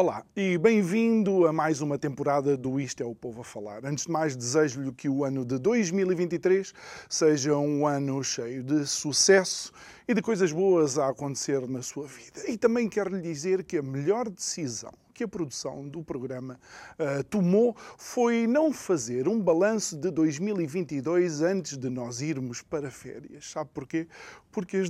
Olá 0.00 0.24
e 0.36 0.56
bem-vindo 0.56 1.44
a 1.44 1.52
mais 1.52 1.80
uma 1.80 1.98
temporada 1.98 2.56
do 2.56 2.78
Isto 2.78 3.02
é 3.02 3.04
o 3.04 3.16
Povo 3.16 3.40
a 3.40 3.44
Falar. 3.44 3.84
Antes 3.84 4.06
de 4.06 4.12
mais, 4.12 4.36
desejo-lhe 4.36 4.92
que 4.92 5.08
o 5.08 5.24
ano 5.24 5.44
de 5.44 5.58
2023 5.58 6.72
seja 7.10 7.56
um 7.56 7.84
ano 7.84 8.22
cheio 8.22 8.62
de 8.62 8.86
sucesso 8.86 9.72
e 10.06 10.14
de 10.14 10.22
coisas 10.22 10.52
boas 10.52 11.00
a 11.00 11.08
acontecer 11.08 11.66
na 11.66 11.82
sua 11.82 12.06
vida. 12.06 12.48
E 12.48 12.56
também 12.56 12.88
quero 12.88 13.12
lhe 13.12 13.20
dizer 13.20 13.64
que 13.64 13.76
a 13.76 13.82
melhor 13.82 14.30
decisão 14.30 14.92
que 15.18 15.24
a 15.24 15.28
produção 15.28 15.88
do 15.88 16.00
programa 16.00 16.60
uh, 16.96 17.24
tomou 17.24 17.76
foi 17.96 18.46
não 18.46 18.72
fazer 18.72 19.26
um 19.26 19.40
balanço 19.40 19.96
de 19.96 20.12
2022 20.12 21.42
antes 21.42 21.76
de 21.76 21.90
nós 21.90 22.20
irmos 22.20 22.62
para 22.62 22.88
férias. 22.88 23.50
Sabe 23.50 23.68
porquê? 23.74 24.06
Porque 24.52 24.76
as, 24.76 24.88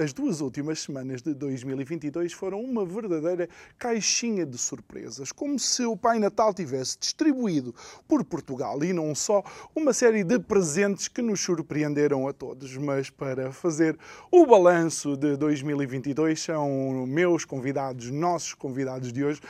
as 0.00 0.12
duas 0.12 0.40
últimas 0.40 0.80
semanas 0.80 1.22
de 1.22 1.34
2022 1.34 2.32
foram 2.32 2.60
uma 2.60 2.86
verdadeira 2.86 3.48
caixinha 3.76 4.46
de 4.46 4.56
surpresas, 4.56 5.32
como 5.32 5.58
se 5.58 5.84
o 5.84 5.96
Pai 5.96 6.20
Natal 6.20 6.54
tivesse 6.54 6.96
distribuído 6.96 7.74
por 8.06 8.24
Portugal 8.24 8.82
e 8.84 8.92
não 8.92 9.12
só 9.12 9.42
uma 9.74 9.92
série 9.92 10.22
de 10.22 10.38
presentes 10.38 11.08
que 11.08 11.20
nos 11.20 11.40
surpreenderam 11.40 12.28
a 12.28 12.32
todos. 12.32 12.76
Mas 12.76 13.10
para 13.10 13.50
fazer 13.50 13.98
o 14.30 14.46
balanço 14.46 15.16
de 15.16 15.36
2022 15.36 16.40
são 16.40 17.04
meus 17.08 17.44
convidados, 17.44 18.08
nossos 18.08 18.54
convidados 18.54 19.12
de 19.12 19.24
hoje, 19.24 19.40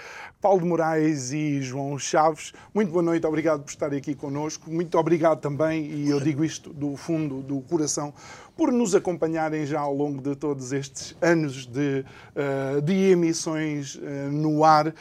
Paulo 0.41 0.61
de 0.61 0.67
Moraes 0.67 1.33
e 1.33 1.61
João 1.61 1.99
Chaves. 1.99 2.53
Muito 2.73 2.93
boa 2.93 3.03
noite, 3.03 3.27
obrigado 3.27 3.63
por 3.65 3.71
estarem 3.71 3.99
aqui 3.99 4.15
connosco. 4.15 4.71
Muito 4.71 4.97
obrigado 4.97 5.41
também, 5.41 5.87
e 5.87 6.09
eu 6.09 6.21
digo 6.21 6.45
isto 6.45 6.73
do 6.73 6.97
fundo 6.97 7.43
do 7.43 7.61
coração, 7.63 8.15
por 8.57 8.71
nos 8.71 8.95
acompanharem 8.95 9.67
já 9.67 9.81
ao 9.81 9.93
longo 9.93 10.23
de 10.23 10.37
todos 10.37 10.73
estes 10.73 11.17
anos 11.21 11.67
de, 11.67 12.05
uh, 12.37 12.81
de 12.81 13.11
emissões 13.11 13.97
uh, 13.97 14.01
no 14.31 14.63
ar. 14.63 14.89
Uh, 14.89 14.95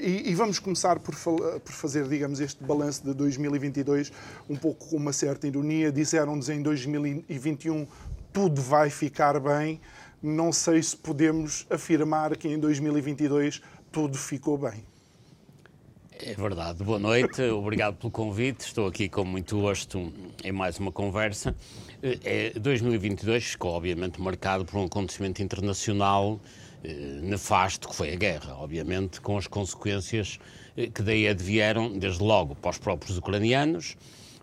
e, 0.00 0.30
e, 0.30 0.34
vamos 0.34 0.60
começar 0.60 1.00
por, 1.00 1.14
por, 1.14 1.72
fazer, 1.72 2.06
digamos, 2.08 2.38
este 2.38 2.62
balanço 2.62 3.02
de 3.02 3.14
2022 3.14 4.12
um 4.48 4.54
pouco 4.54 4.90
com 4.90 4.96
uma 4.96 5.12
certa 5.12 5.48
ironia. 5.48 5.90
Disseram-nos 5.90 6.48
em 6.48 6.62
2021 6.62 7.86
tudo 8.32 8.62
vai 8.62 8.90
ficar 8.90 9.40
bem. 9.40 9.80
Não 10.22 10.52
sei 10.52 10.82
se 10.82 10.96
podemos 10.96 11.66
afirmar 11.70 12.36
que 12.36 12.48
em 12.48 12.58
2022 12.58 13.62
tudo 13.98 14.16
ficou 14.16 14.56
bem. 14.56 14.84
É 16.12 16.32
verdade. 16.32 16.84
Boa 16.84 17.00
noite, 17.00 17.42
obrigado 17.42 17.96
pelo 17.96 18.12
convite. 18.12 18.60
Estou 18.60 18.86
aqui 18.86 19.08
com 19.08 19.24
muito 19.24 19.60
gosto 19.60 20.12
em 20.44 20.52
mais 20.52 20.78
uma 20.78 20.92
conversa. 20.92 21.52
É, 22.00 22.56
2022 22.56 23.44
ficou, 23.44 23.72
obviamente, 23.72 24.20
marcado 24.20 24.64
por 24.64 24.78
um 24.78 24.84
acontecimento 24.84 25.42
internacional 25.42 26.40
eh, 26.84 26.92
nefasto, 27.22 27.88
que 27.88 27.96
foi 27.96 28.12
a 28.12 28.14
guerra, 28.14 28.54
obviamente, 28.54 29.20
com 29.20 29.36
as 29.36 29.48
consequências 29.48 30.38
eh, 30.76 30.86
que 30.86 31.02
daí 31.02 31.26
advieram, 31.26 31.98
desde 31.98 32.22
logo, 32.22 32.54
para 32.54 32.70
os 32.70 32.78
próprios 32.78 33.18
ucranianos, 33.18 33.96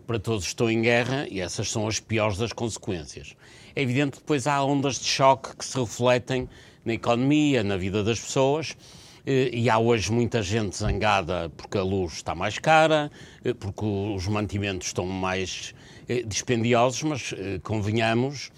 para 0.05 0.19
todos 0.19 0.45
estão 0.45 0.69
em 0.69 0.81
guerra, 0.81 1.27
e 1.31 1.39
essas 1.39 1.71
são 1.71 1.87
as 1.87 1.97
piores 1.97 2.37
das 2.37 2.51
consequências. 2.51 3.37
É 3.73 3.81
evidente 3.81 4.17
que 4.17 4.19
depois 4.19 4.47
há 4.47 4.61
ondas 4.61 4.99
de 4.99 5.05
choque 5.05 5.55
que 5.55 5.63
se 5.63 5.79
refletem 5.79 6.49
na 6.83 6.93
economia, 6.93 7.63
na 7.63 7.77
vida 7.77 8.03
das 8.03 8.19
pessoas 8.19 8.75
eh, 8.75 9.04
e 9.25 9.69
há 9.69 9.79
hoje 9.79 10.11
muita 10.11 10.43
gente 10.43 10.77
zangada 10.77 11.51
porque 11.57 11.77
a 11.77 11.83
luz 11.83 12.13
está 12.13 12.35
mais 12.35 12.59
cara, 12.59 13.11
eh, 13.43 13.53
porque 13.53 13.83
os 13.83 14.27
mantimentos 14.27 14.87
estão 14.87 15.05
mais 15.07 15.73
eh, 16.07 16.21
dispendiosos, 16.23 17.01
mas 17.03 17.33
convenhamos 17.63 18.51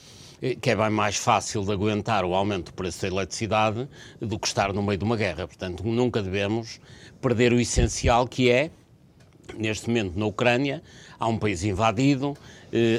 que 0.62 0.70
é 0.70 0.76
bem 0.76 0.92
mais 0.92 1.16
fácil 1.16 1.64
de 1.64 1.72
aguentar 1.72 2.24
o 2.24 2.36
aumento 2.36 2.66
do 2.66 2.74
preço 2.74 3.02
da 3.02 3.08
eletricidade 3.08 3.90
do 4.22 4.38
que 4.38 4.46
estar 4.46 4.72
no 4.72 4.84
meio 4.84 5.00
de 5.00 5.04
uma 5.04 5.18
guerra. 5.18 5.48
Portanto, 5.48 5.84
nunca 5.84 6.22
devemos 6.22 6.80
perder 7.20 7.52
o 7.54 7.60
essencial 7.60 8.28
que 8.28 8.52
é, 8.52 8.70
neste 9.58 9.88
momento 9.88 10.16
na 10.16 10.28
Ucrânia, 10.28 10.84
há 11.20 11.28
um 11.28 11.40
país 11.40 11.64
invadido, 11.64 12.38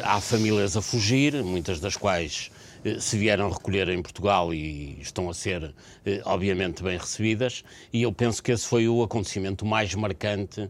há 0.03 0.21
famílias 0.21 0.77
a 0.77 0.83
fugir, 0.83 1.45
muitas 1.45 1.79
das 1.79 1.97
quais 1.97 2.51
eh, 2.51 2.58
se 2.99 3.19
vieram 3.19 3.51
recolher 3.51 3.89
em 3.89 4.01
Portugal 4.01 4.53
e 4.53 4.99
estão 5.01 5.29
a 5.29 5.35
ser, 5.35 5.75
eh, 6.05 6.21
obviamente, 6.25 6.83
bem 6.83 6.97
recebidas, 6.97 7.65
e 7.93 8.03
eu 8.03 8.13
penso 8.13 8.43
que 8.43 8.53
esse 8.53 8.67
foi 8.67 8.89
o 8.89 9.03
acontecimento 9.03 9.67
mais 9.67 9.95
marcante 9.95 10.69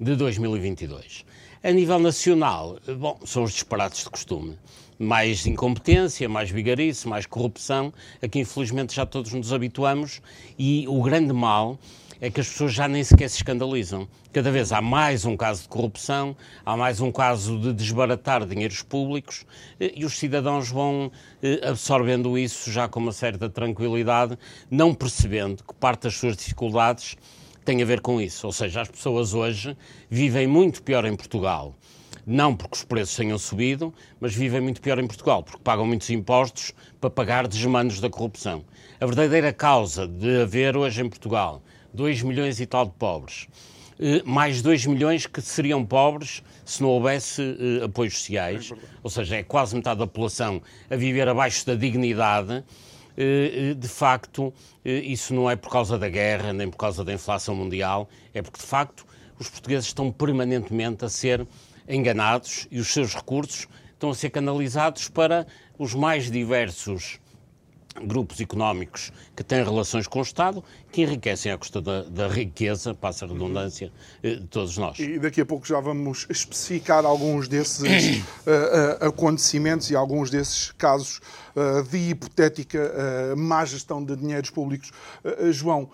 de 0.00 0.14
2022. 0.14 1.24
A 1.62 1.72
nível 1.72 1.98
nacional, 1.98 2.78
eh, 2.86 2.94
bom, 2.94 3.18
são 3.24 3.42
os 3.42 3.52
disparates 3.52 4.04
de 4.04 4.10
costume. 4.10 4.56
Mais 4.98 5.46
incompetência, 5.46 6.28
mais 6.28 6.50
vigarice, 6.50 7.06
mais 7.06 7.26
corrupção, 7.26 7.92
a 8.22 8.28
que 8.28 8.38
infelizmente 8.38 8.94
já 8.94 9.06
todos 9.06 9.32
nos 9.32 9.52
habituamos, 9.52 10.20
e 10.58 10.86
o 10.88 11.02
grande 11.02 11.32
mal 11.32 11.78
é 12.20 12.30
que 12.30 12.40
as 12.40 12.48
pessoas 12.48 12.72
já 12.72 12.88
nem 12.88 13.04
sequer 13.04 13.28
se 13.28 13.36
escandalizam. 13.36 14.08
Cada 14.32 14.50
vez 14.50 14.72
há 14.72 14.80
mais 14.80 15.24
um 15.24 15.36
caso 15.36 15.62
de 15.62 15.68
corrupção, 15.68 16.36
há 16.64 16.76
mais 16.76 17.00
um 17.00 17.12
caso 17.12 17.58
de 17.58 17.72
desbaratar 17.72 18.44
dinheiros 18.44 18.82
públicos 18.82 19.46
eh, 19.78 19.92
e 19.94 20.04
os 20.04 20.18
cidadãos 20.18 20.68
vão 20.68 21.12
eh, 21.42 21.60
absorvendo 21.62 22.36
isso 22.36 22.70
já 22.72 22.88
com 22.88 23.00
uma 23.00 23.12
certa 23.12 23.48
tranquilidade, 23.48 24.36
não 24.70 24.92
percebendo 24.94 25.62
que 25.62 25.74
parte 25.74 26.02
das 26.02 26.14
suas 26.14 26.36
dificuldades 26.36 27.16
tem 27.64 27.82
a 27.82 27.84
ver 27.84 28.00
com 28.00 28.20
isso. 28.20 28.46
Ou 28.46 28.52
seja, 28.52 28.80
as 28.80 28.88
pessoas 28.88 29.34
hoje 29.34 29.76
vivem 30.10 30.46
muito 30.46 30.82
pior 30.82 31.04
em 31.04 31.14
Portugal 31.14 31.74
não 32.30 32.54
porque 32.54 32.76
os 32.76 32.84
preços 32.84 33.16
tenham 33.16 33.38
subido, 33.38 33.92
mas 34.20 34.34
vivem 34.34 34.60
muito 34.60 34.82
pior 34.82 34.98
em 34.98 35.06
Portugal, 35.06 35.42
porque 35.42 35.62
pagam 35.64 35.86
muitos 35.86 36.10
impostos 36.10 36.74
para 37.00 37.08
pagar 37.08 37.48
desmanos 37.48 38.00
da 38.00 38.10
corrupção. 38.10 38.62
A 39.00 39.06
verdadeira 39.06 39.50
causa 39.50 40.06
de 40.06 40.42
haver 40.42 40.76
hoje 40.76 41.00
em 41.00 41.08
Portugal 41.08 41.62
2 41.92 42.22
milhões 42.22 42.60
e 42.60 42.66
tal 42.66 42.86
de 42.86 42.92
pobres. 42.92 43.48
Uh, 43.98 44.28
mais 44.28 44.62
2 44.62 44.86
milhões 44.86 45.26
que 45.26 45.40
seriam 45.40 45.84
pobres 45.84 46.42
se 46.64 46.80
não 46.82 46.90
houvesse 46.90 47.42
uh, 47.42 47.84
apoios 47.84 48.18
sociais, 48.18 48.70
é 48.70 48.76
ou 49.02 49.10
seja, 49.10 49.36
é 49.36 49.42
quase 49.42 49.74
metade 49.74 49.98
da 49.98 50.06
população 50.06 50.62
a 50.88 50.96
viver 50.96 51.28
abaixo 51.28 51.66
da 51.66 51.74
dignidade. 51.74 52.64
Uh, 53.16 53.74
de 53.74 53.88
facto, 53.88 54.54
isso 54.84 55.34
não 55.34 55.50
é 55.50 55.56
por 55.56 55.70
causa 55.70 55.98
da 55.98 56.08
guerra, 56.08 56.52
nem 56.52 56.70
por 56.70 56.76
causa 56.76 57.04
da 57.04 57.12
inflação 57.12 57.56
mundial, 57.56 58.08
é 58.32 58.40
porque, 58.40 58.60
de 58.60 58.66
facto, 58.66 59.04
os 59.38 59.48
portugueses 59.48 59.86
estão 59.86 60.12
permanentemente 60.12 61.04
a 61.04 61.08
ser 61.08 61.46
enganados 61.88 62.68
e 62.70 62.78
os 62.78 62.88
seus 62.88 63.14
recursos 63.14 63.66
estão 63.92 64.10
a 64.10 64.14
ser 64.14 64.30
canalizados 64.30 65.08
para 65.08 65.46
os 65.76 65.94
mais 65.94 66.30
diversos 66.30 67.18
grupos 68.02 68.40
económicos 68.40 69.12
que 69.36 69.42
têm 69.42 69.62
relações 69.62 70.06
com 70.06 70.18
o 70.18 70.22
Estado, 70.22 70.62
que 70.90 71.02
enriquecem 71.02 71.52
à 71.52 71.58
custa 71.58 71.80
da, 71.80 72.02
da 72.02 72.28
riqueza, 72.28 72.94
passa 72.94 73.24
a 73.24 73.28
redundância, 73.28 73.92
eh, 74.22 74.36
de 74.36 74.46
todos 74.46 74.76
nós. 74.78 74.98
E 74.98 75.18
daqui 75.18 75.40
a 75.40 75.46
pouco 75.46 75.66
já 75.66 75.80
vamos 75.80 76.26
especificar 76.30 77.04
alguns 77.04 77.48
desses 77.48 78.18
uh, 78.18 79.06
acontecimentos 79.06 79.90
e 79.90 79.96
alguns 79.96 80.30
desses 80.30 80.72
casos 80.72 81.20
uh, 81.54 81.82
de 81.90 82.10
hipotética 82.10 82.78
uh, 82.78 83.36
má 83.36 83.64
gestão 83.64 84.04
de 84.04 84.16
dinheiros 84.16 84.50
públicos. 84.50 84.90
João, 85.52 85.90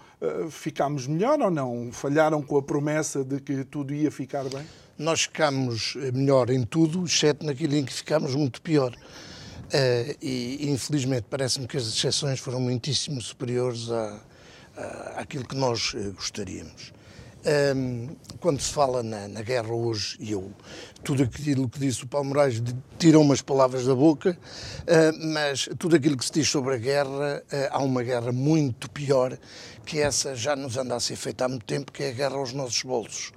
ficámos 0.50 1.06
melhor 1.06 1.40
ou 1.40 1.50
não? 1.50 1.90
Falharam 1.92 2.42
com 2.42 2.56
a 2.56 2.62
promessa 2.62 3.24
de 3.24 3.40
que 3.40 3.64
tudo 3.64 3.92
ia 3.92 4.10
ficar 4.10 4.44
bem? 4.44 4.64
Nós 4.98 5.22
ficámos 5.22 5.96
melhor 6.12 6.50
em 6.50 6.62
tudo, 6.64 7.04
exceto 7.04 7.44
naquilo 7.44 7.74
em 7.74 7.84
que 7.84 7.92
ficámos 7.92 8.34
muito 8.34 8.62
pior. 8.62 8.94
Uh, 9.74 10.16
e, 10.22 10.70
infelizmente, 10.70 11.26
parece-me 11.28 11.66
que 11.66 11.76
as 11.76 11.88
exceções 11.88 12.38
foram 12.38 12.60
muitíssimo 12.60 13.20
superiores 13.20 13.90
à, 13.90 14.20
à, 14.76 15.20
àquilo 15.22 15.44
que 15.44 15.56
nós 15.56 15.92
uh, 15.94 16.12
gostaríamos. 16.12 16.92
Um, 17.44 17.50
ehm, 17.50 18.16
quando 18.38 18.60
se 18.60 18.72
fala 18.72 19.02
na, 19.02 19.26
na, 19.26 19.42
guerra 19.42 19.74
hoje, 19.74 20.16
eu, 20.20 20.52
tudo 21.02 21.24
aquilo 21.24 21.68
que 21.68 21.80
disse 21.80 22.04
o 22.04 22.06
Paulo 22.06 22.28
Moraes 22.28 22.62
tirou 23.00 23.20
umas 23.20 23.42
palavras 23.42 23.84
da 23.84 23.96
boca, 23.96 24.38
uh, 24.82 25.26
mas 25.32 25.68
tudo 25.76 25.96
aquilo 25.96 26.16
que 26.16 26.24
se 26.24 26.32
diz 26.32 26.48
sobre 26.48 26.74
a 26.74 26.78
guerra, 26.78 27.42
há 27.72 27.82
uma 27.82 28.04
guerra 28.04 28.30
muito 28.30 28.88
pior, 28.88 29.36
que 29.84 29.98
essa 29.98 30.36
já 30.36 30.54
nos 30.54 30.76
anda 30.76 30.94
a 30.94 31.00
ser 31.00 31.16
feita 31.16 31.46
há 31.46 31.48
muito 31.48 31.64
tempo, 31.64 31.90
que 31.90 32.04
é 32.04 32.10
a 32.10 32.12
guerra 32.12 32.36
aos 32.36 32.52
nossos 32.52 32.80
bolsos. 32.84 33.32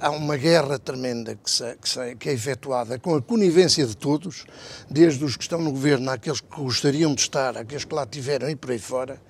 Há 0.00 0.10
uma 0.10 0.36
guerra 0.36 0.78
tremenda 0.78 1.34
que, 1.34 1.50
se, 1.50 1.76
que, 1.76 1.88
se, 1.88 2.16
que, 2.16 2.28
é 2.28 2.32
efetuada 2.32 2.98
com 2.98 3.14
a 3.14 3.22
conivência 3.22 3.86
de 3.86 3.96
todos, 3.96 4.44
desde 4.90 5.24
os 5.24 5.36
que 5.36 5.42
estão 5.42 5.60
no 5.60 5.72
governo 5.72 6.10
àqueles 6.10 6.40
que 6.40 6.56
gostariam 6.56 7.14
de 7.14 7.20
estar, 7.20 7.56
àqueles 7.56 7.84
que 7.84 7.94
lá 7.94 8.06
tiveram 8.06 8.48
e 8.48 8.56
por 8.56 8.70
aí 8.70 8.78
fora. 8.78 9.20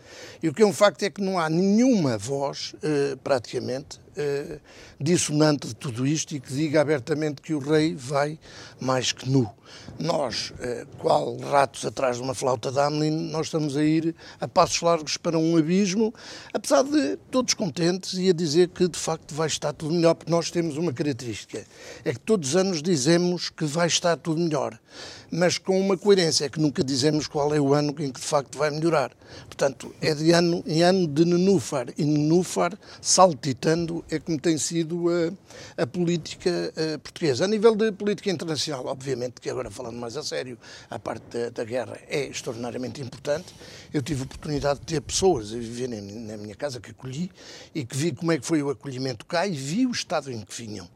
E 0.43 0.49
o 0.49 0.55
que 0.55 0.63
é 0.63 0.67
um 0.67 0.73
facto 0.73 1.03
é 1.03 1.11
que 1.11 1.21
não 1.21 1.39
há 1.39 1.49
nenhuma 1.49 2.17
voz, 2.17 2.75
eh, 2.83 3.17
praticamente, 3.23 4.01
eh, 4.19 4.59
dissonante 5.01 5.69
de 5.69 5.75
tudo 5.77 6.07
isto 6.07 6.35
e 6.35 6.41
que 6.41 6.53
diga 6.53 6.81
abertamente 6.81 7.41
que 7.41 7.55
o 7.55 7.59
rei 7.59 7.95
vai 7.95 8.39
mais 8.81 9.13
que 9.13 9.29
nu. 9.31 9.49
Nós, 9.99 10.53
eh, 10.61 10.87
qual 10.99 11.37
ratos 11.37 11.85
atrás 11.85 12.17
de 12.17 12.23
uma 12.23 12.35
flauta 12.35 12.73
de 12.73 12.79
Hamelin, 12.79 13.31
nós 13.31 13.47
estamos 13.47 13.77
a 13.77 13.83
ir 13.83 14.15
a 14.41 14.49
passos 14.49 14.81
largos 14.81 15.17
para 15.17 15.39
um 15.39 15.57
abismo, 15.57 16.13
apesar 16.53 16.83
de 16.83 17.17
todos 17.31 17.55
contentes 17.55 18.15
e 18.15 18.29
a 18.29 18.33
dizer 18.33 18.69
que 18.69 18.89
de 18.89 18.99
facto 18.99 19.35
vai 19.35 19.47
estar 19.47 19.73
tudo 19.73 19.95
melhor, 19.95 20.15
porque 20.15 20.31
nós 20.31 20.51
temos 20.51 20.77
uma 20.77 20.93
característica, 20.93 21.65
é 22.05 22.13
que 22.13 22.21
todos 22.21 22.51
os 22.51 22.57
anos 22.57 22.83
dizemos 22.83 23.51
que 23.51 23.65
vai 23.65 23.87
estar 23.87 24.17
tudo 24.17 24.41
melhor 24.41 24.79
mas 25.31 25.59
com 25.59 25.79
uma 25.79 25.97
coerência, 25.97 26.47
é 26.47 26.49
que 26.49 26.61
nunca 26.61 26.83
dizemos 26.83 27.27
qual 27.27 27.55
é 27.55 27.61
o 27.61 27.75
ano 27.75 27.95
em 27.99 28.11
que 28.11 28.21
de 28.21 28.27
facto 28.27 28.59
vai 28.59 28.71
melhorar. 28.71 29.13
Portanto, 29.47 29.95
é 30.01 30.15
de 30.15 30.33
ano 30.33 30.63
em 30.67 30.83
ano 30.83 31.07
de 31.07 31.25
nenúfar, 31.25 31.89
e 31.97 32.05
nenúfar 32.05 32.79
saltitando 33.01 34.05
é 34.11 34.19
como 34.19 34.39
tem 34.39 34.57
sido 34.57 35.07
a, 35.09 35.83
a 35.83 35.87
política 35.87 36.73
a 36.95 36.99
portuguesa. 36.99 37.45
A 37.45 37.49
nível 37.49 37.75
de 37.75 37.93
política 37.93 38.31
internacional, 38.31 38.87
obviamente, 38.87 39.41
que 39.41 39.51
agora 39.51 39.71
falando 39.71 39.97
mais 39.97 40.17
a 40.17 40.23
sério, 40.23 40.59
a 40.91 40.99
parte 40.99 41.25
da, 41.31 41.51
da 41.51 41.65
guerra 41.65 41.99
é 42.09 42.27
extraordinariamente 42.27 43.01
importante. 43.01 43.55
Eu 43.93 44.03
tive 44.03 44.23
a 44.23 44.25
oportunidade 44.25 44.81
de 44.81 44.87
ter 44.87 45.01
pessoas 45.01 45.53
a 45.53 45.57
viver 45.57 45.89
na 45.89 46.37
minha 46.37 46.55
casa 46.55 46.81
que 46.81 46.91
acolhi 46.91 47.31
e 47.75 47.85
que 47.85 47.97
vi 47.97 48.13
como 48.13 48.33
é 48.33 48.39
que 48.39 48.47
foi 48.47 48.63
o 48.63 48.71
acolhimento 48.71 49.27
cá 49.27 49.47
e 49.47 49.53
vi 49.53 49.87
o 49.87 49.91
estado 49.91 50.31
em 50.31 50.41
que 50.41 50.55
vinham. 50.55 50.89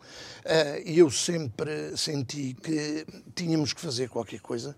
Eh, 0.45 0.83
e 0.87 0.99
eu 0.99 1.11
sempre 1.11 1.97
senti 1.97 2.55
que 2.55 3.07
tínhamos 3.35 3.73
que 3.73 3.81
fazer 3.81 4.09
qualquer 4.09 4.41
coisa, 4.41 4.77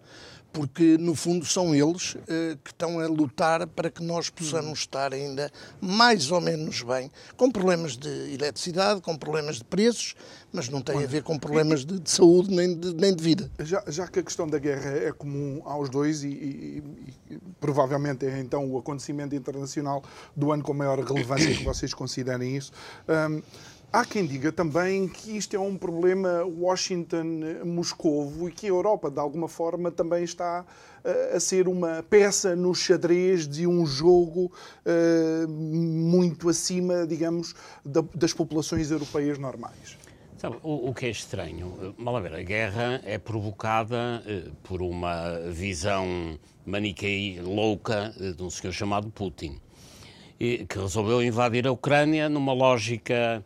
porque 0.53 0.97
no 0.99 1.17
fundo 1.17 1.45
são 1.45 1.75
eles 1.75 2.17
eh, 2.29 2.57
que 2.63 2.71
estão 2.71 3.01
a 3.01 3.07
lutar 3.09 3.67
para 3.67 3.91
que 3.91 4.03
nós 4.03 4.31
possamos 4.31 4.81
estar 4.81 5.13
ainda 5.13 5.51
mais 5.81 6.31
ou 6.31 6.41
menos 6.41 6.83
bem, 6.83 7.11
com 7.37 7.51
problemas 7.51 7.97
de 7.97 8.09
eletricidade, 8.33 9.01
com 9.01 9.17
problemas 9.17 9.57
de 9.57 9.65
preços, 9.65 10.15
mas 10.53 10.69
não 10.69 10.81
tem 10.81 11.03
a 11.03 11.07
ver 11.07 11.23
com 11.25 11.37
problemas 11.37 11.85
de, 11.85 11.99
de 11.99 12.09
saúde 12.09 12.55
nem 12.55 12.79
de, 12.79 12.95
nem 12.95 13.15
de 13.15 13.23
vida. 13.23 13.51
Já, 13.59 13.83
já, 13.89 14.07
que 14.07 14.21
a 14.21 14.23
questão 14.23 14.47
da 14.47 14.59
guerra 14.59 14.91
é 14.91 15.11
comum 15.11 15.61
aos 15.65 15.89
dois 15.91 16.23
e, 16.23 16.29
e, 16.29 16.83
e, 17.31 17.39
provavelmente 17.59 18.25
é 18.25 18.39
então 18.39 18.71
o 18.71 18.79
acontecimento 18.79 19.35
internacional 19.35 20.05
do 20.37 20.53
ano 20.53 20.63
com 20.63 20.73
maior 20.73 21.01
relevância 21.01 21.53
que 21.53 21.65
vocês 21.65 21.93
considerem 21.93 22.57
isso. 22.57 22.71
Um, 23.09 23.43
Há 23.95 24.05
quem 24.05 24.27
diga 24.27 24.51
também 24.51 25.07
que 25.07 25.37
isto 25.37 25.55
é 25.55 25.59
um 25.61 25.77
problema 25.77 26.43
Washington-Moscovo 26.43 28.49
e 28.49 28.53
que 28.53 28.67
a 28.67 28.71
Europa, 28.71 29.09
de 29.09 29.21
alguma 29.21 29.47
forma, 29.47 29.89
também 29.89 30.25
está 30.25 30.65
uh, 30.65 31.37
a 31.37 31.39
ser 31.39 31.69
uma 31.69 32.03
peça 32.03 32.57
no 32.57 32.75
xadrez 32.75 33.47
de 33.47 33.69
um 33.69 33.87
jogo 33.87 34.51
uh, 34.85 35.49
muito 35.49 36.49
acima, 36.49 37.07
digamos, 37.07 37.55
da, 37.85 38.03
das 38.13 38.33
populações 38.33 38.91
europeias 38.91 39.39
normais. 39.39 39.97
Sabe, 40.39 40.57
o, 40.65 40.91
o, 40.91 40.93
que 40.93 41.07
é 41.07 41.11
estranho, 41.11 41.95
mal 41.97 42.17
a 42.17 42.21
ver, 42.21 42.35
a 42.35 42.43
guerra 42.43 43.01
é 43.05 43.17
provocada 43.17 44.25
uh, 44.27 44.51
por 44.65 44.83
uma 44.83 45.39
visão 45.53 46.37
maniquei 46.67 47.41
louca 47.41 48.13
de 48.19 48.43
um 48.43 48.51
senhor 48.51 48.73
chamado 48.73 49.09
Putin, 49.09 49.61
que 50.37 50.67
resolveu 50.77 51.23
invadir 51.23 51.69
a 51.69 51.71
Ucrânia 51.71 52.29
numa 52.29 52.53
lógica 52.53 53.41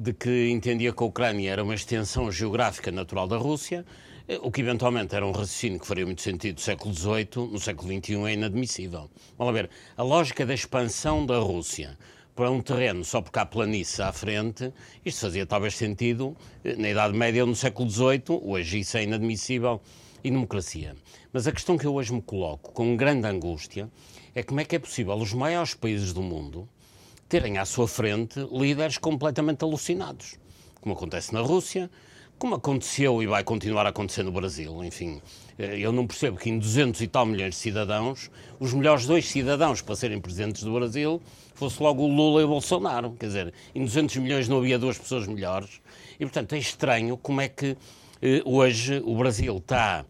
de 0.00 0.14
que 0.14 0.48
entendia 0.48 0.94
que 0.94 1.02
a 1.02 1.06
Ucrânia 1.06 1.50
era 1.50 1.62
uma 1.62 1.74
extensão 1.74 2.32
geográfica 2.32 2.90
natural 2.90 3.28
da 3.28 3.36
Rússia, 3.36 3.84
eh, 4.26 4.38
o 4.40 4.50
que 4.50 4.62
eventualmente 4.62 5.14
era 5.14 5.26
um 5.26 5.30
raciocínio 5.30 5.78
que 5.78 5.86
faria 5.86 6.06
muito 6.06 6.22
sentido 6.22 6.54
no 6.54 6.60
século 6.62 6.94
XVIII, 6.94 7.52
no 7.52 7.60
século 7.60 7.92
XXI 7.92 8.14
é 8.24 8.32
inadmissível. 8.32 9.10
Vamos 9.36 9.52
ver, 9.52 9.68
a 9.98 10.02
lógica 10.02 10.46
da 10.46 10.54
expansão 10.54 11.26
da 11.26 11.36
Rússia 11.36 11.98
para 12.34 12.50
um 12.50 12.62
terreno 12.62 13.04
só 13.04 13.20
porque 13.20 13.38
há 13.38 13.44
planície 13.44 14.02
à 14.02 14.10
frente, 14.10 14.72
isto 15.04 15.20
fazia 15.20 15.44
talvez 15.44 15.76
sentido 15.76 16.34
eh, 16.64 16.76
na 16.76 16.88
Idade 16.88 17.14
Média 17.14 17.42
ou 17.42 17.48
no 17.48 17.54
século 17.54 17.90
XVIII, 17.90 18.40
hoje 18.42 18.80
isso 18.80 18.96
é 18.96 19.02
inadmissível 19.02 19.82
em 20.24 20.32
democracia. 20.32 20.96
Mas 21.30 21.46
a 21.46 21.52
questão 21.52 21.76
que 21.76 21.84
eu 21.84 21.94
hoje 21.94 22.14
me 22.14 22.22
coloco 22.22 22.72
com 22.72 22.96
grande 22.96 23.26
angústia 23.26 23.86
é 24.34 24.42
como 24.42 24.60
é 24.60 24.64
que 24.64 24.76
é 24.76 24.78
possível 24.78 25.12
os 25.16 25.34
maiores 25.34 25.74
países 25.74 26.14
do 26.14 26.22
mundo 26.22 26.66
terem 27.30 27.58
à 27.58 27.64
sua 27.64 27.86
frente 27.86 28.44
líderes 28.50 28.98
completamente 28.98 29.62
alucinados, 29.62 30.34
como 30.80 30.96
acontece 30.96 31.32
na 31.32 31.40
Rússia, 31.40 31.88
como 32.36 32.56
aconteceu 32.56 33.22
e 33.22 33.26
vai 33.28 33.44
continuar 33.44 33.86
a 33.86 33.90
acontecer 33.90 34.24
no 34.24 34.32
Brasil. 34.32 34.82
Enfim, 34.82 35.22
eh, 35.56 35.78
eu 35.78 35.92
não 35.92 36.08
percebo 36.08 36.36
que 36.36 36.50
em 36.50 36.58
200 36.58 37.00
e 37.00 37.06
tal 37.06 37.24
milhões 37.24 37.54
de 37.54 37.60
cidadãos, 37.60 38.32
os 38.58 38.74
melhores 38.74 39.06
dois 39.06 39.28
cidadãos 39.28 39.80
para 39.80 39.94
serem 39.94 40.20
presidentes 40.20 40.64
do 40.64 40.72
Brasil 40.72 41.22
fosse 41.54 41.80
logo 41.80 42.02
o 42.02 42.08
Lula 42.08 42.40
e 42.40 42.44
o 42.44 42.48
Bolsonaro. 42.48 43.12
Quer 43.12 43.26
dizer, 43.26 43.54
em 43.76 43.84
200 43.84 44.16
milhões 44.16 44.48
não 44.48 44.58
havia 44.58 44.76
duas 44.76 44.98
pessoas 44.98 45.28
melhores. 45.28 45.80
E, 46.18 46.24
portanto, 46.24 46.54
é 46.56 46.58
estranho 46.58 47.16
como 47.16 47.40
é 47.40 47.48
que 47.48 47.76
eh, 48.20 48.42
hoje 48.44 49.00
o 49.04 49.14
Brasil 49.14 49.56
está 49.58 50.04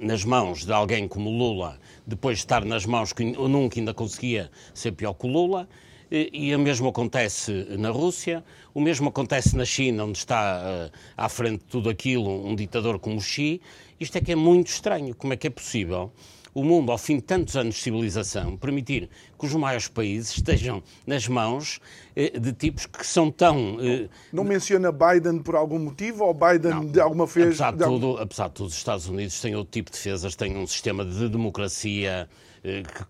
nas 0.00 0.24
mãos 0.24 0.64
de 0.64 0.72
alguém 0.72 1.06
como 1.06 1.28
Lula, 1.28 1.78
depois 2.06 2.38
de 2.38 2.44
estar 2.44 2.64
nas 2.64 2.86
mãos 2.86 3.12
que 3.12 3.22
nunca 3.22 3.78
ainda 3.78 3.92
conseguia 3.92 4.50
ser 4.72 4.92
pior 4.92 5.12
que 5.12 5.26
o 5.26 5.30
Lula, 5.30 5.68
e 6.12 6.54
o 6.54 6.58
mesmo 6.58 6.88
acontece 6.88 7.66
na 7.78 7.90
Rússia, 7.90 8.44
o 8.74 8.80
mesmo 8.80 9.08
acontece 9.08 9.56
na 9.56 9.64
China, 9.64 10.04
onde 10.04 10.18
está 10.18 10.60
uh, 10.62 10.98
à 11.16 11.28
frente 11.28 11.60
de 11.60 11.66
tudo 11.66 11.88
aquilo 11.88 12.46
um 12.46 12.54
ditador 12.54 12.98
como 12.98 13.20
Xi. 13.20 13.62
Isto 13.98 14.18
é 14.18 14.20
que 14.20 14.32
é 14.32 14.36
muito 14.36 14.68
estranho. 14.68 15.14
Como 15.14 15.32
é 15.32 15.36
que 15.36 15.46
é 15.46 15.50
possível 15.50 16.12
o 16.54 16.62
mundo, 16.62 16.92
ao 16.92 16.98
fim 16.98 17.16
de 17.16 17.22
tantos 17.22 17.56
anos 17.56 17.76
de 17.76 17.80
civilização, 17.80 18.56
permitir 18.56 19.08
que 19.38 19.46
os 19.46 19.54
maiores 19.54 19.88
países 19.88 20.36
estejam 20.36 20.82
nas 21.06 21.26
mãos 21.26 21.80
eh, 22.14 22.38
de 22.38 22.52
tipos 22.52 22.84
que 22.84 23.06
são 23.06 23.30
tão. 23.30 23.78
Eh, 23.80 24.08
não 24.32 24.44
menciona 24.44 24.92
Biden 24.92 25.38
por 25.38 25.56
algum 25.56 25.78
motivo 25.78 26.24
ou 26.24 26.34
Biden 26.34 26.72
não, 26.72 26.86
de 26.86 27.00
alguma 27.00 27.24
vez. 27.26 27.60
Apesar 27.60 27.72
de, 27.72 27.84
tudo, 27.84 28.18
apesar 28.18 28.48
de 28.48 28.54
tudo, 28.54 28.66
os 28.66 28.74
Estados 28.74 29.08
Unidos 29.08 29.40
têm 29.40 29.56
outro 29.56 29.72
tipo 29.72 29.90
de 29.90 29.96
defesas, 29.96 30.36
têm 30.36 30.56
um 30.56 30.66
sistema 30.66 31.04
de 31.04 31.28
democracia 31.28 32.28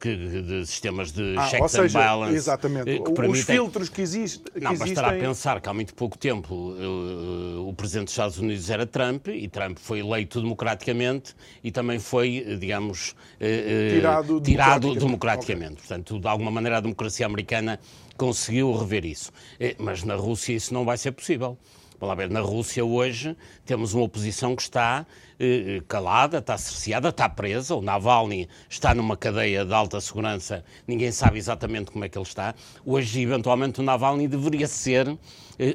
que, 0.00 0.16
de 0.16 0.66
sistemas 0.66 1.12
de 1.12 1.36
ah, 1.36 1.46
checks 1.46 1.72
seja, 1.72 1.98
and 1.98 2.02
balance. 2.02 2.34
Exatamente. 2.34 2.90
Eh, 2.90 2.98
que 2.98 3.12
permitem... 3.12 3.30
Os 3.30 3.44
filtros 3.44 3.88
que, 3.90 4.00
existe, 4.00 4.50
que 4.50 4.60
não, 4.60 4.72
existem. 4.72 4.94
Não, 4.94 5.02
bastará 5.02 5.20
pensar 5.20 5.60
que 5.60 5.68
há 5.68 5.74
muito 5.74 5.94
pouco 5.94 6.16
tempo 6.16 6.54
o, 6.54 7.68
o 7.68 7.74
presidente 7.74 8.06
dos 8.06 8.12
Estados 8.14 8.38
Unidos 8.38 8.70
era 8.70 8.86
Trump 8.86 9.28
e 9.28 9.46
Trump 9.48 9.76
foi 9.78 10.00
eleito 10.00 10.40
democraticamente 10.40 11.34
e 11.62 11.70
também 11.70 11.98
foi, 11.98 12.56
digamos, 12.58 13.14
eh, 13.38 13.90
tirado, 13.94 14.40
tirado 14.40 14.94
democraticamente. 14.94 15.04
democraticamente. 15.04 15.72
Okay. 15.72 15.86
Portanto, 15.86 16.18
de 16.18 16.28
alguma 16.28 16.50
maneira 16.50 16.78
a 16.78 16.80
democracia 16.80 17.26
americana 17.26 17.78
conseguiu 18.16 18.72
rever 18.72 19.04
isso. 19.04 19.30
Mas 19.78 20.02
na 20.02 20.14
Rússia 20.14 20.54
isso 20.54 20.72
não 20.72 20.84
vai 20.84 20.96
ser 20.96 21.12
possível. 21.12 21.58
Vamos 22.02 22.16
ver, 22.16 22.30
na 22.30 22.40
Rússia 22.40 22.84
hoje 22.84 23.36
temos 23.64 23.94
uma 23.94 24.02
oposição 24.02 24.56
que 24.56 24.62
está 24.62 25.06
eh, 25.38 25.76
eh, 25.76 25.82
calada, 25.86 26.38
está 26.38 26.58
cerceada, 26.58 27.10
está 27.10 27.28
presa. 27.28 27.76
O 27.76 27.80
Navalny 27.80 28.48
está 28.68 28.92
numa 28.92 29.16
cadeia 29.16 29.64
de 29.64 29.72
alta 29.72 30.00
segurança, 30.00 30.64
ninguém 30.84 31.12
sabe 31.12 31.38
exatamente 31.38 31.92
como 31.92 32.04
é 32.04 32.08
que 32.08 32.18
ele 32.18 32.26
está. 32.26 32.56
Hoje, 32.84 33.20
eventualmente, 33.20 33.78
o 33.78 33.84
Navalny 33.84 34.26
deveria 34.26 34.66
ser 34.66 35.16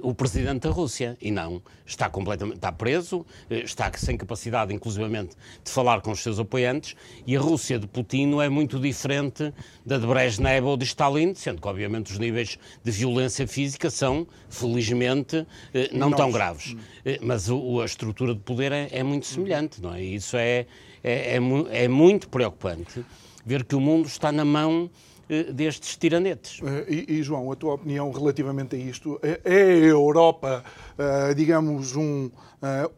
o 0.02 0.14
presidente 0.14 0.62
da 0.62 0.70
Rússia. 0.70 1.18
E 1.22 1.32
não. 1.32 1.62
Está 1.86 2.10
completamente 2.10 2.58
está 2.58 2.72
preso, 2.72 3.26
eh, 3.50 3.60
está 3.60 3.92
sem 3.96 4.18
capacidade, 4.18 4.74
inclusivamente, 4.74 5.36
de 5.64 5.72
falar 5.72 6.02
com 6.02 6.12
os 6.12 6.22
seus 6.22 6.40
apoiantes. 6.40 6.96
E 7.26 7.36
a 7.36 7.40
Rússia 7.40 7.80
de 7.80 7.88
Putin 7.88 8.28
não 8.28 8.42
é 8.42 8.50
muito 8.50 8.80
diferente 8.80 9.54
da 9.86 9.98
de 9.98 10.06
Brezhnev 10.06 10.66
ou 10.66 10.78
de 10.78 10.86
Stalin, 10.86 11.34
sendo 11.36 11.62
que, 11.62 11.68
obviamente, 11.68 12.12
os 12.12 12.20
níveis 12.20 12.58
de 12.84 12.92
violência 12.92 13.48
física 13.48 13.90
são, 13.90 14.28
felizmente, 14.50 15.46
eh, 15.74 15.90
não 15.94 16.12
tão 16.12 16.32
graves. 16.32 16.76
Mas 17.22 17.50
a 17.50 17.86
estrutura 17.86 18.34
de 18.34 18.42
poder 18.42 18.72
é, 18.72 18.90
é 18.92 19.04
muito 19.04 19.26
semelhante, 19.26 19.82
não 19.82 19.94
é? 19.94 20.04
E 20.04 20.16
isso 20.16 20.36
é, 20.36 20.66
é, 21.04 21.38
é, 21.38 21.84
é 21.84 21.88
muito 21.88 22.28
preocupante 22.28 23.06
ver 23.46 23.64
que 23.64 23.76
o 23.76 23.80
mundo 23.80 24.08
está 24.08 24.30
na 24.30 24.44
mão 24.44 24.90
eh, 24.90 25.17
destes 25.54 25.96
tiranetes. 25.98 26.62
Eh, 26.64 26.86
e, 26.88 27.20
e, 27.20 27.24
João, 27.24 27.52
a 27.52 27.56
tua 27.56 27.74
opinião 27.74 28.12
relativamente 28.12 28.76
a 28.76 28.80
isto? 28.80 29.20
É, 29.22 29.40
é 29.44 29.62
a 29.62 29.88
Europa, 29.88 30.64
uh, 30.98 31.36
digamos, 31.36 31.96
um, 31.96 32.30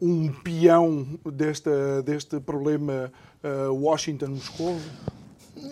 um 0.00 0.28
peão 0.28 1.06
deste, 1.32 1.70
deste 2.04 2.40
problema 2.40 3.12
Washington-Moscou? 3.70 4.76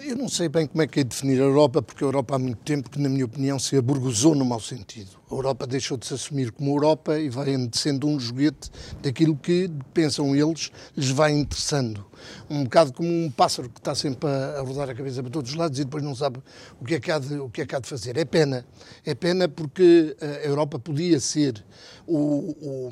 Eu 0.04 0.16
não 0.16 0.28
sei 0.28 0.48
bem 0.50 0.66
como 0.66 0.82
é 0.82 0.86
que 0.86 1.00
é 1.00 1.04
definir 1.04 1.40
a 1.40 1.44
Europa, 1.44 1.80
porque 1.80 2.04
a 2.04 2.06
Europa 2.06 2.34
há 2.34 2.38
muito 2.38 2.58
tempo 2.58 2.90
que, 2.90 2.98
na 2.98 3.08
minha 3.08 3.24
opinião, 3.24 3.58
se 3.58 3.74
aburguesou 3.74 4.34
no 4.34 4.44
mau 4.44 4.60
sentido. 4.60 5.10
A 5.30 5.34
Europa 5.34 5.66
deixou 5.66 5.96
de 5.96 6.06
se 6.06 6.12
assumir 6.12 6.52
como 6.52 6.72
Europa 6.72 7.18
e 7.18 7.30
vai 7.30 7.46
sendo 7.72 8.06
um 8.06 8.20
joguete 8.20 8.70
daquilo 9.02 9.34
que, 9.34 9.70
pensam 9.94 10.36
eles, 10.36 10.70
lhes 10.94 11.10
vai 11.10 11.32
interessando. 11.32 12.04
Um 12.50 12.64
bocado 12.64 12.92
como 12.92 13.08
um 13.08 13.30
pássaro 13.30 13.70
que 13.70 13.78
está 13.78 13.94
sempre 13.94 14.28
a, 14.28 14.60
rodar 14.60 14.90
a 14.90 14.94
cabeça 14.94 15.22
para 15.22 15.32
todos 15.32 15.52
os 15.52 15.56
lados 15.56 15.78
e 15.78 15.84
depois 15.84 16.02
não 16.02 16.14
sabe 16.14 16.40
o 16.80 16.84
que 16.84 16.96
é 16.96 17.00
que 17.00 17.10
há 17.10 17.18
de, 17.18 17.38
o 17.38 17.48
que 17.48 17.62
é 17.62 17.66
que 17.66 17.74
há 17.74 17.78
de 17.78 17.88
fazer. 17.88 18.16
É 18.18 18.24
pena. 18.26 18.66
É 19.06 19.14
pena 19.14 19.48
porque 19.48 20.14
a 20.20 20.46
Europa 20.46 20.78
podia 20.78 21.18
ser 21.18 21.64
o, 22.06 22.16
o 22.16 22.90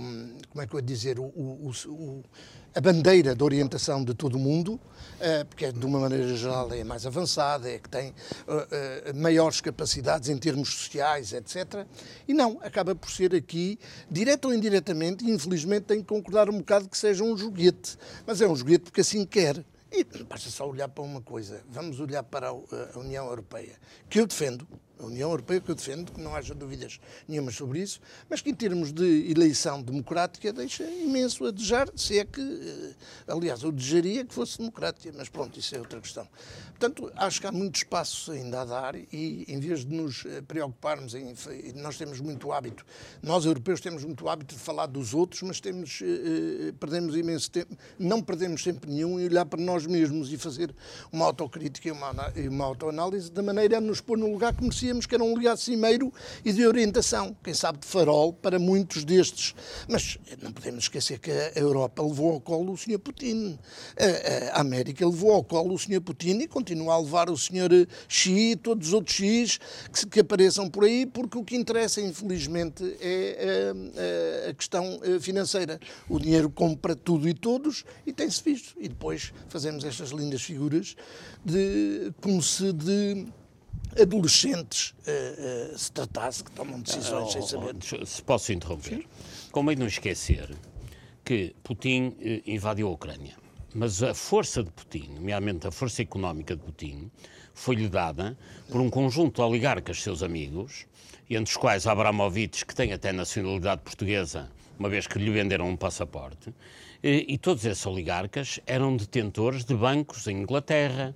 como 0.49 0.63
é 0.63 0.67
que 0.67 0.75
eu 0.75 0.81
ia 0.81 0.87
dizer, 0.87 1.19
o, 1.19 1.25
o, 1.25 1.73
o 1.89 2.23
a 2.77 2.81
bandeira 2.81 3.35
de 3.35 3.43
orientação 3.43 4.05
de 4.05 4.13
todo 4.13 4.35
o 4.35 4.39
mundo, 4.39 4.79
eh, 5.19 5.45
porque 5.45 5.65
é, 5.65 5.73
de 5.73 5.87
uma 5.87 5.99
maneira 5.99 6.37
geral 6.37 6.71
é 6.75 6.85
mais 6.85 7.07
avançada, 7.07 7.71
é 7.71 7.79
que 7.79 7.89
tem 7.89 8.15
eh, 8.47 8.69
eh, 9.07 9.13
maiores 9.15 9.63
capacidades 9.63 10.29
em 10.29 10.37
termos 10.37 10.75
sociais, 10.75 11.33
etc. 11.33 11.87
E 12.29 12.35
não, 12.35 12.59
acaba 12.63 12.95
por 12.95 13.11
ser 13.11 13.35
aqui, 13.35 13.79
direto 14.11 14.49
ou 14.49 14.55
indiretamente, 14.55 15.25
infelizmente 15.25 15.85
tem 15.85 16.03
que 16.03 16.07
concordar 16.07 16.51
um 16.51 16.59
bocado 16.59 16.87
que 16.87 16.99
seja 16.99 17.25
um 17.25 17.35
joguete. 17.35 17.97
Mas 18.27 18.43
é 18.43 18.47
um 18.47 18.55
joguete 18.55 18.85
porque 18.85 19.01
assim 19.01 19.25
quer. 19.25 19.65
E 19.91 20.05
basta 20.25 20.51
só 20.51 20.69
olhar 20.69 20.89
para 20.89 21.03
uma 21.03 21.23
coisa. 21.23 21.63
Vamos 21.71 21.99
olhar 21.99 22.25
para 22.25 22.51
a 22.51 22.99
União 22.99 23.25
Europeia, 23.27 23.79
que 24.11 24.21
eu 24.21 24.27
defendo, 24.27 24.69
a 24.99 25.05
União 25.05 25.31
Europeia 25.31 25.61
que 25.61 25.71
eu 25.71 25.75
defendo, 25.75 26.13
que 26.13 26.21
não 26.21 26.35
haja 26.35 26.55
dúvidas 26.55 26.99
nenhumas 27.29 27.55
sobre 27.55 27.81
isso, 27.81 28.01
mas 28.29 28.41
que 28.41 28.51
em 28.51 28.55
termos 28.55 28.93
de 28.93 29.31
eleição 29.31 29.83
democrática 29.83 30.53
deixa 30.53 30.85
imenso 30.85 31.45
a 31.45 31.51
desejar, 31.51 31.89
se 31.95 32.19
é 32.19 32.25
que, 32.25 32.41
eh, 32.41 32.95
aliás, 33.29 33.63
eu 33.63 33.71
desejaria 33.71 34.25
que 34.25 34.35
fosse 34.35 34.59
democrática, 34.59 35.13
mas 35.17 35.29
pronto, 35.29 35.59
isso 35.59 35.75
é 35.75 35.79
outra 35.79 36.01
questão. 36.01 36.27
Portanto, 36.71 37.13
acho 37.17 37.41
que 37.41 37.47
há 37.47 37.53
muito 37.53 37.77
espaço 37.77 38.33
ainda 38.33 38.63
a 38.63 38.65
dar 38.65 38.95
e 38.95 39.45
em 39.49 39.61
vez 39.61 39.85
de 39.85 39.95
nos 39.95 40.25
eh, 40.25 40.41
preocuparmos 40.43 41.15
em, 41.15 41.35
nós 41.75 41.99
temos 41.99 42.21
muito 42.21 42.51
hábito, 42.53 42.85
nós 43.23 43.45
europeus 43.45 43.81
temos 43.81 44.03
muito 44.05 44.29
hábito 44.29 44.55
de 44.55 44.61
falar 44.61 44.87
dos 44.87 45.13
outros, 45.13 45.43
mas 45.43 45.61
temos, 45.61 46.01
eh, 46.03 46.73
perdemos 46.81 47.15
imenso 47.17 47.51
tempo, 47.51 47.77
não 47.99 48.23
perdemos 48.23 48.63
tempo 48.63 48.87
nenhum 48.87 49.21
em 49.21 49.27
olhar 49.27 49.45
para 49.45 49.61
nós 49.61 49.87
mesmos 49.87 50.33
e 50.33 50.39
fazer 50.39 50.75
uma 51.13 51.27
autocrítica 51.27 51.89
e 51.89 51.93
uma, 51.93 52.13
uma 52.51 52.65
autoanálise 52.65 53.31
de 53.31 53.43
maneira 53.43 53.79
a 53.79 53.81
nos 53.81 54.01
pôr 54.01 54.17
no 54.17 54.31
lugar 54.31 54.55
que 54.55 54.63
merecemos 54.63 54.86
que 55.07 55.15
era 55.15 55.25
um 55.25 55.35
lugar 55.35 55.57
cimeiro 55.57 56.13
e 56.45 56.53
de 56.53 56.67
orientação, 56.67 57.37
quem 57.43 57.55
sabe 57.55 57.79
de 57.79 57.87
farol 57.87 58.33
para 58.33 58.59
muitos 58.59 59.05
destes. 59.05 59.55
Mas 59.89 60.19
não 60.41 60.53
podemos 60.53 60.85
esquecer 60.85 61.19
que 61.19 61.31
a 61.31 61.53
Europa 61.59 62.03
levou 62.03 62.33
ao 62.33 62.41
colo 62.41 62.73
o 62.73 62.77
Sr. 62.77 62.99
Putin. 62.99 63.59
A, 64.53 64.61
América 64.61 65.05
levou 65.07 65.33
ao 65.33 65.45
colo 65.45 65.75
o 65.75 65.79
Sr. 65.79 66.01
Putin 66.01 66.39
e 66.41 66.49
continua 66.49 66.95
a 66.95 66.99
levar 66.99 67.31
o 67.31 67.37
Sr. 67.37 67.87
Xi 68.09 68.53
e 68.53 68.57
todos 68.57 68.89
os 68.89 68.93
outros 68.93 69.17
Xis 69.17 69.59
que, 69.93 70.07
que 70.07 70.21
apareçam 70.21 70.69
por 70.69 70.85
aí, 70.85 71.07
porque 71.07 71.39
o 71.39 71.45
que 71.45 71.57
interessa, 71.57 72.01
infelizmente, 72.01 72.85
é 73.01 73.73
a, 74.47 74.51
a 74.51 74.55
questão 74.55 75.01
eh, 75.03 75.19
financeira. 75.19 75.81
O 76.09 76.19
dinheiro 76.19 76.51
compra 76.51 76.95
tudo 76.95 77.29
e 77.29 77.35
todos 77.35 77.85
e 78.07 78.13
tem-se 78.13 78.43
visto. 78.43 78.75
E 78.79 78.89
depois 78.89 79.33
fazemos 79.49 79.85
estas 79.85 80.11
lindas 80.11 80.43
figuras 80.43 80.97
de 81.45 82.13
como 82.21 82.43
se 82.43 82.73
de 82.73 83.27
adolescentes 84.01 84.91
uh, 84.91 85.75
uh, 85.75 85.79
se 85.79 85.93
tratasse, 85.93 86.45
que 86.45 86.51
tomam 86.51 86.81
decisões 86.81 87.33
sem 87.33 87.43
saber. 87.43 87.77
Se 88.05 88.23
posso 88.23 88.53
interromper. 88.53 88.99
Sim. 88.99 89.05
Convém 89.51 89.77
não 89.77 89.87
esquecer 89.87 90.55
que 91.25 91.55
Putin 91.63 92.09
uh, 92.09 92.51
invadiu 92.51 92.89
a 92.89 92.91
Ucrânia. 92.91 93.35
Mas 93.75 94.03
a 94.03 94.15
força 94.15 94.63
de 94.63 94.71
Putin, 94.71 95.11
nomeadamente 95.17 95.67
a 95.67 95.71
força 95.71 96.01
económica 96.01 96.57
de 96.57 96.63
Putin, 96.63 97.11
foi-lhe 97.53 97.89
dada 97.89 98.37
por 98.71 98.81
um 98.81 98.89
conjunto 98.89 99.37
de 99.37 99.43
oligarcas 99.43 100.03
seus 100.03 100.23
amigos, 100.23 100.87
entre 101.29 101.51
os 101.51 101.57
quais 101.57 101.87
Abramovich, 101.87 102.65
que 102.65 102.75
tem 102.75 102.93
até 102.93 103.13
nacionalidade 103.13 103.83
portuguesa, 103.83 104.51
uma 104.79 104.89
vez 104.89 105.07
que 105.07 105.19
lhe 105.19 105.31
venderam 105.31 105.69
um 105.69 105.77
passaporte, 105.77 106.55
e 107.03 107.37
todos 107.37 107.65
esses 107.65 107.85
oligarcas 107.85 108.61
eram 108.67 108.97
detentores 108.97 109.65
de 109.65 109.75
bancos 109.75 110.27
em 110.27 110.39
Inglaterra, 110.39 111.15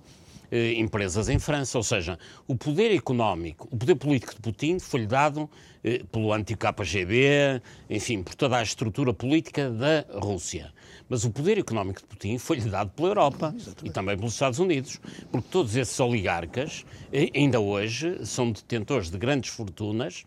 eh, 0.51 0.73
empresas 0.73 1.29
em 1.29 1.39
França. 1.39 1.77
Ou 1.77 1.83
seja, 1.83 2.19
o 2.47 2.55
poder 2.55 2.93
económico, 2.93 3.67
o 3.71 3.77
poder 3.77 3.95
político 3.95 4.35
de 4.35 4.41
Putin 4.41 4.79
foi-lhe 4.79 5.07
dado 5.07 5.49
eh, 5.83 6.03
pelo 6.11 6.33
antigo 6.33 6.59
KGB, 6.59 7.61
enfim, 7.89 8.21
por 8.21 8.35
toda 8.35 8.57
a 8.57 8.63
estrutura 8.63 9.13
política 9.13 9.69
da 9.69 10.05
Rússia. 10.19 10.73
Mas 11.09 11.23
o 11.23 11.31
poder 11.31 11.57
económico 11.57 12.01
de 12.01 12.07
Putin 12.07 12.37
foi-lhe 12.37 12.69
dado 12.69 12.91
pela 12.91 13.09
Europa 13.09 13.53
Exatamente. 13.55 13.87
e 13.87 13.91
também 13.91 14.15
pelos 14.17 14.33
Estados 14.33 14.59
Unidos, 14.59 14.99
porque 15.31 15.47
todos 15.49 15.75
esses 15.75 15.99
oligarcas, 15.99 16.85
eh, 17.11 17.29
ainda 17.35 17.59
hoje, 17.59 18.25
são 18.25 18.51
detentores 18.51 19.09
de 19.09 19.17
grandes 19.17 19.49
fortunas 19.49 20.25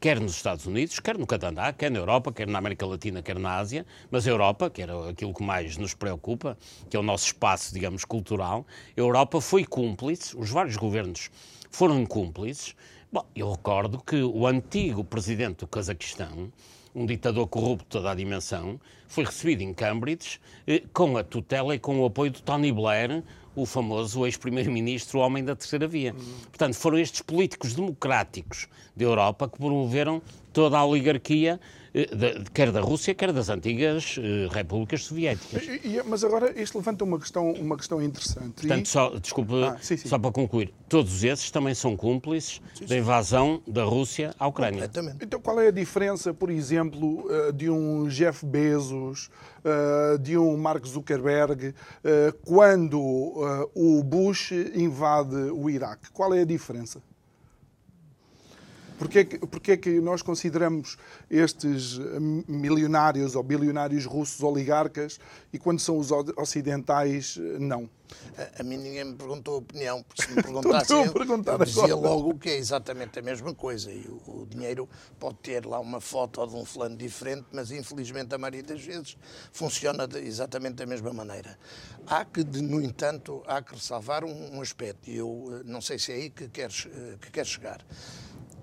quer 0.00 0.18
nos 0.18 0.34
Estados 0.34 0.64
Unidos, 0.64 0.98
quer 0.98 1.18
no 1.18 1.26
Canadá, 1.26 1.72
quer 1.74 1.90
na 1.90 1.98
Europa, 1.98 2.32
quer 2.32 2.46
na 2.46 2.58
América 2.58 2.86
Latina, 2.86 3.22
quer 3.22 3.38
na 3.38 3.56
Ásia, 3.56 3.84
mas 4.10 4.26
a 4.26 4.30
Europa, 4.30 4.70
que 4.70 4.80
era 4.80 5.10
aquilo 5.10 5.34
que 5.34 5.42
mais 5.42 5.76
nos 5.76 5.92
preocupa, 5.92 6.56
que 6.88 6.96
é 6.96 7.00
o 7.00 7.02
nosso 7.02 7.26
espaço, 7.26 7.74
digamos, 7.74 8.06
cultural, 8.06 8.66
a 8.96 9.00
Europa 9.00 9.42
foi 9.42 9.64
cúmplice, 9.64 10.34
os 10.36 10.48
vários 10.48 10.76
governos 10.76 11.30
foram 11.70 12.06
cúmplices. 12.06 12.74
Bom, 13.12 13.26
eu 13.36 13.50
recordo 13.50 14.02
que 14.02 14.22
o 14.22 14.46
antigo 14.46 15.04
presidente 15.04 15.58
do 15.58 15.66
Cazaquistão, 15.66 16.50
um 16.94 17.04
ditador 17.04 17.46
corrupto 17.46 17.84
de 17.84 17.90
toda 17.90 18.10
a 18.10 18.14
dimensão, 18.14 18.80
foi 19.06 19.24
recebido 19.24 19.62
em 19.62 19.74
Cambridge 19.74 20.40
eh, 20.66 20.82
com 20.94 21.18
a 21.18 21.22
tutela 21.22 21.74
e 21.74 21.78
com 21.78 22.00
o 22.00 22.06
apoio 22.06 22.30
de 22.30 22.42
Tony 22.42 22.72
Blair, 22.72 23.22
o 23.54 23.66
famoso 23.66 24.24
ex-primeiro-ministro, 24.26 25.18
o 25.18 25.22
homem 25.22 25.44
da 25.44 25.56
terceira 25.56 25.86
via. 25.86 26.14
Portanto, 26.44 26.74
foram 26.74 26.98
estes 26.98 27.20
políticos 27.20 27.74
democráticos 27.74 28.68
da 28.96 29.04
Europa 29.04 29.48
que 29.48 29.58
promoveram 29.58 30.22
toda 30.52 30.78
a 30.78 30.84
oligarquia 30.84 31.60
quer 32.52 32.70
da 32.70 32.80
Rússia, 32.80 33.14
quer 33.14 33.32
das 33.32 33.48
antigas 33.48 34.16
uh, 34.16 34.48
repúblicas 34.50 35.04
soviéticas. 35.04 35.62
E, 35.64 35.96
e, 35.96 36.02
mas 36.04 36.22
agora 36.22 36.52
isto 36.60 36.78
levanta 36.78 37.04
uma 37.04 37.18
questão, 37.18 37.52
uma 37.52 37.76
questão 37.76 38.02
interessante. 38.02 38.60
Portanto, 38.60 38.86
e... 38.86 38.88
só, 38.88 39.18
desculpe, 39.18 39.64
ah, 39.64 39.76
sim, 39.80 39.96
sim. 39.96 40.08
só 40.08 40.18
para 40.18 40.30
concluir, 40.30 40.72
todos 40.88 41.24
esses 41.24 41.50
também 41.50 41.74
são 41.74 41.96
cúmplices 41.96 42.60
sim, 42.74 42.86
da 42.86 42.96
invasão 42.96 43.62
da 43.66 43.84
Rússia 43.84 44.34
à 44.38 44.46
Ucrânia. 44.46 44.90
Então 45.20 45.40
qual 45.40 45.60
é 45.60 45.68
a 45.68 45.72
diferença, 45.72 46.32
por 46.32 46.50
exemplo, 46.50 47.26
uh, 47.26 47.52
de 47.52 47.68
um 47.68 48.08
Jeff 48.08 48.44
Bezos, 48.44 49.30
de 50.22 50.38
um 50.38 50.56
Mark 50.56 50.86
Zuckerberg, 50.86 51.74
quando 52.46 52.98
o 53.74 54.02
Bush 54.02 54.52
invade 54.74 55.36
o 55.36 55.68
Iraque? 55.68 56.10
Qual 56.12 56.32
é 56.32 56.40
a 56.40 56.44
diferença? 56.46 57.02
Porquê 59.00 59.24
porquê 59.24 59.76
que 59.78 59.98
nós 59.98 60.20
consideramos 60.20 60.98
estes 61.30 61.98
milionários 62.46 63.34
ou 63.34 63.42
bilionários 63.42 64.04
russos 64.04 64.42
oligarcas 64.42 65.18
e 65.50 65.58
quando 65.58 65.78
são 65.78 65.96
os 65.96 66.10
ocidentais, 66.36 67.38
não? 67.58 67.88
A, 68.36 68.60
a 68.60 68.62
mim 68.62 68.76
ninguém 68.76 69.04
me 69.04 69.14
perguntou 69.14 69.54
a 69.54 69.58
opinião, 69.58 70.02
porque 70.02 70.22
se 70.22 70.28
me 70.28 70.42
perguntassem, 70.42 70.96
eu, 70.98 71.04
eu 71.46 71.64
dizia 71.64 71.96
logo 71.96 72.38
que 72.38 72.50
é 72.50 72.56
exatamente 72.56 73.18
a 73.18 73.22
mesma 73.22 73.54
coisa. 73.54 73.90
E 73.90 74.06
o, 74.06 74.42
o, 74.42 74.46
dinheiro 74.46 74.86
pode 75.18 75.36
ter 75.36 75.64
lá 75.64 75.80
uma 75.80 76.00
foto 76.00 76.46
de 76.46 76.54
um 76.54 76.64
fulano 76.66 76.94
diferente, 76.94 77.46
mas 77.52 77.70
infelizmente 77.70 78.34
a 78.34 78.38
maioria 78.38 78.62
das 78.62 78.84
vezes 78.84 79.16
funciona 79.50 80.06
de, 80.06 80.18
exatamente 80.18 80.74
da 80.74 80.84
mesma 80.84 81.10
maneira. 81.12 81.58
Há 82.06 82.22
que, 82.22 82.44
de, 82.44 82.60
no 82.60 82.82
entanto, 82.82 83.42
há 83.46 83.62
que 83.62 83.74
ressalvar 83.74 84.24
um, 84.26 84.56
um 84.56 84.60
aspecto, 84.60 85.08
e 85.08 85.16
eu 85.16 85.48
eh, 85.52 85.62
não 85.64 85.80
sei 85.80 85.98
se 85.98 86.12
é 86.12 86.16
aí 86.16 86.28
que 86.28 86.48
queres, 86.48 86.86
eh, 86.92 87.16
que 87.18 87.30
queres 87.30 87.48
chegar. 87.48 87.80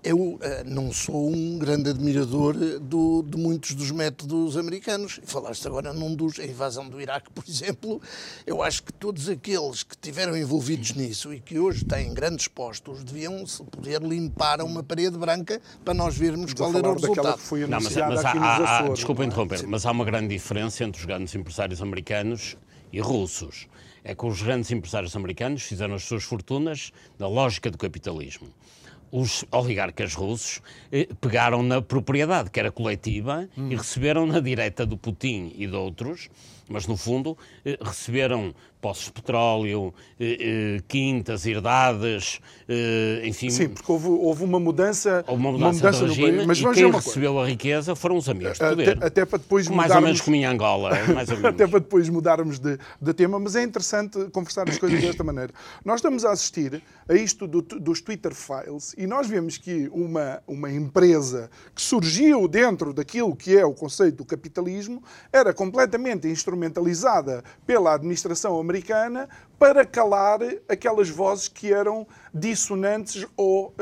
Eu 0.04 0.18
uh, 0.18 0.40
não 0.66 0.92
sou 0.92 1.30
um 1.30 1.58
grande 1.58 1.90
admirador 1.90 2.56
eh, 2.56 2.80
do, 2.80 3.24
de 3.24 3.38
muitos 3.38 3.74
dos 3.74 3.92
métodos 3.92 4.58
americanos. 4.58 5.20
Falaste 5.24 5.66
agora 5.68 5.94
num 5.94 6.16
dos, 6.16 6.40
a 6.40 6.46
invasão 6.46 6.88
do 6.88 7.00
Iraque, 7.02 7.30
por 7.34 7.44
exemplo. 7.48 8.02
Eu 8.46 8.62
acho 8.62 8.84
que 8.84 8.94
todos 8.94 9.30
aqueles 9.30 9.84
que 9.84 9.96
estiveram 9.96 10.36
envolvidos 10.36 10.94
nisso 10.94 11.34
e 11.34 11.40
que 11.40 11.60
hoje 11.60 11.86
têm 11.86 12.14
grandes 12.14 12.48
postos 12.48 13.04
deviam 13.04 13.46
se 13.46 13.64
poder 13.64 14.02
limpar 14.02 14.62
uma 14.62 14.84
parede 14.84 15.18
branca 15.18 15.62
para 15.84 15.94
nós 15.94 16.18
vermos 16.18 16.54
qual 16.54 16.76
era 16.76 16.90
o 16.90 16.94
resultado. 16.94 17.40
não, 17.68 17.82
mas, 17.82 17.96
mas 17.96 18.26
há, 18.26 18.32
há, 18.32 18.80
há, 18.80 18.90
desculpa 18.90 19.24
interromper, 19.24 19.66
mas 19.68 19.86
há 19.86 19.92
uma 19.92 20.06
grande 20.06 20.30
diferença 20.30 20.84
entre 20.84 21.00
os 21.00 21.06
grandes 21.06 21.34
empresários 21.36 21.82
americanos 21.82 22.56
e 22.92 23.00
russos. 23.00 23.68
É 24.04 24.16
que 24.16 24.26
os 24.26 24.42
grandes 24.42 24.72
empresários 24.72 25.16
americanos 25.16 25.64
fizeram 25.64 25.96
as 25.96 26.04
suas 26.04 26.24
fortunas 26.24 26.94
na 27.20 27.28
lógica 27.28 27.70
do 27.70 27.78
capitalismo 27.78 28.48
os 29.12 29.46
oligarcas 29.52 30.14
russos 30.14 30.62
eh, 30.92 31.08
pegaram 31.20 31.64
na 31.64 31.82
propriedade, 31.82 32.50
que 32.50 32.60
era 32.60 32.72
coletiva, 32.72 33.48
hum. 33.58 33.72
e 33.72 33.76
receberam 33.76 34.26
na 34.26 34.40
direita 34.40 34.86
do 34.86 34.98
Putin 34.98 35.54
e 35.56 35.68
de 35.68 35.76
outros, 35.76 36.30
mas 36.70 36.86
no 36.86 36.98
fundo 36.98 37.38
eh, 37.66 37.78
receberam 37.82 38.54
poços 38.82 39.06
de 39.06 39.12
petróleo, 39.12 39.94
eh, 40.20 40.38
eh, 40.40 40.82
quintas, 40.88 41.46
herdades, 41.46 42.40
eh, 42.70 43.22
enfim. 43.26 43.50
Sim, 43.50 43.70
porque 43.70 43.92
houve, 43.92 44.08
houve 44.08 44.44
uma 44.44 44.60
mudança, 44.60 45.24
houve 45.28 45.42
uma 45.42 45.52
mudança, 45.52 45.68
uma 45.68 45.92
mudança 45.92 46.02
no 46.02 46.08
regime, 46.08 46.46
mas 46.46 46.60
e 46.60 46.74
quem 46.74 46.92
recebeu 46.92 47.40
a 47.40 47.46
riqueza 47.48 47.96
foram 47.96 48.18
os 48.18 48.30
amigos 48.30 48.54
de 48.54 48.60
poder. 48.60 48.90
Até, 48.98 49.08
até 49.08 49.26
para 49.26 49.40
depois 49.40 49.68
mais 49.68 49.92
ou 49.92 50.02
menos 50.02 50.22
como 50.22 50.36
em 50.36 50.46
Angola, 50.46 50.92
mais 51.14 51.30
até 51.44 51.68
para 51.68 51.80
depois 51.80 52.08
mudarmos 52.10 52.60
de, 52.60 52.78
de, 53.02 53.14
tema, 53.14 53.40
mas 53.40 53.56
é 53.56 53.64
interessante 53.64 54.30
conversar 54.32 54.70
as 54.70 54.78
coisas 54.78 55.02
desta 55.02 55.24
maneira. 55.24 55.52
Nós 55.84 55.96
estamos 55.96 56.24
a 56.24 56.32
assistir 56.32 56.82
a 57.10 57.14
isto 57.14 57.48
do, 57.48 57.62
dos 57.62 58.02
Twitter 58.02 58.34
Files 58.34 58.94
e 58.98 59.06
nós 59.06 59.28
vemos 59.28 59.58
que 59.60 59.88
uma, 59.94 60.42
uma 60.48 60.72
empresa 60.72 61.52
que 61.76 61.82
surgiu 61.82 62.48
dentro 62.48 62.92
daquilo 62.92 63.36
que 63.36 63.56
é 63.56 63.64
o 63.64 63.74
conceito 63.74 64.18
do 64.18 64.26
capitalismo 64.26 65.04
era 65.32 65.54
completamente 65.54 66.28
instrumentalizada 66.28 67.44
pela 67.66 67.94
administração 67.94 68.60
americana 68.60 69.30
para 69.60 69.86
calar 69.86 70.40
aquelas 70.68 71.10
vozes 71.10 71.48
que 71.48 71.72
eram 71.72 72.08
dissonantes 72.34 73.26
ou 73.38 73.68
uh, 73.68 73.74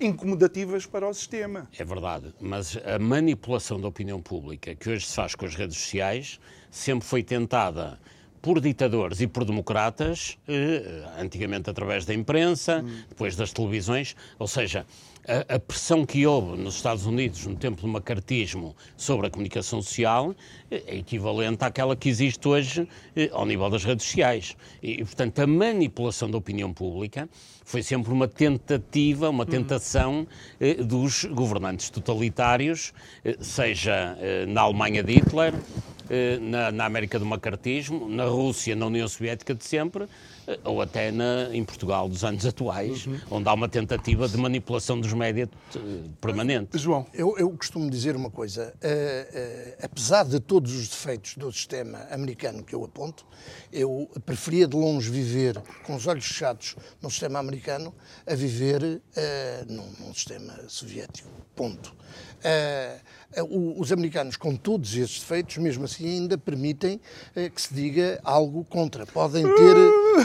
incomodativas 0.00 0.86
para 0.86 1.08
o 1.08 1.12
sistema. 1.12 1.68
É 1.76 1.84
verdade, 1.84 2.32
mas 2.40 2.78
a 2.84 2.98
manipulação 2.98 3.80
da 3.80 3.88
opinião 3.88 4.22
pública 4.22 4.72
que 4.74 4.88
hoje 4.88 5.06
se 5.06 5.14
faz 5.16 5.34
com 5.34 5.46
as 5.46 5.56
redes 5.56 5.76
sociais 5.76 6.38
sempre 6.70 7.06
foi 7.06 7.24
tentada 7.24 7.98
por 8.48 8.62
ditadores 8.62 9.20
e 9.20 9.26
por 9.26 9.44
democratas, 9.44 10.38
eh, 10.48 11.04
antigamente 11.18 11.68
através 11.68 12.06
da 12.06 12.14
imprensa, 12.14 12.82
hum. 12.82 13.02
depois 13.06 13.36
das 13.36 13.52
televisões, 13.52 14.16
ou 14.38 14.48
seja, 14.48 14.86
a, 15.28 15.56
a, 15.56 15.58
pressão 15.58 16.06
que 16.06 16.26
houve 16.26 16.56
nos 16.56 16.76
Estados 16.76 17.04
Unidos 17.04 17.44
no 17.44 17.54
tempo 17.54 17.82
do 17.82 17.88
macartismo 17.88 18.74
sobre 18.96 19.26
a 19.26 19.30
comunicação 19.30 19.82
social 19.82 20.34
é 20.70 20.96
equivalente 20.96 21.62
àquela 21.62 21.94
que 21.94 22.08
existe 22.08 22.48
hoje 22.48 22.88
eh, 23.14 23.28
ao 23.30 23.44
nível 23.44 23.68
das 23.68 23.84
redes 23.84 24.06
sociais. 24.06 24.56
E, 24.82 25.04
portanto, 25.04 25.40
a 25.40 25.46
manipulação 25.46 26.30
da 26.30 26.38
opinião 26.38 26.72
pública 26.72 27.28
foi 27.62 27.82
sempre 27.82 28.10
uma 28.10 28.26
tentativa, 28.26 29.28
uma 29.28 29.44
tentação 29.44 30.26
eh, 30.58 30.82
dos 30.82 31.26
governantes 31.26 31.90
totalitários, 31.90 32.94
eh, 33.22 33.36
seja 33.40 34.16
eh, 34.18 34.46
na 34.46 34.62
Alemanha 34.62 35.02
de 35.02 35.12
Hitler, 35.12 35.52
eh, 35.54 35.87
na, 36.40 36.72
na 36.72 36.84
América 36.84 37.18
do 37.18 37.26
macartismo, 37.26 38.08
na 38.08 38.24
Rússia, 38.24 38.74
na 38.74 38.86
União 38.86 39.06
Soviética 39.08 39.54
de 39.54 39.64
sempre, 39.64 40.08
ou 40.64 40.80
até 40.80 41.10
na, 41.10 41.54
em 41.54 41.64
Portugal 41.64 42.08
dos 42.08 42.24
anos 42.24 42.46
atuais, 42.46 43.06
uhum. 43.06 43.20
onde 43.30 43.48
há 43.48 43.52
uma 43.52 43.68
tentativa 43.68 44.28
de 44.28 44.36
manipulação 44.36 45.00
dos 45.00 45.12
médias 45.12 45.48
eh, 45.76 45.78
permanente. 46.20 46.78
João, 46.78 47.06
eu, 47.12 47.36
eu, 47.38 47.50
costumo 47.50 47.90
dizer 47.90 48.16
uma 48.16 48.30
coisa. 48.30 48.74
Uh, 48.76 49.72
uh, 49.72 49.76
apesar 49.82 50.24
de 50.24 50.40
todos 50.40 50.74
os 50.74 50.88
defeitos 50.88 51.36
do 51.36 51.52
sistema 51.52 52.06
americano 52.10 52.62
que 52.62 52.74
eu 52.74 52.84
aponto, 52.84 53.26
eu 53.72 54.10
preferia 54.24 54.66
de 54.66 54.76
longe 54.76 55.10
viver 55.10 55.60
com 55.84 55.94
os 55.94 56.06
olhos 56.06 56.26
fechados 56.26 56.76
no 57.02 57.10
sistema 57.10 57.38
americano 57.38 57.94
a 58.26 58.34
viver 58.34 58.82
uh, 58.82 59.00
num, 59.72 59.90
num, 60.00 60.14
sistema 60.14 60.54
soviético. 60.68 61.28
Ponto. 61.54 61.94
Os 63.50 63.92
americanos, 63.92 64.36
com 64.36 64.56
todos 64.56 64.94
esses 64.96 65.20
defeitos, 65.20 65.58
mesmo 65.58 65.84
assim 65.84 66.06
ainda 66.06 66.38
permitem 66.38 67.00
que 67.54 67.60
se 67.60 67.72
diga 67.74 68.18
algo 68.24 68.64
contra. 68.64 69.06
Podem 69.06 69.44
ter 69.44 69.76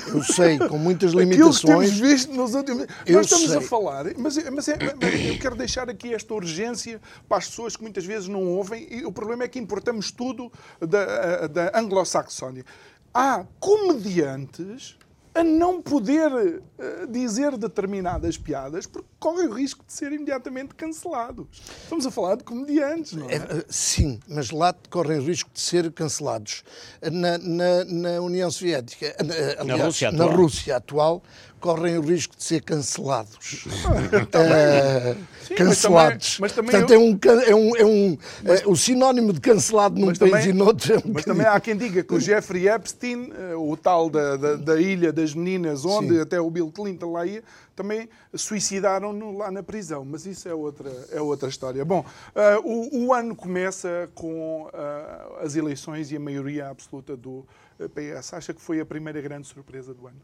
eu 0.07 0.23
sei, 0.23 0.57
com 0.57 0.77
muitas 0.77 1.11
limitações. 1.11 1.57
Aquilo 1.57 1.79
que 1.81 1.87
temos 1.87 1.99
visto 1.99 2.33
nos 2.33 2.53
últimos. 2.53 2.87
Eu 3.05 3.17
Nós 3.17 3.25
estamos 3.25 3.49
sei. 3.49 3.57
a 3.57 3.61
falar, 3.61 4.05
mas, 4.17 4.37
mas, 4.51 4.67
é, 4.67 4.77
mas, 4.77 5.25
eu 5.25 5.39
quero 5.39 5.55
deixar 5.55 5.89
aqui 5.89 6.13
esta 6.13 6.33
urgência 6.33 7.01
para 7.27 7.37
as 7.37 7.47
pessoas 7.47 7.75
que 7.75 7.81
muitas 7.81 8.05
vezes 8.05 8.27
não 8.27 8.43
ouvem, 8.47 8.87
e 8.89 9.05
o 9.05 9.11
problema 9.11 9.43
é 9.43 9.47
que 9.47 9.59
importamos 9.59 10.11
tudo 10.11 10.51
da, 10.79 11.47
da 11.47 11.71
anglo-saxónia. 11.77 12.65
Há 13.13 13.45
comediantes 13.59 14.97
a 15.35 15.43
não 15.43 15.81
poder 15.81 16.31
uh, 16.31 17.07
dizer 17.09 17.57
determinadas 17.57 18.37
piadas 18.37 18.85
porque 18.85 19.07
correm 19.23 19.47
o 19.47 19.53
risco 19.53 19.85
de 19.87 19.93
ser 19.93 20.11
imediatamente 20.11 20.75
cancelados. 20.75 21.47
Estamos 21.83 22.05
a 22.05 22.11
falar 22.11 22.35
de 22.35 22.43
comediantes, 22.43 23.13
não 23.13 23.29
é? 23.29 23.35
é 23.35 23.37
eh, 23.37 23.65
sim, 23.69 24.19
mas 24.27 24.51
lá 24.51 24.75
correm 24.89 25.17
o 25.17 25.23
risco 25.23 25.49
de 25.53 25.61
ser 25.61 25.89
cancelados. 25.93 26.61
Na, 27.01 27.37
na, 27.37 27.85
na 27.85 28.21
União 28.21 28.51
Soviética, 28.51 29.15
aliás, 29.57 29.79
na 29.79 29.85
Rússia, 29.85 30.11
na 30.11 30.25
Rússia 30.25 30.75
atual, 30.75 31.23
correm 31.63 31.97
o 31.97 32.01
risco 32.01 32.35
de 32.35 32.43
ser 32.43 32.61
cancelados. 32.61 33.63
uh, 33.71 35.17
Sim, 35.47 35.55
cancelados. 35.55 36.37
Mas 36.41 36.51
também, 36.51 36.73
mas 36.73 36.85
também 36.89 37.15
Portanto, 37.15 37.31
eu... 37.31 37.41
é 37.47 37.55
um, 37.55 37.55
é 37.55 37.55
um, 37.55 37.77
é 37.77 37.85
um 37.85 38.17
mas, 38.43 38.61
é, 38.61 38.67
o 38.67 38.75
sinónimo 38.75 39.31
de 39.31 39.39
cancelado 39.39 39.97
num 39.97 40.07
país 40.07 40.19
também, 40.19 40.49
e 40.49 40.53
noutro. 40.53 40.93
É 40.93 40.97
um 40.97 41.13
mas 41.13 41.23
também 41.23 41.47
há 41.47 41.57
quem 41.61 41.77
diga 41.77 42.03
que 42.03 42.13
o 42.13 42.19
Jeffrey 42.19 42.67
Epstein, 42.67 43.31
eh, 43.31 43.55
o 43.55 43.77
tal 43.77 44.09
da, 44.09 44.35
da, 44.35 44.55
da 44.55 44.81
Ilha 44.81 45.13
das 45.13 45.33
Meninas, 45.33 45.85
onde 45.85 46.15
Sim. 46.15 46.19
até 46.19 46.41
o 46.41 46.51
Bill 46.51 46.69
Clinton 46.69 47.13
lá 47.13 47.25
ia, 47.25 47.41
também 47.75 48.09
suicidaram-no 48.33 49.37
lá 49.37 49.51
na 49.51 49.63
prisão. 49.63 50.05
Mas 50.05 50.25
isso 50.25 50.47
é 50.47 50.53
outra, 50.53 50.89
é 51.11 51.21
outra 51.21 51.49
história. 51.49 51.83
Bom, 51.83 52.01
uh, 52.01 52.67
o, 52.67 53.07
o, 53.07 53.13
ano 53.13 53.35
começa 53.35 54.09
com 54.13 54.63
uh, 54.63 55.37
as 55.39 55.55
eleições 55.55 56.11
e 56.11 56.15
a 56.15 56.19
maioria 56.19 56.69
absoluta 56.69 57.15
do 57.17 57.45
PS. 57.93 58.33
Acha 58.33 58.53
que 58.53 58.61
foi 58.61 58.79
a 58.79 58.85
primeira 58.85 59.21
grande 59.21 59.47
surpresa 59.47 59.93
do 59.93 60.07
ano? 60.07 60.21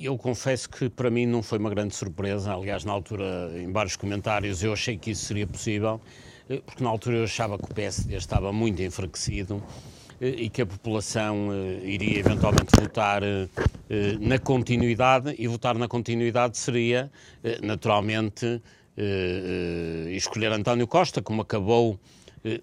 Eu 0.00 0.16
confesso 0.16 0.70
que 0.70 0.88
para 0.88 1.10
mim 1.10 1.26
não 1.26 1.42
foi 1.42 1.58
uma 1.58 1.70
grande 1.70 1.94
surpresa. 1.94 2.54
Aliás, 2.54 2.84
na 2.84 2.92
altura, 2.92 3.50
em 3.54 3.70
vários 3.72 3.96
comentários, 3.96 4.62
eu 4.62 4.72
achei 4.72 4.96
que 4.96 5.10
isso 5.10 5.24
seria 5.26 5.46
possível, 5.46 6.00
eh, 6.48 6.62
porque 6.64 6.82
na 6.82 6.88
altura 6.88 7.16
eu 7.16 7.24
achava 7.24 7.58
que 7.58 7.64
o 7.64 7.74
PSD 7.74 8.14
estava 8.14 8.52
muito 8.52 8.80
enfraquecido 8.80 9.62
eh, 10.20 10.28
e 10.28 10.48
que 10.48 10.62
a 10.62 10.66
população 10.66 11.48
eh, 11.52 11.84
iria 11.84 12.20
eventualmente 12.20 12.70
votar 12.80 13.22
na 14.20 14.38
continuidade, 14.38 15.34
e 15.38 15.46
votar 15.46 15.78
na 15.78 15.86
continuidade 15.86 16.58
seria, 16.58 17.10
naturalmente, 17.62 18.60
escolher 20.14 20.50
António 20.52 20.86
Costa, 20.86 21.22
como 21.22 21.42
acabou 21.42 21.98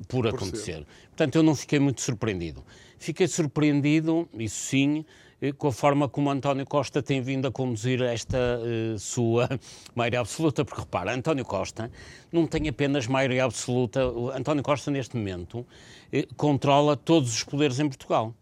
por 0.07 0.27
acontecer. 0.27 0.85
Portanto, 1.07 1.35
eu 1.35 1.43
não 1.43 1.55
fiquei 1.55 1.79
muito 1.79 2.01
surpreendido. 2.01 2.63
Fiquei 2.97 3.27
surpreendido, 3.27 4.27
isso 4.37 4.55
sim, 4.55 5.05
eh, 5.43 5.51
com 5.51 5.67
a 5.67 5.71
forma 5.73 6.07
como 6.07 6.31
António 6.31 6.65
Costa 6.65 7.03
tem 7.03 7.21
vindo 7.21 7.45
a 7.45 7.51
conduzir 7.51 8.01
esta 8.01 8.37
uh, 8.37 8.97
sua 8.97 9.49
maioria 9.93 10.21
absoluta, 10.21 10.63
porque 10.63 10.79
repara, 10.79 11.13
António 11.13 11.43
Costa 11.43 11.91
não 12.31 12.47
tem 12.47 12.69
apenas 12.69 13.05
maioria 13.07 13.43
absoluta, 13.43 14.07
o 14.07 14.29
António 14.29 14.63
Costa 14.63 14.89
neste 14.89 15.17
momento 15.17 15.59
uh, 15.59 16.35
controla 16.37 16.95
todos 16.95 17.33
os 17.33 17.43
poderes 17.43 17.77
em 17.77 17.89
Portugal. 17.89 18.33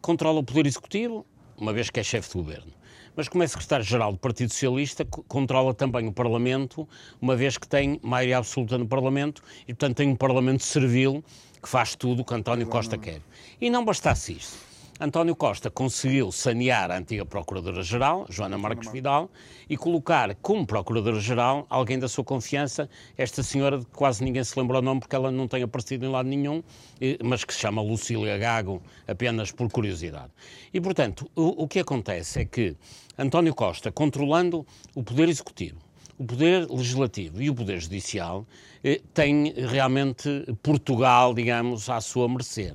Controla 0.00 0.40
o 0.40 0.42
poder 0.42 0.64
executivo, 0.66 1.26
uma 1.58 1.72
vez 1.72 1.90
que 1.90 2.00
é 2.00 2.02
chefe 2.02 2.28
de 2.28 2.34
governo 2.34 2.72
mas 3.16 3.28
como 3.28 3.42
é 3.42 3.46
secretário-geral 3.46 4.12
do 4.12 4.18
Partido 4.18 4.52
Socialista, 4.52 5.04
controla 5.26 5.72
também 5.72 6.06
o 6.06 6.12
Parlamento, 6.12 6.86
uma 7.18 7.34
vez 7.34 7.56
que 7.56 7.66
tem 7.66 7.98
maioria 8.02 8.36
absoluta 8.36 8.76
no 8.76 8.86
Parlamento 8.86 9.42
e, 9.62 9.72
portanto, 9.72 9.96
tem 9.96 10.08
um 10.08 10.14
Parlamento 10.14 10.62
servil 10.62 11.24
que 11.62 11.68
faz 11.68 11.96
tudo 11.96 12.20
o 12.20 12.24
que 12.24 12.34
António 12.34 12.66
Costa 12.66 12.98
quer. 12.98 13.22
E 13.58 13.70
não 13.70 13.84
bastasse 13.84 14.34
isso. 14.34 14.58
António 14.98 15.36
Costa 15.36 15.70
conseguiu 15.70 16.32
sanear 16.32 16.90
a 16.90 16.96
antiga 16.96 17.26
Procuradora-Geral, 17.26 18.24
Joana 18.30 18.56
Marques 18.56 18.90
Vidal, 18.90 19.30
e 19.68 19.76
colocar 19.76 20.34
como 20.36 20.66
Procuradora-Geral 20.66 21.66
alguém 21.68 21.98
da 21.98 22.08
sua 22.08 22.24
confiança, 22.24 22.88
esta 23.14 23.42
senhora 23.42 23.78
de 23.78 23.84
que 23.84 23.90
quase 23.92 24.24
ninguém 24.24 24.42
se 24.42 24.58
lembra 24.58 24.78
o 24.78 24.82
nome 24.82 25.00
porque 25.00 25.14
ela 25.14 25.30
não 25.30 25.46
tem 25.46 25.62
aparecido 25.62 26.06
em 26.06 26.08
lado 26.08 26.26
nenhum, 26.26 26.62
mas 27.22 27.44
que 27.44 27.52
se 27.52 27.60
chama 27.60 27.82
Lucília 27.82 28.38
Gago, 28.38 28.82
apenas 29.06 29.52
por 29.52 29.70
curiosidade. 29.70 30.32
E, 30.72 30.80
portanto, 30.80 31.30
o, 31.36 31.64
o 31.64 31.68
que 31.68 31.80
acontece 31.80 32.40
é 32.40 32.44
que 32.46 32.74
António 33.18 33.54
Costa, 33.54 33.92
controlando 33.92 34.66
o 34.94 35.02
Poder 35.02 35.28
Executivo, 35.28 35.76
o 36.18 36.24
Poder 36.24 36.70
Legislativo 36.70 37.42
e 37.42 37.50
o 37.50 37.54
Poder 37.54 37.78
Judicial, 37.80 38.46
eh, 38.82 39.02
tem 39.12 39.52
realmente 39.52 40.46
Portugal, 40.62 41.34
digamos, 41.34 41.90
à 41.90 42.00
sua 42.00 42.26
mercê. 42.26 42.74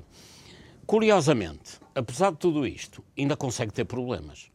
Curiosamente, 0.86 1.81
apesar 1.94 2.32
de 2.32 2.38
tudo 2.38 2.66
isto, 2.66 3.02
ainda 3.16 3.36
consegue 3.36 3.72
ter 3.72 3.84
problemas. 3.84 4.50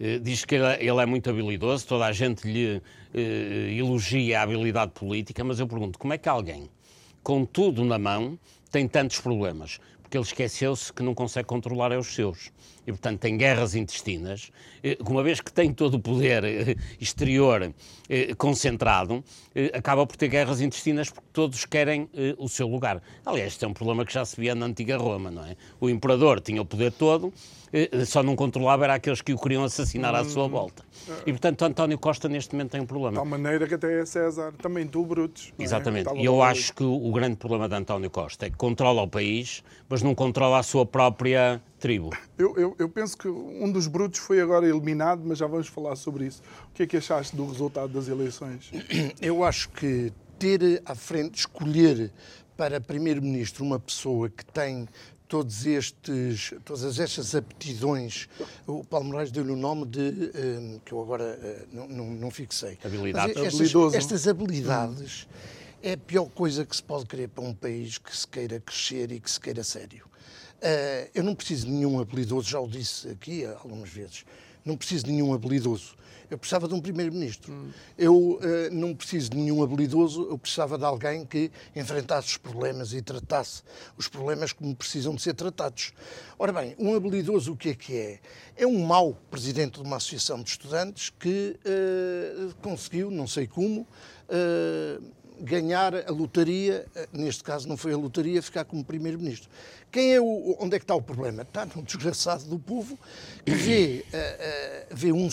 Eh, 0.00 0.18
diz 0.18 0.44
que 0.44 0.54
ele 0.54 1.00
é 1.00 1.06
muito 1.06 1.30
habilidoso, 1.30 1.86
toda 1.86 2.06
a 2.06 2.12
gente 2.12 2.46
lhe 2.46 2.82
eh, 3.14 3.74
elogia 3.76 4.40
a 4.40 4.42
habilidade 4.42 4.92
política, 4.92 5.44
mas 5.44 5.60
eu 5.60 5.66
pergunto, 5.66 5.98
como 5.98 6.12
é 6.12 6.18
que 6.18 6.28
alguém, 6.28 6.68
com 7.22 7.44
tudo 7.44 7.84
na 7.84 7.98
mão, 7.98 8.38
tem 8.70 8.88
tantos 8.88 9.20
problemas? 9.20 9.78
Porque 10.02 10.16
ele 10.16 10.24
esqueceu-se 10.24 10.92
que 10.92 11.02
não 11.02 11.14
consegue 11.14 11.46
controlar 11.46 11.92
é 11.92 11.98
os 11.98 12.08
seus. 12.08 12.50
E, 12.86 12.92
portanto, 12.92 13.20
tem 13.20 13.36
guerras 13.36 13.74
intestinas, 13.74 14.50
eh, 14.82 14.96
uma 15.00 15.22
vez 15.22 15.40
que 15.40 15.52
tem 15.52 15.72
todo 15.72 15.94
o 15.94 16.00
poder 16.00 16.44
eh, 16.44 16.76
exterior 17.00 17.72
eh, 18.08 18.34
concentrado, 18.34 19.22
acaba 19.72 20.06
por 20.06 20.16
ter 20.16 20.28
guerras 20.28 20.60
intestinas 20.60 21.10
porque 21.10 21.28
todos 21.32 21.64
querem 21.64 22.08
o 22.38 22.48
seu 22.48 22.66
lugar. 22.66 23.02
Aliás, 23.24 23.52
este 23.52 23.64
é 23.64 23.68
um 23.68 23.72
problema 23.72 24.04
que 24.04 24.12
já 24.12 24.24
se 24.24 24.40
via 24.40 24.54
na 24.54 24.66
antiga 24.66 24.96
Roma, 24.96 25.30
não 25.30 25.44
é? 25.44 25.56
O 25.78 25.90
imperador 25.90 26.40
tinha 26.40 26.60
o 26.60 26.64
poder 26.64 26.90
todo, 26.92 27.32
só 28.06 28.22
não 28.22 28.34
controlava 28.34 28.84
era 28.84 28.94
aqueles 28.94 29.20
que 29.20 29.32
o 29.32 29.38
queriam 29.38 29.62
assassinar 29.64 30.14
à 30.14 30.24
sua 30.24 30.48
volta. 30.48 30.82
E, 31.26 31.32
portanto, 31.32 31.62
António 31.62 31.98
Costa 31.98 32.28
neste 32.28 32.54
momento 32.54 32.70
tem 32.70 32.80
um 32.80 32.86
problema. 32.86 33.12
De 33.12 33.16
tal 33.16 33.26
maneira 33.26 33.66
que 33.66 33.74
até 33.74 34.00
é 34.00 34.06
César, 34.06 34.52
também 34.60 34.86
tu, 34.86 35.04
Brutos. 35.04 35.52
É? 35.58 35.62
Exatamente. 35.62 36.10
E 36.14 36.24
eu 36.24 36.42
acho 36.42 36.74
que 36.74 36.82
o 36.82 37.12
grande 37.12 37.36
problema 37.36 37.68
de 37.68 37.74
António 37.74 38.10
Costa 38.10 38.46
é 38.46 38.50
que 38.50 38.56
controla 38.56 39.02
o 39.02 39.08
país, 39.08 39.62
mas 39.88 40.02
não 40.02 40.14
controla 40.14 40.58
a 40.58 40.62
sua 40.62 40.86
própria 40.86 41.60
tribo. 41.82 42.16
Eu, 42.38 42.56
eu, 42.56 42.76
eu, 42.78 42.88
penso 42.88 43.18
que 43.18 43.26
um 43.26 43.70
dos 43.70 43.88
brutos 43.88 44.20
foi 44.20 44.40
agora 44.40 44.64
eliminado, 44.68 45.20
mas 45.24 45.38
já 45.38 45.48
vamos 45.48 45.66
falar 45.66 45.96
sobre 45.96 46.26
isso. 46.26 46.40
O 46.70 46.74
que 46.74 46.84
é 46.84 46.86
que 46.86 46.96
achaste 46.96 47.34
do 47.34 47.44
resultado 47.44 47.92
das 47.92 48.06
eleições? 48.06 48.70
Eu 49.20 49.42
acho 49.42 49.68
que 49.70 50.12
ter 50.38 50.80
à 50.86 50.94
frente, 50.94 51.40
escolher 51.40 52.12
para 52.56 52.80
primeiro-ministro 52.80 53.64
uma 53.64 53.80
pessoa 53.80 54.30
que 54.30 54.44
tem 54.44 54.88
todos 55.26 55.66
estes, 55.66 56.54
todas 56.64 57.00
estas 57.00 57.34
aptidões, 57.34 58.28
o 58.64 58.84
Paulo 58.84 59.06
Moraes 59.06 59.32
deu-lhe 59.32 59.50
o 59.50 59.56
nome 59.56 59.86
de, 59.86 59.98
um, 60.00 60.78
que 60.84 60.92
eu 60.92 61.00
agora 61.00 61.36
uh, 61.42 61.74
não, 61.74 61.88
não, 61.88 62.10
não, 62.10 62.30
fixei. 62.30 62.78
Habilidade. 62.84 63.32
Estas, 63.38 63.94
estas 63.94 64.28
habilidades 64.28 65.26
hum. 65.26 65.78
é 65.82 65.92
a 65.94 65.96
pior 65.96 66.26
coisa 66.26 66.64
que 66.64 66.76
se 66.76 66.82
pode 66.82 67.06
querer 67.06 67.28
para 67.28 67.42
um 67.42 67.54
país 67.54 67.98
que 67.98 68.14
se 68.16 68.28
queira 68.28 68.60
crescer 68.60 69.10
e 69.10 69.18
que 69.18 69.30
se 69.30 69.40
queira 69.40 69.64
sério. 69.64 70.11
Uh, 70.62 71.10
eu 71.12 71.24
não 71.24 71.34
preciso 71.34 71.66
de 71.66 71.72
nenhum 71.72 71.98
habilidoso, 71.98 72.48
já 72.48 72.60
o 72.60 72.68
disse 72.68 73.08
aqui 73.08 73.44
algumas 73.44 73.90
vezes, 73.90 74.24
não 74.64 74.76
preciso 74.76 75.06
de 75.06 75.10
nenhum 75.10 75.34
habilidoso. 75.34 75.96
Eu 76.30 76.38
precisava 76.38 76.68
de 76.68 76.72
um 76.72 76.80
primeiro-ministro. 76.80 77.52
Hum. 77.52 77.70
Eu 77.98 78.14
uh, 78.14 78.40
não 78.70 78.94
preciso 78.94 79.30
de 79.30 79.36
nenhum 79.36 79.60
habilidoso, 79.60 80.28
eu 80.30 80.38
precisava 80.38 80.78
de 80.78 80.84
alguém 80.84 81.26
que 81.26 81.50
enfrentasse 81.74 82.28
os 82.28 82.36
problemas 82.36 82.92
e 82.92 83.02
tratasse 83.02 83.64
os 83.98 84.06
problemas 84.06 84.52
como 84.52 84.74
precisam 84.74 85.16
de 85.16 85.20
ser 85.20 85.34
tratados. 85.34 85.92
Ora 86.38 86.52
bem, 86.52 86.76
um 86.78 86.94
habilidoso 86.94 87.52
o 87.52 87.56
que 87.56 87.70
é 87.70 87.74
que 87.74 87.96
é? 87.96 88.20
É 88.56 88.64
um 88.64 88.86
mau 88.86 89.18
presidente 89.32 89.80
de 89.80 89.86
uma 89.86 89.96
associação 89.96 90.40
de 90.40 90.48
estudantes 90.48 91.10
que 91.10 91.58
uh, 91.66 92.54
conseguiu, 92.62 93.10
não 93.10 93.26
sei 93.26 93.48
como, 93.48 93.84
ganhar 95.42 95.94
a 95.94 96.10
lotaria, 96.10 96.86
neste 97.12 97.42
caso 97.42 97.68
não 97.68 97.76
foi 97.76 97.92
a 97.92 97.96
lotaria, 97.96 98.40
ficar 98.40 98.64
como 98.64 98.84
primeiro-ministro. 98.84 99.50
Quem 99.92 100.14
é 100.14 100.20
o, 100.22 100.56
onde 100.58 100.74
é 100.74 100.78
que 100.78 100.84
está 100.84 100.94
o 100.94 101.02
problema? 101.02 101.42
Está 101.42 101.66
no 101.66 101.82
desgraçado 101.82 102.44
do 102.46 102.58
povo 102.58 102.98
que 103.44 103.52
vê, 103.52 104.06
uh, 104.08 104.94
uh, 104.94 104.96
vê 104.96 105.12
um 105.12 105.28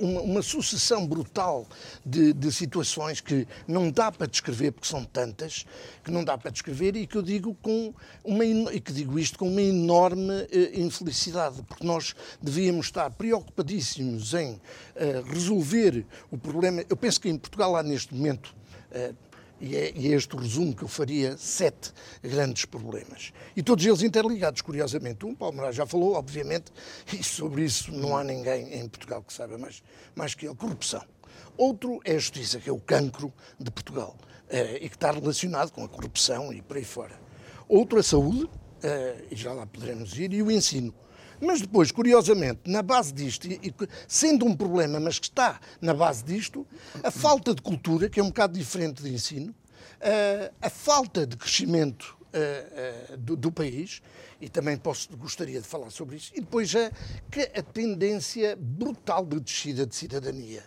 uma, 0.00 0.20
uma, 0.22 0.42
sucessão 0.42 1.06
brutal 1.06 1.68
de, 2.04 2.32
de, 2.32 2.50
situações 2.50 3.20
que 3.20 3.46
não 3.68 3.90
dá 3.90 4.10
para 4.10 4.26
descrever, 4.26 4.72
porque 4.72 4.88
são 4.88 5.04
tantas, 5.04 5.66
que 6.02 6.10
não 6.10 6.24
dá 6.24 6.38
para 6.38 6.50
descrever 6.50 6.96
e 6.96 7.06
que 7.06 7.14
eu 7.14 7.20
digo 7.20 7.54
com 7.60 7.92
uma 8.24 8.42
e 8.42 8.80
que 8.80 8.90
digo 8.90 9.18
isto 9.18 9.38
com 9.38 9.48
uma 9.48 9.60
enorme 9.60 10.32
uh, 10.32 10.80
infelicidade, 10.80 11.62
porque 11.64 11.86
nós 11.86 12.16
devíamos 12.40 12.86
estar 12.86 13.10
preocupadíssimos 13.10 14.32
em 14.32 14.58
resolver 15.26 16.06
o 16.30 16.38
problema. 16.38 16.84
Eu 16.88 16.96
penso 16.96 17.20
que 17.20 17.28
em 17.28 17.36
Portugal 17.36 17.76
há 17.76 17.82
neste 17.82 18.14
momento 18.14 18.54
e 19.60 19.76
é, 19.76 19.92
e 19.94 20.12
é 20.12 20.16
este 20.16 20.34
o 20.34 20.38
resumo 20.38 20.74
que 20.74 20.82
eu 20.82 20.88
faria, 20.88 21.36
sete 21.36 21.92
grandes 22.22 22.64
problemas. 22.64 23.32
E 23.54 23.62
todos 23.62 23.84
eles 23.84 24.02
interligados, 24.02 24.62
curiosamente. 24.62 25.26
Um, 25.26 25.34
Paulo 25.34 25.56
Moraes 25.56 25.76
já 25.76 25.84
falou, 25.84 26.14
obviamente, 26.14 26.72
e 27.12 27.22
sobre 27.22 27.64
isso 27.64 27.92
não 27.92 28.16
há 28.16 28.24
ninguém 28.24 28.74
em 28.74 28.88
Portugal 28.88 29.22
que 29.22 29.32
saiba 29.32 29.58
mais, 29.58 29.82
mais 30.14 30.34
que 30.34 30.46
ele. 30.46 30.54
Corrupção. 30.54 31.02
Outro 31.56 32.00
é 32.04 32.12
a 32.12 32.18
justiça, 32.18 32.58
que 32.58 32.70
é 32.70 32.72
o 32.72 32.80
cancro 32.80 33.32
de 33.58 33.70
Portugal, 33.70 34.16
eh, 34.48 34.78
e 34.82 34.88
que 34.88 34.96
está 34.96 35.10
relacionado 35.10 35.70
com 35.70 35.84
a 35.84 35.88
corrupção 35.88 36.52
e 36.52 36.62
por 36.62 36.76
aí 36.76 36.84
fora. 36.84 37.20
Outro 37.68 37.98
a 37.98 38.02
saúde, 38.02 38.48
eh, 38.82 39.24
e 39.30 39.36
já 39.36 39.52
lá 39.52 39.66
poderemos 39.66 40.18
ir, 40.18 40.32
e 40.32 40.42
o 40.42 40.50
ensino. 40.50 40.94
Mas 41.40 41.60
depois, 41.60 41.90
curiosamente, 41.90 42.60
na 42.66 42.82
base 42.82 43.12
disto, 43.12 43.46
e, 43.46 43.74
sendo 44.06 44.44
um 44.44 44.54
problema, 44.54 45.00
mas 45.00 45.18
que 45.18 45.26
está 45.26 45.60
na 45.80 45.94
base 45.94 46.22
disto, 46.22 46.66
a 47.02 47.10
falta 47.10 47.54
de 47.54 47.62
cultura, 47.62 48.08
que 48.08 48.20
é 48.20 48.22
um 48.22 48.28
bocado 48.28 48.58
diferente 48.58 49.02
de 49.02 49.12
ensino, 49.12 49.54
a, 50.00 50.66
a 50.66 50.70
falta 50.70 51.26
de 51.26 51.36
crescimento 51.36 52.18
Uh, 52.30 53.14
uh, 53.14 53.16
do, 53.16 53.34
do, 53.34 53.50
país, 53.50 54.00
e 54.40 54.48
também 54.48 54.76
posso, 54.76 55.08
gostaria 55.16 55.60
de 55.60 55.66
falar 55.66 55.90
sobre 55.90 56.14
isso, 56.14 56.30
e 56.32 56.40
depois 56.40 56.72
que 57.28 57.40
a 57.40 57.60
tendência 57.60 58.56
brutal 58.56 59.26
de 59.26 59.40
descida 59.40 59.84
de 59.84 59.96
cidadania. 59.96 60.62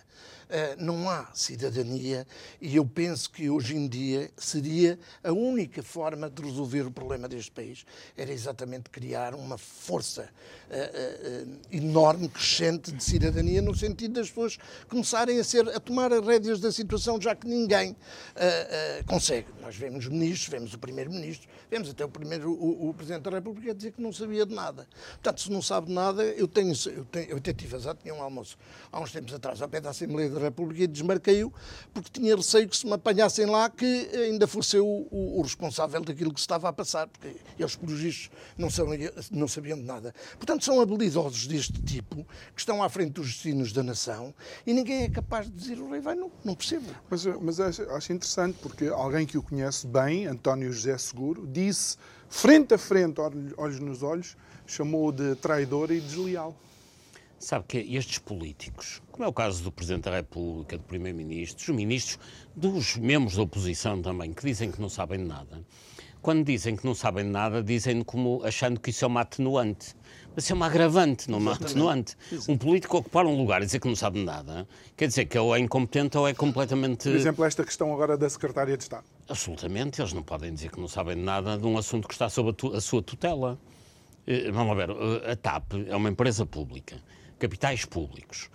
Eh, 0.49 0.75
não 0.77 1.09
há 1.09 1.29
cidadania 1.33 2.27
e 2.59 2.75
eu 2.75 2.85
penso 2.85 3.29
que 3.29 3.49
hoje 3.49 3.75
em 3.75 3.87
dia 3.87 4.29
seria 4.37 4.99
a 5.23 5.31
única 5.31 5.81
forma 5.81 6.29
de 6.29 6.41
resolver 6.41 6.81
o 6.81 6.91
problema 6.91 7.27
deste 7.27 7.51
país 7.51 7.85
era 8.17 8.31
exatamente 8.31 8.89
criar 8.89 9.33
uma 9.33 9.57
força 9.57 10.29
uh, 10.69 11.47
uh, 11.47 11.59
enorme, 11.71 12.27
crescente 12.27 12.91
de 12.91 13.03
cidadania 13.03 13.61
no 13.61 13.75
sentido 13.75 14.15
das 14.15 14.29
pessoas 14.29 14.57
começarem 14.89 15.39
a 15.39 15.43
ser 15.43 15.67
a 15.69 15.79
tomar 15.79 16.11
as 16.11 16.25
rédeas 16.25 16.59
da 16.59 16.71
situação 16.71 17.19
já 17.19 17.35
que 17.35 17.47
ninguém 17.47 17.95
consegue. 19.07 19.47
Nós 19.61 19.75
vemos 19.75 20.07
ministros, 20.07 20.49
vemos 20.49 20.73
o 20.73 20.79
primeiro-ministro, 20.79 21.47
vemos 21.69 21.89
até 21.89 22.03
o 22.03 22.09
primeiro 22.09 22.51
o, 22.51 22.89
o 22.89 22.93
presidente 22.93 23.23
da 23.23 23.31
República 23.31 23.73
dizer 23.73 23.91
que 23.91 24.01
não 24.01 24.11
sabia 24.11 24.45
de 24.45 24.53
nada. 24.53 24.87
Portanto, 25.13 25.41
se 25.41 25.51
não 25.51 25.61
sabe 25.61 25.91
nada, 25.91 26.23
eu 26.23 26.47
tenho 26.47 26.73
eu, 26.87 27.05
tenho, 27.05 27.29
eu 27.29 27.37
até 27.37 27.53
tive 27.53 27.77
tinha 28.01 28.13
um 28.13 28.21
almoço 28.21 28.57
há 28.91 28.99
uns 28.99 29.11
tempos 29.11 29.33
atrás 29.33 29.61
ao 29.61 29.69
pé 29.69 29.81
da 29.81 29.89
Assembleia 29.89 30.29
da 30.33 30.39
República 30.39 30.83
e 30.83 30.87
desmarquei-o 30.87 31.53
porque 31.93 32.09
tinha 32.19 32.35
receio 32.35 32.67
que 32.67 32.75
se 32.75 32.85
me 32.85 32.93
apanhassem 32.93 33.45
lá 33.45 33.69
que 33.69 33.85
ainda 34.13 34.47
fosse 34.47 34.77
eu 34.77 34.85
o, 34.85 35.39
o, 35.39 35.41
responsável 35.41 36.01
daquilo 36.01 36.33
que 36.33 36.39
se 36.39 36.43
estava 36.43 36.69
a 36.69 36.73
passar, 36.73 37.07
porque 37.07 37.35
eles, 37.57 37.75
pelos 37.75 37.99
vistos, 37.99 38.29
não, 38.57 38.69
não 39.31 39.47
sabiam 39.47 39.77
de 39.77 39.83
nada. 39.83 40.13
Portanto, 40.37 40.63
são 40.63 40.81
habilidosos 40.81 41.47
deste 41.47 41.81
tipo 41.81 42.25
que 42.53 42.59
estão 42.59 42.83
à 42.83 42.89
frente 42.89 43.11
dos 43.11 43.27
destinos 43.27 43.71
da 43.71 43.83
nação 43.83 44.33
e 44.65 44.73
ninguém 44.73 45.03
é 45.03 45.09
capaz 45.09 45.45
de 45.45 45.53
dizer 45.53 45.79
o 45.79 45.89
rei 45.89 46.01
vai, 46.01 46.15
não, 46.15 46.31
não 46.43 46.55
percebo. 46.55 46.85
Mas, 47.09 47.25
mas 47.25 47.59
acho 47.59 48.13
interessante 48.13 48.57
porque 48.61 48.87
alguém 48.87 49.25
que 49.25 49.37
o 49.37 49.43
conhece 49.43 49.85
bem, 49.87 50.25
António 50.25 50.71
José 50.71 50.97
Seguro, 50.97 51.47
disse 51.47 51.97
frente 52.29 52.73
a 52.73 52.77
frente, 52.77 53.21
olhos 53.57 53.79
nos 53.79 54.01
olhos, 54.01 54.35
chamou 54.65 55.11
de 55.11 55.35
traidor 55.35 55.91
e 55.91 55.99
desleal. 56.01 56.55
Sabe 57.43 57.65
que 57.67 57.77
estes 57.77 58.19
políticos, 58.19 59.01
como 59.11 59.25
é 59.25 59.27
o 59.27 59.33
caso 59.33 59.61
do 59.65 59.69
Presidente 59.69 60.05
da 60.05 60.15
República, 60.15 60.77
do 60.77 60.83
Primeiro-Ministro, 60.85 61.57
dos 61.57 61.75
ministros, 61.75 62.19
dos 62.55 62.95
membros 62.95 63.35
da 63.35 63.41
oposição 63.41 64.01
também, 64.01 64.31
que 64.31 64.45
dizem 64.45 64.71
que 64.71 64.79
não 64.79 64.87
sabem 64.87 65.19
nada, 65.19 65.61
quando 66.21 66.45
dizem 66.45 66.77
que 66.77 66.85
não 66.85 66.95
sabem 66.95 67.25
nada, 67.25 67.61
dizem 67.61 68.01
como 68.01 68.41
achando 68.45 68.79
que 68.79 68.91
isso 68.91 69.03
é 69.03 69.07
uma 69.09 69.19
atenuante. 69.19 69.93
Mas 70.33 70.49
é 70.49 70.53
uma 70.53 70.67
agravante, 70.67 71.29
não 71.29 71.37
é 71.37 71.41
uma 71.41 71.51
atenuante. 71.55 72.15
Um 72.47 72.57
político 72.57 72.99
ocupar 72.99 73.25
um 73.25 73.35
lugar 73.35 73.61
e 73.61 73.65
dizer 73.65 73.81
que 73.81 73.89
não 73.89 73.95
sabe 73.97 74.23
nada, 74.23 74.65
quer 74.95 75.07
dizer 75.09 75.25
que 75.25 75.37
ou 75.37 75.53
é 75.53 75.59
incompetente 75.59 76.17
ou 76.17 76.25
é 76.25 76.33
completamente. 76.33 77.09
Por 77.09 77.15
exemplo, 77.15 77.43
esta 77.43 77.65
questão 77.65 77.93
agora 77.93 78.17
da 78.17 78.29
Secretária 78.29 78.77
de 78.77 78.83
Estado. 78.83 79.03
Absolutamente, 79.27 79.99
eles 79.99 80.13
não 80.13 80.23
podem 80.23 80.53
dizer 80.53 80.71
que 80.71 80.79
não 80.79 80.87
sabem 80.87 81.17
nada 81.17 81.57
de 81.57 81.65
um 81.65 81.77
assunto 81.77 82.07
que 82.07 82.13
está 82.13 82.29
sob 82.29 82.51
a, 82.51 82.53
tu, 82.53 82.73
a 82.73 82.79
sua 82.79 83.03
tutela. 83.03 83.59
Eh, 84.25 84.49
vamos 84.49 84.77
lá 84.77 84.85
ver, 84.85 84.95
eh, 84.95 85.31
a 85.33 85.35
TAP 85.35 85.73
é 85.89 85.95
uma 85.97 86.07
empresa 86.07 86.45
pública 86.45 86.95
capitais 87.43 87.83
públicos. 87.83 88.49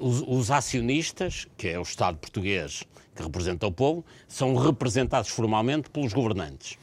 Os, 0.00 0.20
os, 0.26 0.50
acionistas, 0.50 1.46
que 1.56 1.68
é 1.68 1.78
o 1.78 1.82
Estado 1.82 2.18
português 2.18 2.82
que 3.14 3.22
representa 3.22 3.68
o 3.68 3.72
povo, 3.72 4.04
são 4.26 4.56
representados 4.56 5.30
formalmente 5.30 5.88
pelos 5.90 6.12
governantes. 6.12 6.76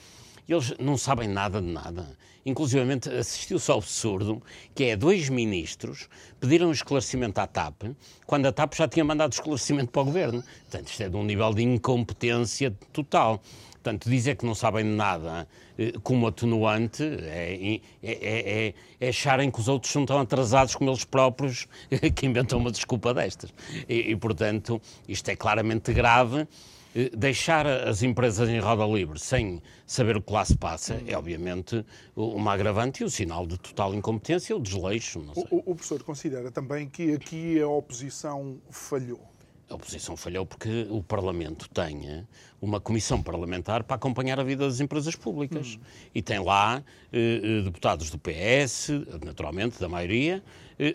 Eles 0.48 0.74
não 0.80 0.98
sabem 0.98 1.28
nada 1.28 1.62
de 1.62 1.68
nada. 1.68 2.18
Inclusive, 2.46 2.82
assistiu-se 3.20 3.70
ao 3.70 3.80
absurdo 3.80 4.42
que 4.74 4.86
é 4.86 4.96
dois 4.96 5.28
ministros 5.28 6.08
pediram 6.40 6.72
esclarecimento 6.72 7.42
à 7.42 7.46
TAP 7.46 7.84
quando 8.26 8.46
a 8.46 8.54
TAP 8.54 8.74
já 8.74 8.88
tinha 8.88 9.04
mandado 9.04 9.34
esclarecimento 9.34 9.92
para 9.92 10.02
o 10.02 10.06
governo. 10.06 10.42
Portanto, 10.62 10.88
isto 10.88 11.04
é 11.04 11.10
de 11.10 11.16
um 11.18 11.26
nível 11.26 11.54
de 11.54 11.64
incompetência 11.64 12.72
total. 12.94 13.42
Portanto, 13.82 14.10
dizer 14.10 14.36
que 14.36 14.46
não 14.46 14.54
sabem 14.54 14.84
nada 14.84 15.48
eh, 15.78 15.94
como 16.04 16.28
atenuante 16.28 17.02
é, 17.02 17.80
é, 18.04 18.12
é, 18.12 18.74
é, 19.00 19.08
acharem 19.10 19.50
que 19.50 19.60
os 19.60 19.70
outros 19.70 19.94
não 19.96 20.04
estão 20.04 20.20
atrasados 20.20 20.76
como 20.76 20.90
eles 20.90 21.06
próprios 21.06 21.66
que 22.14 22.26
inventam 22.26 22.60
uma 22.60 22.72
desculpa 22.72 23.14
destas. 23.14 23.54
E, 23.88 24.12
e 24.12 24.16
portanto, 24.18 24.82
isto 25.08 25.30
é 25.30 25.36
claramente 25.36 25.94
grave. 25.94 26.46
Eh, 26.94 27.10
deixar 27.16 27.66
as 27.66 28.04
empresas 28.04 28.50
em 28.50 28.60
roda 28.60 28.86
livre 28.86 29.18
sem 29.18 29.62
saber 29.88 30.18
o 30.18 30.22
que 30.22 30.34
lá 30.34 30.44
se 30.44 30.58
passa 30.58 31.02
é, 31.08 31.16
obviamente, 31.16 31.86
uma 32.16 32.52
agravante 32.52 33.02
e 33.02 33.06
um 33.06 33.10
sinal 33.10 33.48
de 33.48 33.58
total 33.58 33.94
incompetência 33.94 34.54
ou 34.54 34.62
desleixo. 34.62 35.24
O, 35.50 35.72
o 35.72 35.76
professor 35.76 36.04
considera 36.04 36.52
também 36.52 36.90
que 36.90 37.14
aqui 37.14 37.62
a 37.62 37.68
oposição 37.68 38.58
falhou? 38.70 39.22
A 39.70 39.76
oposição 39.76 40.18
falhou 40.18 40.46
porque 40.46 40.88
o 40.90 41.04
Parlamento 41.04 41.70
tem 41.70 42.26
uma 42.60 42.82
comissão 42.82 43.22
parlamentar 43.22 43.84
para 43.84 43.96
acompanhar 43.96 44.40
a 44.40 44.44
vida 44.44 44.66
das 44.66 44.80
empresas 44.80 45.16
públicas. 45.16 45.76
Hum. 45.76 45.86
E 46.16 46.22
tem 46.24 46.40
lá 46.40 46.84
eh, 47.14 47.42
eh 47.44 47.62
deputados 47.62 48.10
do 48.10 48.18
PS, 48.18 48.90
naturalmente, 49.24 49.80
da 49.80 49.88
maioria, 49.88 50.44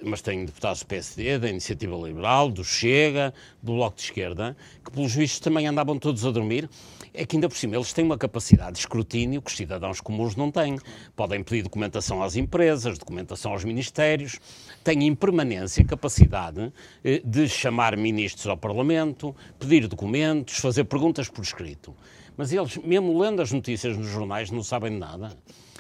mas 0.03 0.23
tem 0.23 0.47
deputados 0.47 0.81
do 0.81 0.87
PSD, 0.87 1.39
da 1.39 1.49
Iniciativa 1.49 1.95
Liberal, 1.95 2.51
do 2.51 2.65
Chega, 2.65 3.35
do 3.63 3.75
Bloco 3.75 3.97
de 3.97 4.03
Esquerda, 4.05 4.57
que 4.83 4.91
pelos 4.91 5.15
vistos 5.15 5.41
também 5.41 5.67
andavam 5.67 5.99
todos 5.99 6.25
a 6.25 6.31
dormir. 6.31 6.69
É 7.13 7.25
que 7.25 7.37
ainda 7.37 7.49
por 7.49 7.57
cima 7.57 7.77
eles 7.77 7.93
têm 7.93 8.05
uma 8.05 8.17
capacidade 8.19 8.73
de 8.73 8.79
escrutínio 8.79 9.43
que 9.43 9.51
os 9.51 9.57
cidadãos 9.57 10.01
comuns 10.01 10.35
não 10.35 10.51
têm. 10.51 10.79
Podem 11.15 11.45
pedir 11.45 11.63
documentação 11.63 12.23
às 12.23 12.35
empresas, 12.35 12.99
documentação 12.99 13.53
aos 13.53 13.63
ministérios, 13.63 14.41
têm 14.83 15.07
em 15.07 15.15
permanência 15.15 15.85
capacidade 15.85 16.73
eh, 17.05 17.21
de 17.25 17.49
chamar 17.49 17.97
ministros 17.97 18.47
ao 18.47 18.57
Parlamento, 18.57 19.37
pedir 19.61 19.87
documentos, 19.87 20.57
fazer 20.57 20.85
perguntas 20.85 21.29
por 21.29 21.43
escrito. 21.43 21.95
Mas 22.37 22.53
eles, 22.53 22.79
mesmo 22.79 23.17
lendo 23.21 23.43
as 23.43 23.53
notícias 23.53 23.97
nos 23.97 24.09
jornais, 24.09 24.51
não 24.51 24.63
sabem 24.63 24.91
nada. 24.91 25.37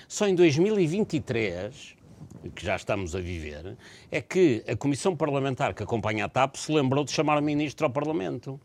Só 0.06 0.28
em 0.28 0.34
2023, 0.34 1.96
que 2.50 2.64
já 2.64 2.76
estamos 2.76 3.14
a 3.14 3.20
viver, 3.20 3.76
é 4.10 4.20
que 4.20 4.64
a 4.66 4.76
Comissão 4.76 5.16
Parlamentar 5.16 5.74
que 5.74 5.82
acompanha 5.82 6.24
a 6.24 6.28
TAP 6.28 6.56
se 6.56 6.72
lembrou 6.72 7.04
de 7.04 7.12
chamar 7.12 7.38
o 7.38 7.42
ministro 7.42 7.86
ao 7.86 7.92
Parlamento. 7.92 8.60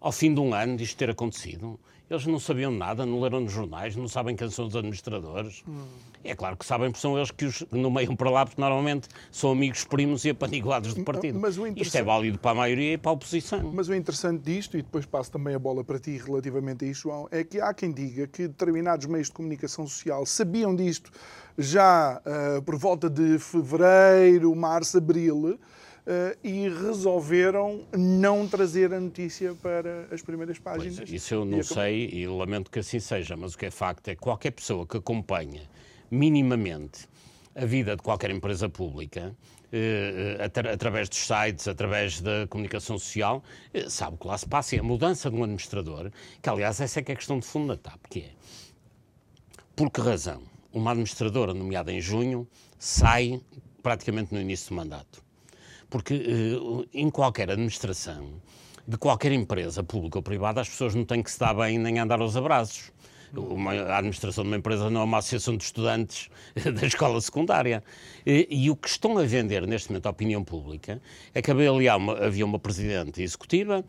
Ao 0.00 0.12
fim 0.12 0.32
de 0.32 0.40
um 0.40 0.54
ano 0.54 0.76
disto 0.76 0.96
ter 0.96 1.10
acontecido. 1.10 1.78
Eles 2.08 2.24
não 2.24 2.38
sabiam 2.38 2.70
nada, 2.70 3.04
não 3.04 3.20
leram 3.20 3.40
nos 3.40 3.52
jornais, 3.52 3.96
não 3.96 4.06
sabem 4.06 4.36
quem 4.36 4.48
são 4.48 4.66
os 4.66 4.76
administradores. 4.76 5.64
Hum. 5.66 5.84
É 6.22 6.36
claro 6.36 6.56
que 6.56 6.64
sabem, 6.64 6.88
porque 6.90 7.00
são 7.00 7.16
eles 7.16 7.32
que 7.32 7.44
os 7.44 7.64
nomeiam 7.72 8.14
para 8.14 8.30
lá, 8.30 8.46
porque 8.46 8.60
normalmente 8.60 9.08
são 9.32 9.50
amigos 9.50 9.82
primos 9.84 10.24
e 10.24 10.30
apaniguados 10.30 10.94
do 10.94 11.02
partido. 11.02 11.36
Interessante... 11.38 11.82
Isto 11.82 11.96
é 11.96 12.02
válido 12.04 12.38
para 12.38 12.52
a 12.52 12.54
maioria 12.54 12.92
e 12.92 12.98
para 12.98 13.10
a 13.10 13.14
oposição. 13.14 13.72
Mas 13.72 13.88
o 13.88 13.94
interessante 13.94 14.42
disto, 14.42 14.78
e 14.78 14.82
depois 14.82 15.04
passo 15.04 15.32
também 15.32 15.56
a 15.56 15.58
bola 15.58 15.82
para 15.82 15.98
ti 15.98 16.16
relativamente 16.16 16.84
a 16.84 16.88
isto, 16.88 17.02
João, 17.02 17.28
é 17.32 17.42
que 17.42 17.60
há 17.60 17.74
quem 17.74 17.90
diga 17.92 18.28
que 18.28 18.46
determinados 18.46 19.06
meios 19.06 19.26
de 19.26 19.32
comunicação 19.32 19.86
social 19.88 20.24
sabiam 20.26 20.76
disto 20.76 21.10
já 21.56 22.20
uh, 22.20 22.62
por 22.62 22.76
volta 22.76 23.08
de 23.08 23.38
fevereiro, 23.38 24.54
março, 24.54 24.98
abril 24.98 25.58
Uh, 26.06 26.38
e 26.44 26.68
resolveram 26.68 27.84
não 27.92 28.46
trazer 28.46 28.94
a 28.94 29.00
notícia 29.00 29.56
para 29.56 30.06
as 30.12 30.22
primeiras 30.22 30.56
páginas. 30.56 30.98
Pois, 30.98 31.10
isso 31.10 31.34
eu 31.34 31.44
não 31.44 31.58
e 31.58 31.64
sei 31.64 32.08
e 32.12 32.28
lamento 32.28 32.70
que 32.70 32.78
assim 32.78 33.00
seja, 33.00 33.36
mas 33.36 33.54
o 33.54 33.58
que 33.58 33.66
é 33.66 33.72
facto 33.72 34.06
é 34.06 34.14
que 34.14 34.20
qualquer 34.20 34.52
pessoa 34.52 34.86
que 34.86 34.98
acompanha 34.98 35.68
minimamente 36.08 37.08
a 37.56 37.64
vida 37.64 37.96
de 37.96 38.02
qualquer 38.02 38.30
empresa 38.30 38.68
pública, 38.68 39.34
uh, 39.72 40.44
atra 40.44 40.74
através 40.74 41.08
dos 41.08 41.18
sites, 41.18 41.66
através 41.66 42.20
da 42.20 42.46
comunicação 42.48 42.96
social, 43.00 43.42
uh, 43.74 43.90
sabe 43.90 44.14
o 44.14 44.18
que 44.18 44.28
lá 44.28 44.38
se 44.38 44.46
passa. 44.46 44.76
E 44.76 44.78
a 44.78 44.84
mudança 44.84 45.28
de 45.28 45.36
um 45.36 45.42
administrador, 45.42 46.12
que 46.40 46.48
aliás 46.48 46.80
essa 46.80 47.00
é 47.00 47.02
que 47.02 47.10
é 47.10 47.14
a 47.14 47.16
questão 47.16 47.40
de 47.40 47.46
fundo 47.46 47.68
da 47.68 47.76
TAP, 47.76 48.00
que 48.08 48.20
é 48.20 48.30
por 49.74 49.90
que 49.90 50.00
razão 50.00 50.42
uma 50.76 50.90
administradora 50.90 51.54
nomeada 51.54 51.90
em 51.90 52.00
junho 52.00 52.46
sai 52.78 53.40
praticamente 53.82 54.34
no 54.34 54.40
início 54.40 54.68
do 54.68 54.76
mandato? 54.76 55.24
Porque 55.88 56.14
uh, 56.14 56.86
em 56.92 57.08
qualquer 57.08 57.50
administração, 57.50 58.34
de 58.86 58.98
qualquer 58.98 59.32
empresa, 59.32 59.82
pública 59.82 60.18
ou 60.18 60.22
privada, 60.22 60.60
as 60.60 60.68
pessoas 60.68 60.94
não 60.94 61.04
têm 61.04 61.22
que 61.22 61.30
se 61.30 61.38
dar 61.38 61.54
bem 61.54 61.78
nem 61.78 61.98
andar 61.98 62.20
aos 62.20 62.36
abraços. 62.36 62.92
Uma, 63.34 63.72
a 63.72 63.98
administração 63.98 64.44
de 64.44 64.50
uma 64.50 64.56
empresa 64.56 64.88
não 64.88 65.00
é 65.00 65.04
uma 65.04 65.18
associação 65.18 65.56
de 65.56 65.64
estudantes 65.64 66.28
da 66.54 66.86
escola 66.86 67.20
secundária. 67.20 67.82
E, 68.24 68.46
e, 68.50 68.70
o 68.70 68.76
que 68.76 68.88
estão 68.88 69.16
a 69.18 69.24
vender 69.24 69.66
neste 69.66 69.88
momento 69.90 70.06
à 70.06 70.10
opinião 70.10 70.44
pública 70.44 71.00
é 71.34 71.42
que 71.42 71.50
havia 71.50 71.96
uma, 71.96 72.18
havia 72.18 72.44
uma 72.44 72.58
presidente 72.58 73.22
executiva 73.22 73.84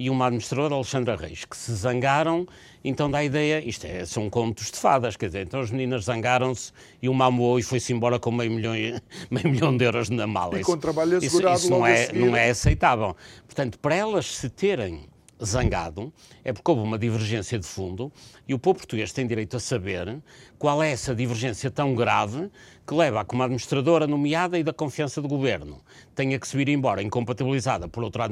e 0.00 0.08
uma 0.08 0.28
administradora, 0.28 0.74
Alexandra 0.74 1.14
Reis, 1.14 1.44
que 1.44 1.54
se 1.54 1.74
zangaram, 1.74 2.46
então 2.82 3.10
dá 3.10 3.18
a 3.18 3.24
ideia, 3.24 3.62
isto 3.62 3.86
é, 3.86 4.06
são 4.06 4.30
contos 4.30 4.70
de 4.70 4.78
fadas, 4.78 5.14
quer 5.14 5.26
dizer, 5.26 5.42
então 5.42 5.60
as 5.60 5.70
meninas 5.70 6.04
zangaram-se 6.04 6.72
e 7.02 7.08
uma 7.10 7.26
amou 7.26 7.58
e 7.58 7.62
foi-se 7.62 7.92
embora 7.92 8.18
com 8.18 8.30
meio 8.30 8.50
milhão, 8.50 8.72
meio 9.30 9.50
milhão 9.50 9.76
de 9.76 9.84
euros 9.84 10.08
na 10.08 10.26
mala. 10.26 10.58
E 10.58 10.64
com 10.64 10.78
trabalho 10.78 11.18
assegurado 11.18 11.56
isso, 11.56 11.66
isso 11.66 11.70
não, 11.70 11.86
é, 11.86 12.12
não 12.14 12.34
é 12.34 12.48
aceitável. 12.48 13.14
Portanto, 13.44 13.78
para 13.78 13.94
elas 13.94 14.24
se 14.24 14.48
terem 14.48 15.04
zangado 15.44 16.12
é 16.44 16.52
porque 16.52 16.70
houve 16.70 16.82
uma 16.82 16.98
divergência 16.98 17.58
de 17.58 17.66
fundo 17.66 18.12
e 18.46 18.54
o 18.54 18.58
povo 18.58 18.78
português 18.78 19.12
tem 19.12 19.26
direito 19.26 19.56
a 19.56 19.60
saber 19.60 20.18
qual 20.58 20.82
é 20.82 20.90
essa 20.90 21.14
divergência 21.14 21.70
tão 21.70 21.94
grave 21.94 22.50
que 22.86 22.94
leva 22.94 23.20
a 23.20 23.24
que 23.24 23.34
uma 23.34 23.44
administradora 23.44 24.06
nomeada 24.06 24.58
e 24.58 24.62
da 24.62 24.72
confiança 24.72 25.22
do 25.22 25.28
governo 25.28 25.80
tenha 26.14 26.38
que 26.38 26.46
subir 26.46 26.68
embora, 26.68 27.02
incompatibilizada 27.02 27.88
por 27.88 28.02
outra 28.02 28.28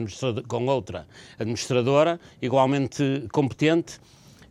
com 0.46 0.66
outra 0.66 1.06
administradora 1.38 2.20
igualmente 2.40 3.26
competente 3.32 4.00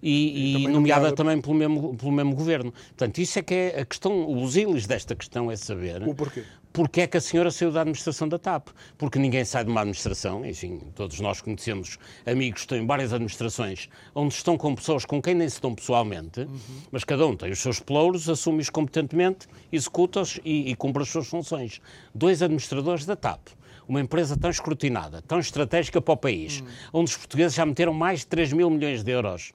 e, 0.01 0.51
e, 0.51 0.53
também 0.53 0.73
nomeada 0.73 1.11
também 1.11 1.41
pelo 1.41 1.55
mesmo, 1.55 1.97
pelo 1.97 2.11
mesmo 2.11 2.35
governo. 2.35 2.71
Portanto, 2.71 3.17
isso 3.17 3.39
é 3.39 3.41
que 3.41 3.53
é 3.53 3.81
a 3.81 3.85
questão, 3.85 4.31
os 4.31 4.55
ílis 4.55 4.85
desta 4.85 5.15
questão 5.15 5.49
é 5.49 5.55
saber 5.55 6.07
o 6.07 6.13
porquê 6.13 6.43
porque 6.77 7.01
é 7.01 7.07
que 7.07 7.17
a 7.17 7.21
senhora 7.21 7.49
saiu 7.49 7.71
da 7.71 7.81
administração 7.81 8.29
da 8.29 8.37
TAP. 8.37 8.67
Porque 8.99 9.17
ninguém 9.17 9.43
sai 9.43 9.63
de 9.63 9.71
uma 9.71 9.81
administração, 9.81 10.45
enfim, 10.45 10.79
todos 10.93 11.19
nós 11.19 11.41
conhecemos 11.41 11.97
amigos 12.23 12.59
que 12.59 12.65
estão 12.65 12.77
em 12.77 12.85
várias 12.85 13.11
administrações 13.11 13.89
onde 14.13 14.35
estão 14.35 14.55
com 14.59 14.75
pessoas 14.75 15.03
com 15.03 15.19
quem 15.19 15.33
nem 15.33 15.49
se 15.49 15.59
dão 15.59 15.73
pessoalmente, 15.73 16.41
uhum. 16.41 16.59
mas 16.91 17.03
cada 17.03 17.25
um 17.25 17.35
tem 17.35 17.49
os 17.49 17.57
seus 17.57 17.79
pelouros, 17.79 18.29
assume-os 18.29 18.69
competentemente, 18.69 19.47
executa-os 19.71 20.39
e, 20.45 20.69
e 20.69 20.75
cumpre 20.75 21.01
as 21.01 21.09
suas 21.09 21.25
funções. 21.25 21.81
Dois 22.13 22.43
administradores 22.43 23.07
da 23.07 23.15
TAP 23.15 23.39
uma 23.87 23.99
empresa 23.99 24.37
tão 24.37 24.51
escrutinada, 24.51 25.21
tão 25.21 25.39
estratégica 25.39 25.99
para 25.99 26.13
o 26.13 26.17
país, 26.17 26.59
uhum. 26.59 26.67
onde 27.01 27.09
os 27.09 27.17
portugueses 27.17 27.55
já 27.55 27.65
meteram 27.65 27.93
mais 27.93 28.19
de 28.19 28.27
3 28.27 28.53
mil 28.53 28.69
milhões 28.69 29.01
de 29.01 29.11
euros, 29.11 29.51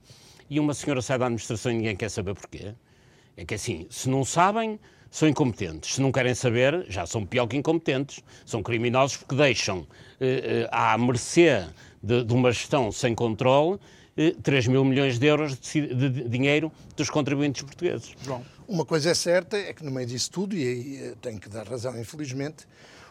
e 0.51 0.59
uma 0.59 0.75
senhora 0.75 1.01
sai 1.01 1.19
da 1.19 1.27
administração 1.27 1.71
e 1.71 1.77
ninguém 1.77 1.95
quer 1.95 2.09
saber 2.09 2.35
porquê. 2.35 2.75
É 3.37 3.45
que 3.45 3.55
assim, 3.55 3.87
se 3.91 4.09
não 4.09 4.25
sabem, 4.25 4.81
são 5.13 5.29
incompetentes. 5.29 5.95
Se 5.95 6.01
não 6.01 6.11
querem 6.11 6.35
saber, 6.35 6.87
já 6.89 7.07
são 7.07 7.25
pior 7.25 7.47
que 7.47 7.57
incompetentes. 7.57 8.25
São 8.47 8.63
criminosos 8.63 9.19
porque 9.19 9.37
deixam 9.37 9.87
eh, 10.19 10.65
eh 10.65 10.69
à 10.73 10.97
mercê 10.97 11.67
de, 12.03 12.25
de, 12.25 12.33
uma 12.33 12.51
gestão 12.51 12.91
sem 12.91 13.15
controle 13.15 13.79
eh, 14.17 14.35
3 14.43 14.69
mil 14.69 14.85
milhões 14.85 15.19
de 15.19 15.27
euros 15.27 15.59
de, 15.59 15.95
de, 15.95 16.09
de, 16.09 16.29
dinheiro 16.31 16.73
dos 16.97 17.11
contribuintes 17.11 17.63
portugueses. 17.63 18.15
João. 18.23 18.43
Uma 18.67 18.87
coisa 18.87 19.11
é 19.11 19.15
certa, 19.15 19.59
é 19.59 19.75
que 19.75 19.85
no 19.85 19.91
meio 19.91 20.07
disso 20.07 20.31
tudo, 20.31 20.57
e 20.57 20.67
aí 20.67 20.97
eh, 20.97 21.15
tenho 21.21 21.39
que 21.39 21.49
dar 21.51 21.69
razão, 21.69 21.99
infelizmente, 22.01 22.67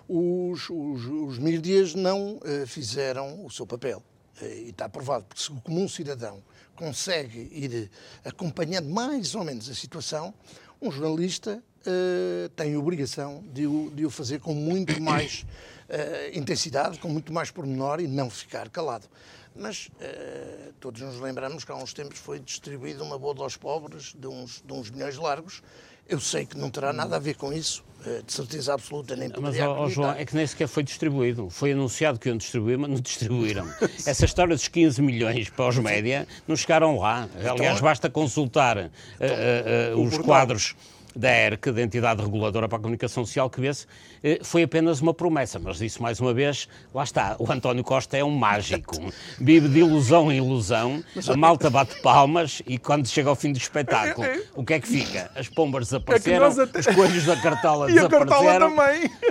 os, 0.10 0.70
os, 0.72 1.06
os 1.06 1.38
mídias 1.38 1.94
não 1.94 2.40
eh, 2.44 2.66
fizeram 2.66 3.46
o 3.46 3.52
seu 3.52 3.68
papel. 3.68 4.02
Eh, 4.42 4.64
e 4.66 4.70
está 4.70 4.90
provado, 4.90 5.26
porque 5.26 5.44
se 5.44 5.52
o 5.52 5.62
comum 5.62 5.88
cidadão 5.88 6.42
consegue 6.76 7.48
ir 7.52 7.92
acompanhando 8.26 8.90
mais 8.90 9.36
ou 9.36 9.44
menos 9.44 9.70
a 9.70 9.76
situação, 9.76 10.34
um 10.82 10.92
jornalista 10.92 11.62
uh, 11.86 12.50
tem 12.50 12.74
a 12.74 12.80
obrigação 12.80 13.44
de 13.54 13.68
o, 13.68 13.92
de 13.92 14.06
o 14.06 14.10
fazer 14.10 14.40
com 14.40 14.54
muito 14.54 15.00
mais 15.02 15.46
uh, 15.88 16.38
intensidade, 16.38 16.98
com 16.98 17.08
muito 17.08 17.32
mais 17.32 17.52
pormenor 17.52 18.02
e 18.02 18.08
não 18.08 18.30
ficar 18.30 18.68
calado. 18.70 19.08
Mas 19.56 19.88
uh, 19.88 20.74
todos 20.80 21.02
nos 21.02 21.20
lembramos 21.20 21.64
que 21.64 21.72
há 21.72 21.76
uns 21.76 21.94
tempos 21.94 22.18
foi 22.18 22.40
distribuída 22.40 23.04
uma 23.04 23.20
boa 23.20 23.36
aos 23.44 23.56
pobres 23.56 24.14
de 24.18 24.28
uns, 24.28 24.64
de 24.66 24.74
uns 24.74 24.90
milhões 24.90 25.18
largos. 25.18 25.62
Eu 26.08 26.20
sei 26.20 26.46
que 26.46 26.58
não 26.58 26.70
terá 26.70 26.92
nada 26.92 27.16
a 27.16 27.20
ver 27.20 27.36
com 27.36 27.54
isso, 27.54 27.84
de 28.26 28.34
certeza 28.34 28.74
absoluta, 28.74 29.16
nem 29.16 29.32
Mas, 29.40 29.58
ó, 29.60 29.88
João, 29.88 30.12
é 30.12 30.26
que 30.26 30.36
nem 30.36 30.46
sequer 30.46 30.68
foi 30.68 30.84
distribuído. 30.84 31.50
Foi 31.50 31.72
anunciado 31.72 32.20
que 32.20 32.28
iam 32.28 32.36
distribuir, 32.36 32.78
mas 32.78 32.90
não 32.90 33.00
distribuíram. 33.00 33.66
Essa 34.06 34.26
história 34.26 34.56
dos 34.56 34.68
15 34.68 35.02
milhões 35.02 35.50
para 35.50 35.68
os 35.68 35.78
média 35.78 36.28
não 36.48 36.56
chegaram 36.56 36.98
lá. 36.98 37.30
Aliás, 37.36 37.62
então, 37.62 37.82
basta 37.82 38.10
consultar 38.10 38.78
uh, 38.78 38.82
uh, 38.82 39.98
uh, 39.98 40.02
os 40.02 40.18
quadros 40.18 40.76
da 41.16 41.30
ERC, 41.30 41.72
da 41.72 41.82
Entidade 41.82 42.22
Reguladora 42.22 42.68
para 42.68 42.78
a 42.78 42.82
Comunicação 42.82 43.26
Social, 43.26 43.50
que 43.50 43.60
vê-se, 43.60 43.86
eh, 44.24 44.40
foi 44.44 44.64
apenas 44.64 45.02
uma 45.02 45.14
promessa. 45.14 45.60
Mas 45.60 45.78
disse 45.78 46.02
mais 46.02 46.20
uma 46.20 46.34
vez, 46.34 46.68
lá 46.94 47.04
está, 47.04 47.36
o 47.40 47.52
António 47.52 47.84
Costa 47.84 48.18
é 48.18 48.24
um 48.24 48.32
mágico. 48.32 48.96
Vive 49.40 49.68
de 49.68 49.80
ilusão 49.80 50.32
em 50.32 50.38
ilusão, 50.38 51.04
a 51.28 51.36
malta 51.36 51.70
bate 51.70 52.02
palmas 52.02 52.62
e 52.68 52.78
quando 52.78 53.08
chega 53.08 53.30
ao 53.30 53.36
fim 53.36 53.52
do 53.52 53.58
espetáculo, 53.58 54.28
o 54.56 54.64
que 54.64 54.74
é 54.74 54.80
que 54.80 54.88
fica? 54.88 55.32
As 55.36 55.48
pombas 55.48 55.86
desapareceram, 55.86 56.48
é 56.48 56.64
até... 56.64 56.80
os 56.80 56.88
coelhos 56.88 57.26
da 57.26 57.36
cartola 57.38 57.90
e 57.92 57.94
desapareceram. 57.94 58.76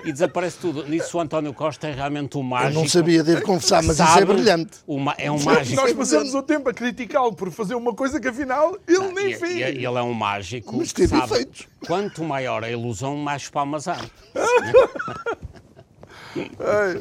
E 0.05 0.13
desaparece 0.13 0.59
tudo. 0.59 0.87
Nisso 0.87 1.17
o 1.17 1.21
António 1.21 1.53
Costa 1.55 1.89
é 1.89 1.93
realmente 1.93 2.37
um 2.37 2.43
mágico. 2.43 2.79
Eu 2.79 2.83
não 2.83 2.89
sabia, 2.89 3.23
devo 3.23 3.43
confessar, 3.43 3.83
mas 3.83 3.99
isso 3.99 4.19
é 4.19 4.25
brilhante. 4.25 4.79
Uma, 4.87 5.15
é 5.19 5.31
um 5.31 5.43
mágico. 5.43 5.77
Nós 5.81 5.93
passamos 5.93 6.35
o 6.35 6.43
tempo 6.43 6.69
a 6.69 6.75
criticá-lo 6.75 7.33
por 7.33 7.51
fazer 7.51 7.75
uma 7.75 7.95
coisa 7.95 8.21
que 8.21 8.29
afinal 8.29 8.77
ele 8.87 8.99
não, 8.99 9.15
nem 9.15 9.35
fez. 9.37 9.57
Ele 9.57 9.85
é 9.85 10.03
um 10.03 10.15
mágico. 10.15 10.77
Mas 10.77 10.93
teve 10.93 11.09
sabe, 11.09 11.33
efeitos. 11.33 11.70
Quanto 11.87 12.23
maior 12.23 12.65
a 12.65 12.71
ilusão, 12.71 13.17
mais 13.17 13.49
palmas 13.49 13.89
há. 13.89 13.99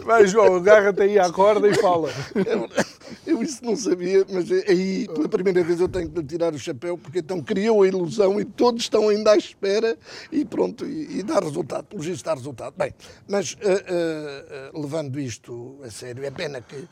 Vai, 0.04 0.26
João, 0.26 0.56
agarra-te 0.56 1.02
aí 1.04 1.20
à 1.20 1.30
corda 1.32 1.68
e 1.68 1.76
fala. 1.76 2.10
Eu, 2.34 2.70
eu, 3.28 3.44
isso 3.44 3.64
não 3.64 3.76
sabia, 3.76 4.26
mas 4.32 4.52
aí 4.52 5.08
pela 5.08 5.30
primeira 5.30 5.64
vez 5.64 5.80
eu 5.80 5.88
tenho 5.88 6.10
que 6.10 6.24
tirar 6.24 6.54
o 6.54 6.58
chapéu, 6.58 6.98
porque 6.98 7.20
então 7.20 7.42
criou 7.42 7.84
a 7.84 7.88
ilusão 7.88 8.40
e 8.40 8.46
todos 8.46 8.84
estão 8.84 9.10
ainda 9.10 9.32
à 9.32 9.38
espera 9.38 9.98
e 10.32 10.44
pronto, 10.44 10.86
e, 10.86 11.20
e 11.20 11.24
dá 11.24 11.40
resultado, 11.40 11.86
pelo 11.86 12.02
visto 12.02 12.26
dá 12.26 12.34
resultado. 12.34 12.74
Bem, 12.76 12.94
mas 13.28 13.54
uh, 13.54 13.58
uh, 13.58 14.78
uh, 14.78 14.82
levando 14.82 15.20
isto 15.20 15.78
a 15.84 15.92
sério, 15.92 16.26
é 16.26 16.32
pena 16.32 16.60
que 16.62 16.88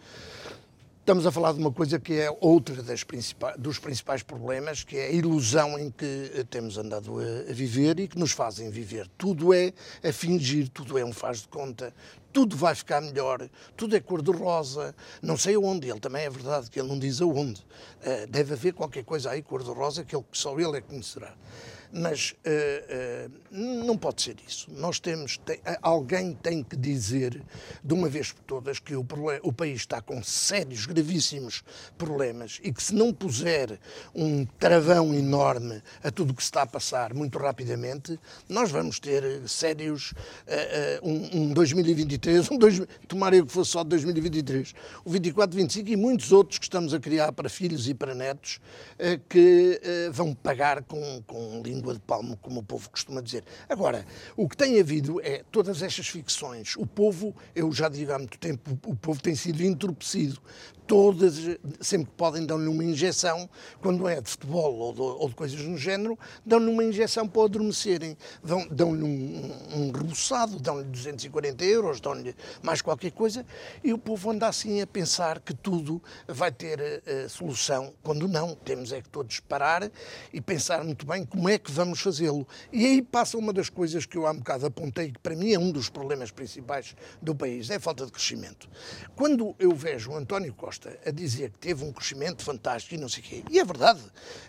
Estamos 1.08 1.26
a 1.26 1.32
falar 1.32 1.54
de 1.54 1.60
uma 1.60 1.72
coisa 1.72 1.98
que 1.98 2.20
é 2.20 2.30
outra 2.42 2.84
principais, 3.06 3.56
dos 3.58 3.80
principais 3.80 4.24
problemas, 4.24 4.84
que 4.84 4.98
é 4.98 5.08
a 5.08 5.12
ilusão 5.12 5.80
em 5.80 5.90
que 5.90 6.34
eh, 6.36 6.44
temos 6.44 6.78
andado 6.78 7.18
a, 7.18 7.50
a, 7.50 7.54
viver 7.54 7.98
e 7.98 8.10
que 8.10 8.20
nos 8.20 8.34
fazem 8.34 8.70
viver. 8.70 9.10
Tudo 9.18 9.54
é 9.54 9.72
a 10.04 10.12
fingir, 10.12 10.68
tudo 10.68 10.98
é 10.98 11.06
um 11.06 11.14
faz 11.14 11.44
de 11.44 11.48
conta, 11.48 11.94
tudo 12.34 12.58
vai 12.58 12.76
ficar 12.76 13.00
melhor, 13.00 13.50
tudo 13.78 13.96
é 13.96 14.02
cor-de-rosa, 14.02 14.94
não 15.22 15.38
sei 15.38 15.56
aonde, 15.56 15.90
ele 15.90 16.02
também 16.02 16.26
é 16.26 16.30
verdade 16.30 16.70
que 16.70 16.78
ele 16.78 16.90
não 16.90 17.00
diz 17.00 17.22
aonde. 17.22 17.62
Uh, 17.62 18.28
deve 18.30 18.52
haver 18.52 18.74
qualquer 18.74 19.06
coisa 19.06 19.32
aí 19.32 19.42
cor-de-rosa 19.42 20.04
que 20.04 20.14
ele, 20.14 20.26
só 20.34 20.60
ele 20.60 20.76
é 20.76 20.82
que 20.82 20.90
conhecerá 20.90 21.34
mas 21.92 22.32
uh, 22.46 23.28
uh, 23.28 23.86
não 23.86 23.98
pode 23.98 24.22
ser 24.22 24.36
isso. 24.48 24.68
Nós 24.72 25.00
temos, 25.00 25.38
tem, 25.38 25.60
alguém 25.82 26.34
tem 26.34 26.64
que 26.64 26.76
dizer 26.76 27.42
de 27.84 27.94
uma 27.94 28.10
vez 28.10 28.32
por 28.32 28.44
todas 28.44 28.80
que 28.80 28.96
o, 28.96 29.06
o, 29.44 29.54
país 29.54 29.82
está 29.82 30.02
com 30.02 30.22
sérios, 30.22 30.86
gravíssimos 30.86 31.64
problemas 31.98 32.60
e 32.64 32.74
que 32.74 32.84
se 32.84 32.94
não 32.94 33.14
puser 33.14 33.80
um 34.14 34.46
travão 34.46 35.14
enorme 35.14 35.82
a 36.04 36.12
tudo 36.12 36.32
o 36.32 36.34
que 36.34 36.44
se 36.44 36.48
está 36.48 36.64
a 36.64 36.68
passar 36.68 37.14
muito 37.14 37.38
rapidamente, 37.38 38.20
nós 38.50 38.70
vamos 38.70 39.00
ter 39.00 39.48
sérios 39.48 40.12
uh, 40.12 41.08
um, 41.08 41.50
um, 41.50 41.54
2023, 41.54 42.52
um 42.52 42.58
dois, 42.58 42.82
tomara 43.08 43.36
eu 43.36 43.46
que 43.46 43.52
fosse 43.52 43.72
só 43.72 43.84
2023, 43.84 44.74
o 45.06 45.10
24, 45.10 45.56
25 45.56 45.90
e 45.90 45.96
muitos 45.96 46.32
outros 46.32 46.60
que 46.60 46.66
estamos 46.66 46.94
a 46.94 47.00
criar 47.00 47.32
para 47.32 47.50
filhos 47.50 47.88
e 47.88 47.94
para 47.94 48.14
netos 48.14 48.60
que 49.30 49.80
vão 50.12 50.34
pagar 50.34 50.84
com, 50.84 51.22
com 51.26 51.62
língua 51.78 51.94
de 51.94 52.00
palmo, 52.00 52.38
como 52.38 52.60
o 52.60 52.64
povo 52.64 52.90
costuma 52.90 53.22
dizer. 53.22 53.44
Agora, 53.70 54.06
o 54.36 54.50
que 54.50 54.58
tem 54.58 54.80
havido 54.80 55.22
é 55.22 55.44
todas 55.52 55.82
estas 55.82 56.08
ficções. 56.08 56.76
O 56.76 56.86
povo, 56.86 57.36
eu 57.56 57.72
já 57.72 57.88
digo 57.88 58.12
há 58.12 58.18
muito 58.18 58.38
tempo, 58.38 58.78
o 58.86 58.96
povo 58.96 59.22
tem 59.22 59.36
sido 59.36 59.64
entorpecido 59.64 60.42
todas, 60.88 61.36
sempre 61.82 62.08
que 62.08 62.18
podem, 62.18 62.46
dão-lhe 62.46 62.68
uma 62.68 62.84
injeção, 62.84 63.50
quando 63.82 64.08
é 64.08 64.22
de 64.22 64.30
futebol 64.30 64.74
ou 64.76 64.94
de, 64.94 65.02
ou 65.02 65.30
de 65.30 65.36
coisas 65.36 65.62
no 65.62 65.78
género, 65.78 66.18
dão-lhe 66.46 66.72
uma 66.72 66.84
injeção 66.84 67.28
para 67.28 67.44
adormecerem. 67.44 68.18
Dão-lhe 68.72 69.04
um, 69.04 69.52
um 69.76 69.92
reboçado, 69.92 70.60
dão-lhe 70.60 70.86
240 70.86 71.66
euros, 71.66 72.00
dão-lhe 72.00 72.34
mais 72.64 72.82
qualquer 72.82 73.12
coisa, 73.12 73.46
e 73.84 73.92
o 73.92 73.98
povo 73.98 74.32
anda 74.32 74.48
assim 74.48 74.82
a 74.82 74.88
pensar 74.88 75.42
que 75.42 75.54
tudo 75.54 76.02
vai 76.28 76.52
ter 76.52 76.80
uh, 76.80 77.30
solução, 77.30 77.94
quando 78.02 78.28
não. 78.28 78.56
Temos 78.56 78.94
é 78.94 79.02
que 79.02 79.10
todos 79.10 79.40
parar 79.42 79.92
e 80.32 80.40
pensar 80.40 80.84
muito 80.84 81.06
bem 81.06 81.26
como 81.26 81.50
é 81.50 81.58
que 81.58 81.72
vamos 81.72 82.00
fazê-lo. 82.00 82.48
E 82.72 82.86
aí 82.86 83.02
passa 83.02 83.38
uma 83.38 83.52
das 83.52 83.70
coisas 83.70 84.06
que 84.06 84.18
eu 84.18 84.26
há 84.26 84.32
um 84.32 84.38
bocado 84.38 84.66
apontei, 84.66 85.12
que 85.12 85.20
para 85.20 85.36
mim 85.36 85.54
é 85.54 85.60
um 85.60 85.72
dos 85.72 85.90
problemas 85.90 86.32
principais 86.32 86.96
do 87.22 87.36
país, 87.36 87.70
é 87.70 87.76
a 87.76 87.80
falta 87.80 88.06
de 88.06 88.12
crescimento. 88.12 88.70
Quando 89.16 89.54
eu 89.60 89.76
vejo 89.76 90.12
o 90.12 90.16
António 90.16 90.54
Costa 90.54 90.77
Costa 90.78 91.00
a 91.06 91.12
dizer 91.12 91.50
que 91.50 91.58
teve 91.58 91.84
um 91.84 91.92
crescimento 91.92 92.44
fantástico 92.44 92.94
e 92.96 92.98
não 92.98 93.10
sei 93.10 93.22
o 93.22 93.24
quê, 93.24 93.44
e 93.50 93.60
é 93.60 93.66
verdade, 93.66 94.00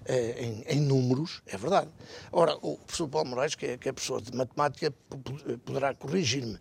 eh, 0.05 0.45
em, 0.45 0.77
em 0.77 0.81
números, 0.81 1.43
é 1.47 1.57
verdade. 1.57 1.89
Ora, 2.31 2.57
o 2.61 2.77
professor 2.77 3.09
Paulo 3.09 3.31
Moraes, 3.31 3.55
que 3.55 3.67
é, 3.67 3.79
que 3.79 3.89
é 3.89 3.93
professor 3.93 4.21
de 4.21 4.37
matemática, 4.37 4.93
poderá 5.65 5.95
corrigir-me. 5.95 6.59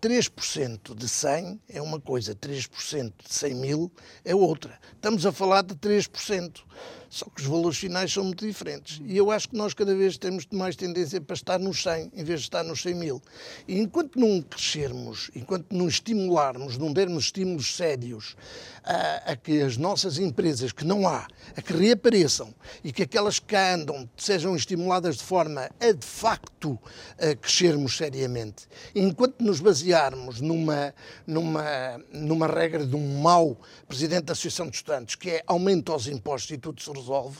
3% 0.00 0.94
de 0.94 1.08
100 1.08 1.60
é 1.68 1.82
uma 1.82 2.00
coisa, 2.00 2.34
3% 2.34 3.12
de 3.26 3.34
100 3.34 3.54
mil 3.54 3.92
é 4.24 4.34
outra. 4.34 4.78
Estamos 4.94 5.26
a 5.26 5.32
falar 5.32 5.62
de 5.62 5.74
3%. 5.74 6.60
Só 7.10 7.26
que 7.26 7.42
os 7.42 7.48
valores 7.48 7.76
finais 7.76 8.12
são 8.12 8.22
muito 8.22 8.46
diferentes. 8.46 9.00
E 9.04 9.16
eu 9.16 9.32
acho 9.32 9.48
que 9.48 9.56
nós 9.56 9.74
cada 9.74 9.92
vez 9.96 10.16
temos 10.16 10.46
mais 10.52 10.76
tendência 10.76 11.20
para 11.20 11.34
estar 11.34 11.58
nos 11.58 11.82
100, 11.82 12.12
em 12.14 12.22
vez 12.22 12.40
de 12.40 12.46
estar 12.46 12.62
nos 12.62 12.80
100 12.82 12.94
mil. 12.94 13.20
E 13.66 13.80
enquanto 13.80 14.16
não 14.16 14.40
crescermos, 14.40 15.28
enquanto 15.34 15.74
não 15.74 15.88
estimularmos, 15.88 16.78
não 16.78 16.92
dermos 16.92 17.24
estímulos 17.24 17.74
sérios 17.74 18.36
a, 18.84 19.32
a, 19.32 19.36
que 19.36 19.60
as 19.60 19.76
nossas 19.76 20.18
empresas, 20.18 20.70
que 20.70 20.84
não 20.84 21.06
há, 21.08 21.26
a 21.56 21.60
que 21.60 21.72
reapareçam 21.72 22.54
e 22.84 22.92
que 22.92 23.02
aquelas 23.02 23.40
que 23.40 23.56
andam 23.56 24.08
sejam 24.16 24.54
estimuladas 24.54 25.16
de 25.16 25.24
forma 25.24 25.68
a, 25.80 25.92
de 25.92 26.06
facto, 26.06 26.78
a 27.18 27.34
crescermos 27.34 27.96
seriamente. 27.96 28.68
enquanto 28.94 29.40
nos 29.40 29.58
basearmos 29.58 30.40
numa, 30.40 30.94
numa, 31.26 32.00
numa 32.12 32.46
regra 32.46 32.86
de 32.86 32.94
um 32.94 33.20
mau 33.20 33.60
presidente 33.88 34.26
da 34.26 34.32
Associação 34.32 34.68
de 34.68 34.76
Estudantes, 34.76 35.16
que 35.16 35.30
é 35.30 35.42
aumenta 35.44 35.92
os 35.92 36.06
impostos 36.06 36.52
e 36.52 36.58
tudo 36.58 36.80
se 36.80 36.88
resolve, 37.00 37.38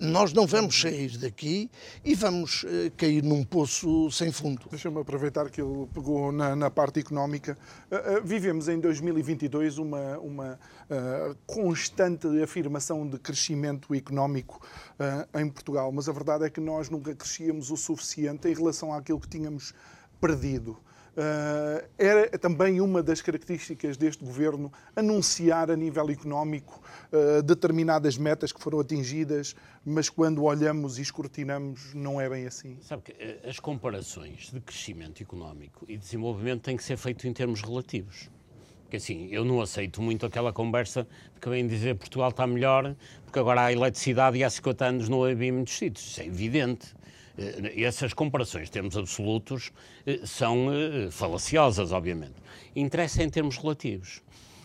nós 0.00 0.32
não 0.32 0.46
vamos 0.46 0.80
sair 0.80 1.18
daqui 1.18 1.68
e 2.04 2.14
vamos 2.14 2.62
uh, 2.62 2.68
cair 2.96 3.22
num 3.22 3.42
poço 3.42 4.10
sem 4.12 4.30
fundo. 4.30 4.62
Deixa-me 4.70 5.00
aproveitar 5.00 5.50
que 5.50 5.60
ele 5.60 5.86
pegou 5.92 6.30
na, 6.30 6.54
na 6.54 6.70
parte 6.70 7.00
económica. 7.00 7.58
Uh, 7.90 8.18
uh, 8.18 8.24
vivemos 8.24 8.68
em 8.68 8.78
2022 8.78 9.78
uma, 9.78 10.18
uma 10.18 10.58
constante 11.46 12.26
afirmação 12.42 13.06
de 13.06 13.18
crescimento 13.18 13.94
económico 13.94 14.66
em 15.38 15.46
Portugal, 15.50 15.92
mas 15.92 16.08
a 16.08 16.12
verdade 16.12 16.44
é 16.44 16.50
que 16.50 16.60
nós 16.60 16.88
nunca 16.88 17.14
crescíamos 17.14 17.70
o 17.70 17.76
suficiente 17.76 18.48
em 18.48 18.54
relação 18.54 18.94
àquilo 18.94 19.20
que 19.20 19.28
tínhamos 19.28 19.74
perdido. 20.18 20.78
Uh, 21.18 21.84
era 21.98 22.38
também 22.38 22.80
uma 22.80 23.02
das 23.02 23.20
características 23.20 23.96
deste 23.96 24.24
governo 24.24 24.72
anunciar 24.94 25.68
a 25.68 25.74
nível 25.74 26.08
económico 26.10 26.80
uh, 27.10 27.42
determinadas 27.42 28.16
metas 28.16 28.52
que 28.52 28.60
foram 28.60 28.78
atingidas, 28.78 29.56
mas 29.84 30.08
quando 30.08 30.44
olhamos 30.44 30.96
e 30.96 31.02
escrutinamos, 31.02 31.92
não 31.92 32.20
é 32.20 32.28
bem 32.28 32.46
assim. 32.46 32.78
Sabe 32.82 33.02
que 33.02 33.12
eh, 33.18 33.40
as 33.48 33.58
comparações 33.58 34.52
de 34.52 34.60
crescimento 34.60 35.20
económico 35.20 35.84
e 35.88 35.96
desenvolvimento 35.96 36.62
têm 36.62 36.76
que 36.76 36.84
ser 36.84 36.96
feitas 36.96 37.24
em 37.24 37.32
termos 37.32 37.62
relativos. 37.62 38.30
Porque 38.82 38.98
assim, 38.98 39.26
eu 39.32 39.44
não 39.44 39.60
aceito 39.60 40.00
muito 40.00 40.24
aquela 40.24 40.52
conversa 40.52 41.04
de 41.34 41.40
que 41.40 41.48
vem 41.48 41.66
dizer 41.66 41.96
Portugal 41.96 42.30
está 42.30 42.46
melhor 42.46 42.94
porque 43.24 43.40
agora 43.40 43.64
há 43.64 43.72
eletricidade 43.72 44.38
e 44.38 44.44
há 44.44 44.48
50 44.48 44.84
anos 44.84 45.08
não 45.08 45.24
havia 45.24 45.52
muitos 45.52 45.76
sítios. 45.76 46.06
Isso 46.06 46.20
é 46.20 46.26
evidente. 46.26 46.94
Eh, 47.38 47.82
essas 47.82 48.12
comparações, 48.12 48.68
termos 48.68 48.96
absolutos, 48.96 49.70
eh, 50.04 50.20
são 50.24 50.72
eh, 50.72 51.10
falaciosas, 51.10 51.92
obviamente. 51.92 52.34
Interessa 52.74 53.22
em 53.22 53.30
termos 53.30 53.56
relativos. 53.56 54.20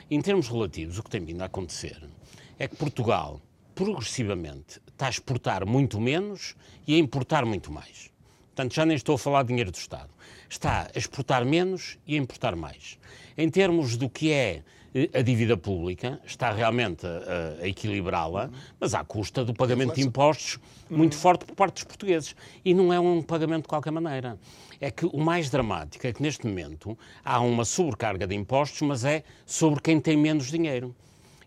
Em 0.09 0.19
termos 0.19 0.47
relativos, 0.47 0.97
o 0.97 1.03
que 1.03 1.09
tem 1.09 1.23
vindo 1.23 1.41
a 1.43 1.45
acontecer 1.45 2.01
é 2.57 2.67
que 2.67 2.75
Portugal, 2.75 3.39
progressivamente, 3.75 4.81
está 4.87 5.05
a 5.05 5.09
exportar 5.09 5.65
muito 5.65 6.01
menos 6.01 6.55
e 6.87 6.95
a 6.95 6.97
importar 6.97 7.45
muito 7.45 7.71
mais. 7.71 8.11
Portanto, 8.47 8.73
já 8.73 8.85
nem 8.85 8.95
estou 8.95 9.15
a 9.15 9.17
falar 9.17 9.43
de 9.43 9.49
dinheiro 9.49 9.71
do 9.71 9.77
Estado. 9.77 10.09
Está 10.49 10.89
a 10.93 10.97
exportar 10.97 11.45
menos 11.45 11.97
e 12.05 12.15
a 12.15 12.19
importar 12.19 12.55
mais. 12.55 12.99
Em 13.37 13.49
termos 13.49 13.97
do 13.97 14.09
que 14.09 14.31
é 14.31 14.63
a 15.13 15.21
dívida 15.21 15.57
pública, 15.57 16.19
está 16.25 16.51
realmente 16.51 17.05
a, 17.05 17.63
a 17.63 17.67
equilibrá-la, 17.67 18.49
mas 18.79 18.93
à 18.93 19.03
custa 19.03 19.43
do 19.43 19.53
pagamento 19.53 19.95
de 19.95 20.01
impostos 20.01 20.59
muito 20.89 21.15
forte 21.15 21.45
por 21.45 21.55
parte 21.55 21.75
dos 21.75 21.83
portugueses. 21.85 22.35
E 22.63 22.73
não 22.73 22.93
é 22.93 22.99
um 22.99 23.21
pagamento 23.21 23.63
de 23.63 23.69
qualquer 23.69 23.91
maneira. 23.91 24.37
É 24.79 24.91
que 24.91 25.05
o 25.05 25.17
mais 25.17 25.49
dramático 25.49 26.05
é 26.05 26.13
que 26.13 26.21
neste 26.21 26.45
momento 26.45 26.97
há 27.23 27.39
uma 27.39 27.65
sobrecarga 27.65 28.27
de 28.27 28.35
impostos, 28.35 28.81
mas 28.81 29.03
é 29.03 29.23
sobre 29.45 29.81
quem 29.81 29.99
tem 29.99 30.15
menos 30.15 30.51
dinheiro. 30.51 30.95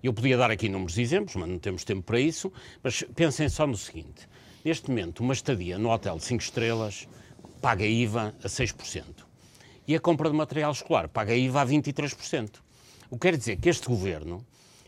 Eu 0.02 0.12
podia 0.12 0.36
dar 0.36 0.50
aqui 0.50 0.68
números 0.68 0.94
de 0.94 1.02
exemplos, 1.02 1.36
mas 1.36 1.48
não 1.48 1.58
temos 1.58 1.84
tempo 1.84 2.02
para 2.02 2.18
isso. 2.18 2.52
Mas 2.82 3.02
pensem 3.14 3.48
só 3.48 3.66
no 3.66 3.76
seguinte: 3.76 4.28
neste 4.64 4.88
momento, 4.88 5.20
uma 5.20 5.32
estadia 5.32 5.78
no 5.78 5.90
hotel 5.90 6.16
de 6.16 6.24
5 6.24 6.42
estrelas 6.42 7.08
paga 7.60 7.84
IVA 7.84 8.34
a 8.42 8.48
6%. 8.48 9.04
E 9.88 9.94
a 9.94 10.00
compra 10.00 10.28
de 10.28 10.36
material 10.36 10.72
escolar 10.72 11.08
paga 11.08 11.34
IVA 11.34 11.62
a 11.62 11.66
23%. 11.66 12.65
O 13.08 13.16
que 13.16 13.28
quer 13.28 13.36
dizer 13.36 13.56
que 13.56 13.68
este 13.68 13.86
governo 13.86 14.44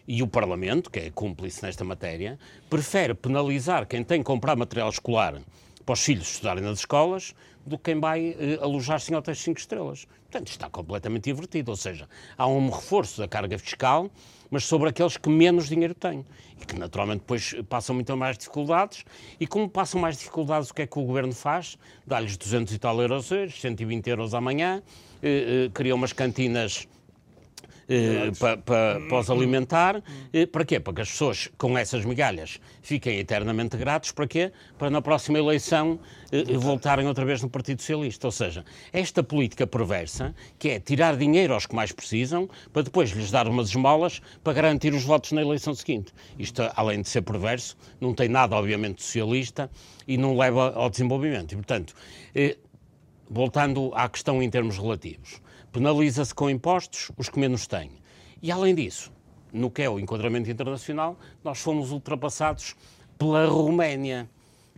e 0.07 0.23
o 0.23 0.27
Parlamento, 0.27 0.91
que 0.91 0.99
é 0.99 1.11
cúmplice 1.11 1.63
nesta 1.63 1.85
matéria, 1.85 2.39
prefere 2.69 3.15
penalizar 3.15 3.87
quem 3.87 4.03
tem 4.03 4.21
que 4.21 4.25
comprar 4.25 4.57
material 4.57 4.89
escolar 4.89 5.41
para 5.85 5.93
os 5.93 6.01
filhos 6.01 6.31
estudarem 6.31 6.63
nas 6.63 6.81
escolas 6.81 7.35
do 7.65 7.79
que 7.79 7.85
quem 7.85 8.01
vai 8.01 8.37
eh, 8.39 8.59
alojar-se 8.61 9.13
em 9.13 9.17
hotéis 9.17 9.39
5 9.39 9.61
estrelas. 9.61 10.07
Portanto, 10.31 10.49
está 10.49 10.69
completamente 10.69 11.31
invertido, 11.31 11.71
ou 11.71 11.77
seja, 11.77 12.09
há 12.37 12.47
um 12.47 12.69
reforço 12.71 13.21
da 13.21 13.29
carga 13.29 13.59
fiscal, 13.59 14.11
mas 14.51 14.65
sobre 14.65 14.89
aqueles 14.89 15.17
que 15.17 15.29
menos 15.29 15.69
dinheiro 15.69 15.95
têm 15.95 16.27
e 16.61 16.67
que 16.67 16.77
naturalmente 16.79 17.21
depois 17.21 17.55
passam 17.69 17.95
muito 17.95 18.15
mais 18.17 18.37
dificuldades 18.37 19.05
e 19.39 19.47
como 19.47 19.69
passam 19.69 20.01
mais 20.01 20.19
dificuldades, 20.19 20.71
o 20.71 20.75
que 20.75 20.83
é 20.83 20.87
que 20.87 20.99
o 20.99 21.05
Governo 21.05 21.33
faz? 21.33 21.79
Dá-lhes 22.07 22.37
200 22.37 22.75
e 22.75 22.79
tal 22.79 23.01
euros 23.01 23.31
hoje, 23.31 23.59
120 23.61 24.09
euros 24.09 24.35
amanhã, 24.35 24.83
eh, 25.23 25.67
eh, 25.67 25.71
cria 25.73 25.95
umas 25.95 26.13
cantinas 26.13 26.89
eh, 27.91 28.31
para, 28.39 28.59
para, 28.59 29.01
para 29.01 29.19
os 29.19 29.31
alimentar. 29.31 30.03
Eh, 30.31 30.45
para 30.45 30.63
quê? 30.63 30.79
Para 30.79 30.93
que 30.93 31.01
as 31.01 31.11
pessoas 31.11 31.49
com 31.57 31.77
essas 31.79 32.05
migalhas 32.05 32.61
fiquem 32.83 33.19
eternamente 33.19 33.79
gratos. 33.79 34.13
Para 34.13 34.27
quê? 34.27 34.53
Para 34.77 34.91
na 34.91 35.01
próxima 35.01 35.39
eleição 35.39 35.99
eh, 36.31 36.45
voltarem 36.59 37.07
outra 37.07 37.25
vez 37.25 37.41
no 37.41 37.49
Partido 37.49 37.81
Socialista. 37.81 38.27
Ou 38.27 38.33
seja, 38.33 38.63
esta 38.93 39.23
política 39.23 39.67
perversa, 39.67 40.35
que 40.59 40.69
é 40.69 40.79
tirar 40.81 41.17
dinheiro 41.17 41.55
aos 41.55 41.65
que 41.65 41.75
mais 41.75 41.91
precisam, 41.91 42.47
para 42.75 42.83
depois 42.83 43.11
lhes 43.11 43.31
dar 43.31 43.49
umas 43.49 43.71
esmolas 43.71 44.21
para 44.45 44.53
garantir 44.53 44.93
os 44.93 45.05
votos 45.05 45.33
na 45.33 45.41
eleição 45.41 45.75
seguinte. 45.75 46.13
Isto, 46.39 46.71
além 46.77 47.01
de 47.01 47.09
ser 47.09 47.23
perverso, 47.23 47.75
não 47.99 48.13
tem 48.13 48.29
nada, 48.29 48.55
obviamente, 48.55 49.03
socialista 49.03 49.71
e 50.07 50.19
não 50.19 50.37
leva 50.37 50.75
ao 50.75 50.91
desenvolvimento. 50.91 51.53
E, 51.53 51.57
portanto, 51.57 51.95
voltando 53.31 53.93
à 53.95 54.07
questão 54.11 54.43
em 54.43 54.51
termos 54.51 54.77
relativos 54.77 55.41
penaliza-se 55.73 56.35
com 56.35 56.49
impostos 56.49 57.11
os 57.17 57.29
que 57.29 57.39
menos 57.39 57.67
têm. 57.67 57.91
E 58.43 58.51
além 58.51 58.75
disso, 58.75 59.13
no 59.53 59.71
que 59.71 59.83
é 59.83 59.91
o 59.91 59.99
enquadramento 59.99 60.51
internacional, 60.51 61.19
nós 61.43 61.59
fomos 61.59 61.91
ultrapassados 61.91 62.77
pela 63.19 63.47
Roménia, 63.47 64.29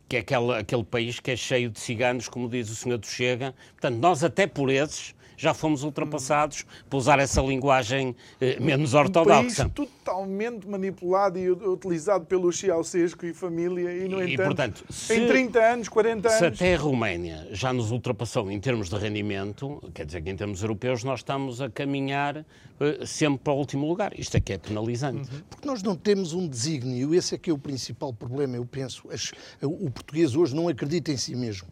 que 0.09 0.16
é 0.16 0.20
aquele, 0.20 0.53
aquele 0.55 0.85
país 0.85 1.20
que 1.20 1.31
é 1.31 1.37
cheio 1.37 1.70
de 1.70 1.79
ciganos, 1.79 2.29
como 2.29 2.48
diz 2.48 2.70
o 2.70 2.74
senhor 2.74 2.98
do 2.98 3.07
Chega. 3.07 3.55
Portanto, 3.72 3.96
nós 3.98 4.24
até 4.24 4.46
por 4.46 4.70
esses 4.70 5.14
já 5.40 5.55
fomos 5.55 5.83
ultrapassados 5.83 6.66
por 6.88 6.98
usar 6.98 7.18
essa 7.18 7.40
linguagem 7.40 8.14
eh, 8.38 8.61
menos 8.61 8.92
ortodoxa. 8.92 9.64
Um 9.64 9.70
país 9.70 9.88
totalmente 9.88 10.68
manipulado 10.68 11.38
e 11.38 11.50
utilizado 11.50 12.26
pelo 12.26 12.53
Ceausescu 12.53 13.24
e 13.24 13.33
família 13.33 13.90
e, 13.90 14.07
no 14.07 14.22
e, 14.22 14.35
entanto, 14.35 14.46
portanto 14.46 14.85
se, 14.90 15.14
em 15.14 15.26
30 15.26 15.59
anos, 15.59 15.88
40 15.88 16.29
anos... 16.29 16.38
Se 16.38 16.44
até 16.44 16.74
a 16.74 16.79
Roménia 16.79 17.48
já 17.53 17.72
nos 17.72 17.90
ultrapassou 17.90 18.50
em 18.50 18.61
termos 18.61 18.90
de 18.90 18.96
rendimento, 18.96 19.83
quer 19.94 20.05
dizer 20.05 20.20
que 20.20 20.29
em 20.29 20.37
termos 20.37 20.61
europeus 20.61 21.03
nós 21.05 21.20
estamos 21.20 21.62
a 21.62 21.70
caminhar 21.70 22.44
eh, 22.79 23.07
sempre 23.07 23.42
para 23.42 23.55
o 23.55 23.57
último 23.57 23.88
lugar. 23.88 24.12
Isto 24.20 24.37
é 24.37 24.40
que 24.40 24.53
é 24.53 24.59
penalizante. 24.59 25.31
Uhum. 25.33 25.40
Porque 25.48 25.66
nós 25.66 25.83
não 25.83 25.96
temos 25.96 26.35
um 26.35 26.46
desígnio, 26.46 27.14
esse 27.14 27.35
é 27.35 27.38
que 27.38 27.48
é 27.48 27.53
o 27.53 27.59
principal 27.59 28.12
problema, 28.12 28.57
eu 28.57 28.66
penso. 28.66 29.09
As, 29.11 29.33
o 29.62 29.90
português 29.90 30.37
hoje 30.37 30.55
não 30.55 30.68
acredita 30.68 31.11
em 31.11 31.16
si 31.16 31.35
mesmo. 31.35 31.66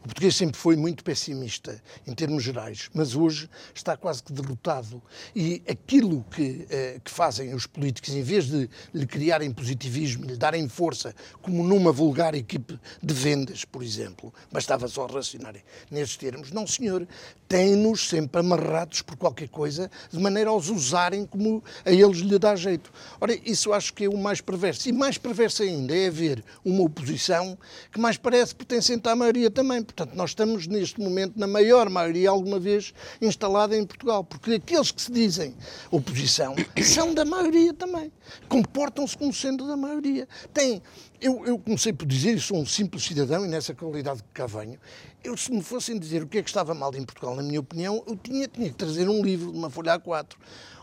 O 0.00 0.02
português 0.02 0.36
sempre 0.36 0.58
foi 0.58 0.76
muito 0.76 1.02
pessimista 1.04 1.80
em 2.06 2.14
termos 2.14 2.42
gerais, 2.42 2.90
mas 2.94 3.14
hoje 3.14 3.48
está 3.74 3.96
quase 3.96 4.22
que 4.22 4.32
derrotado. 4.32 5.02
E 5.34 5.62
aquilo 5.68 6.24
que, 6.30 6.66
eh, 6.70 7.00
que 7.02 7.10
fazem 7.10 7.54
os 7.54 7.66
políticos, 7.66 8.10
em 8.10 8.22
vez 8.22 8.46
de 8.46 8.68
lhe 8.92 9.06
criarem 9.06 9.52
positivismo, 9.52 10.24
lhe 10.24 10.36
darem 10.36 10.68
força, 10.68 11.14
como 11.42 11.62
numa 11.62 11.92
vulgar 11.92 12.34
equipe 12.34 12.78
de 13.02 13.14
vendas, 13.14 13.64
por 13.64 13.82
exemplo, 13.82 14.32
bastava 14.50 14.88
só 14.88 15.06
racionarem 15.06 15.62
nesses 15.90 16.16
termos, 16.16 16.50
não, 16.50 16.66
senhor, 16.66 17.06
têm-nos 17.48 18.08
sempre 18.08 18.40
amarrados 18.40 19.02
por 19.02 19.16
qualquer 19.16 19.48
coisa, 19.48 19.90
de 20.10 20.18
maneira 20.18 20.50
a 20.50 20.54
os 20.54 20.68
usarem 20.68 21.26
como 21.26 21.62
a 21.84 21.90
eles 21.90 22.18
lhe 22.18 22.38
dá 22.38 22.56
jeito. 22.56 22.92
Ora, 23.20 23.34
isso 23.44 23.72
acho 23.72 23.92
que 23.92 24.04
é 24.04 24.08
o 24.08 24.16
mais 24.16 24.40
perverso. 24.40 24.88
E 24.88 24.92
mais 24.92 25.18
perverso 25.18 25.62
ainda 25.62 25.96
é 25.96 26.08
haver 26.08 26.44
uma 26.64 26.82
oposição 26.82 27.56
que 27.92 28.00
mais 28.00 28.16
parece 28.16 28.54
pertencente 28.54 29.08
à 29.08 29.16
maioria 29.16 29.50
também 29.50 29.73
Portanto, 29.82 30.14
nós 30.14 30.30
estamos 30.30 30.66
neste 30.66 31.00
momento, 31.00 31.38
na 31.38 31.46
maior 31.46 31.88
maioria, 31.88 32.30
alguma 32.30 32.58
vez 32.58 32.92
instalada 33.20 33.76
em 33.76 33.84
Portugal, 33.84 34.22
porque 34.24 34.54
aqueles 34.54 34.90
que 34.90 35.00
se 35.00 35.10
dizem 35.10 35.54
oposição 35.90 36.54
são 36.82 37.14
da 37.14 37.24
maioria 37.24 37.72
também. 37.72 38.12
Comportam-se 38.48 39.16
como 39.16 39.32
sendo 39.32 39.66
da 39.66 39.76
maioria. 39.76 40.28
Tem, 40.52 40.82
eu, 41.20 41.44
eu 41.46 41.58
comecei 41.58 41.92
por 41.92 42.06
dizer, 42.06 42.38
sou 42.40 42.58
um 42.58 42.66
simples 42.66 43.04
cidadão 43.04 43.44
e 43.44 43.48
nessa 43.48 43.74
qualidade 43.74 44.22
que 44.22 44.28
cá 44.32 44.46
venho, 44.46 44.78
eu, 45.22 45.36
se 45.36 45.50
me 45.50 45.62
fossem 45.62 45.98
dizer 45.98 46.22
o 46.22 46.26
que 46.26 46.38
é 46.38 46.42
que 46.42 46.50
estava 46.50 46.74
mal 46.74 46.94
em 46.94 47.02
Portugal, 47.02 47.34
na 47.34 47.42
minha 47.42 47.60
opinião, 47.60 48.04
eu 48.06 48.14
tinha, 48.16 48.46
tinha 48.46 48.68
que 48.68 48.76
trazer 48.76 49.08
um 49.08 49.22
livro 49.22 49.50
de 49.50 49.58
uma 49.58 49.70
folha 49.70 49.98
A4 49.98 50.34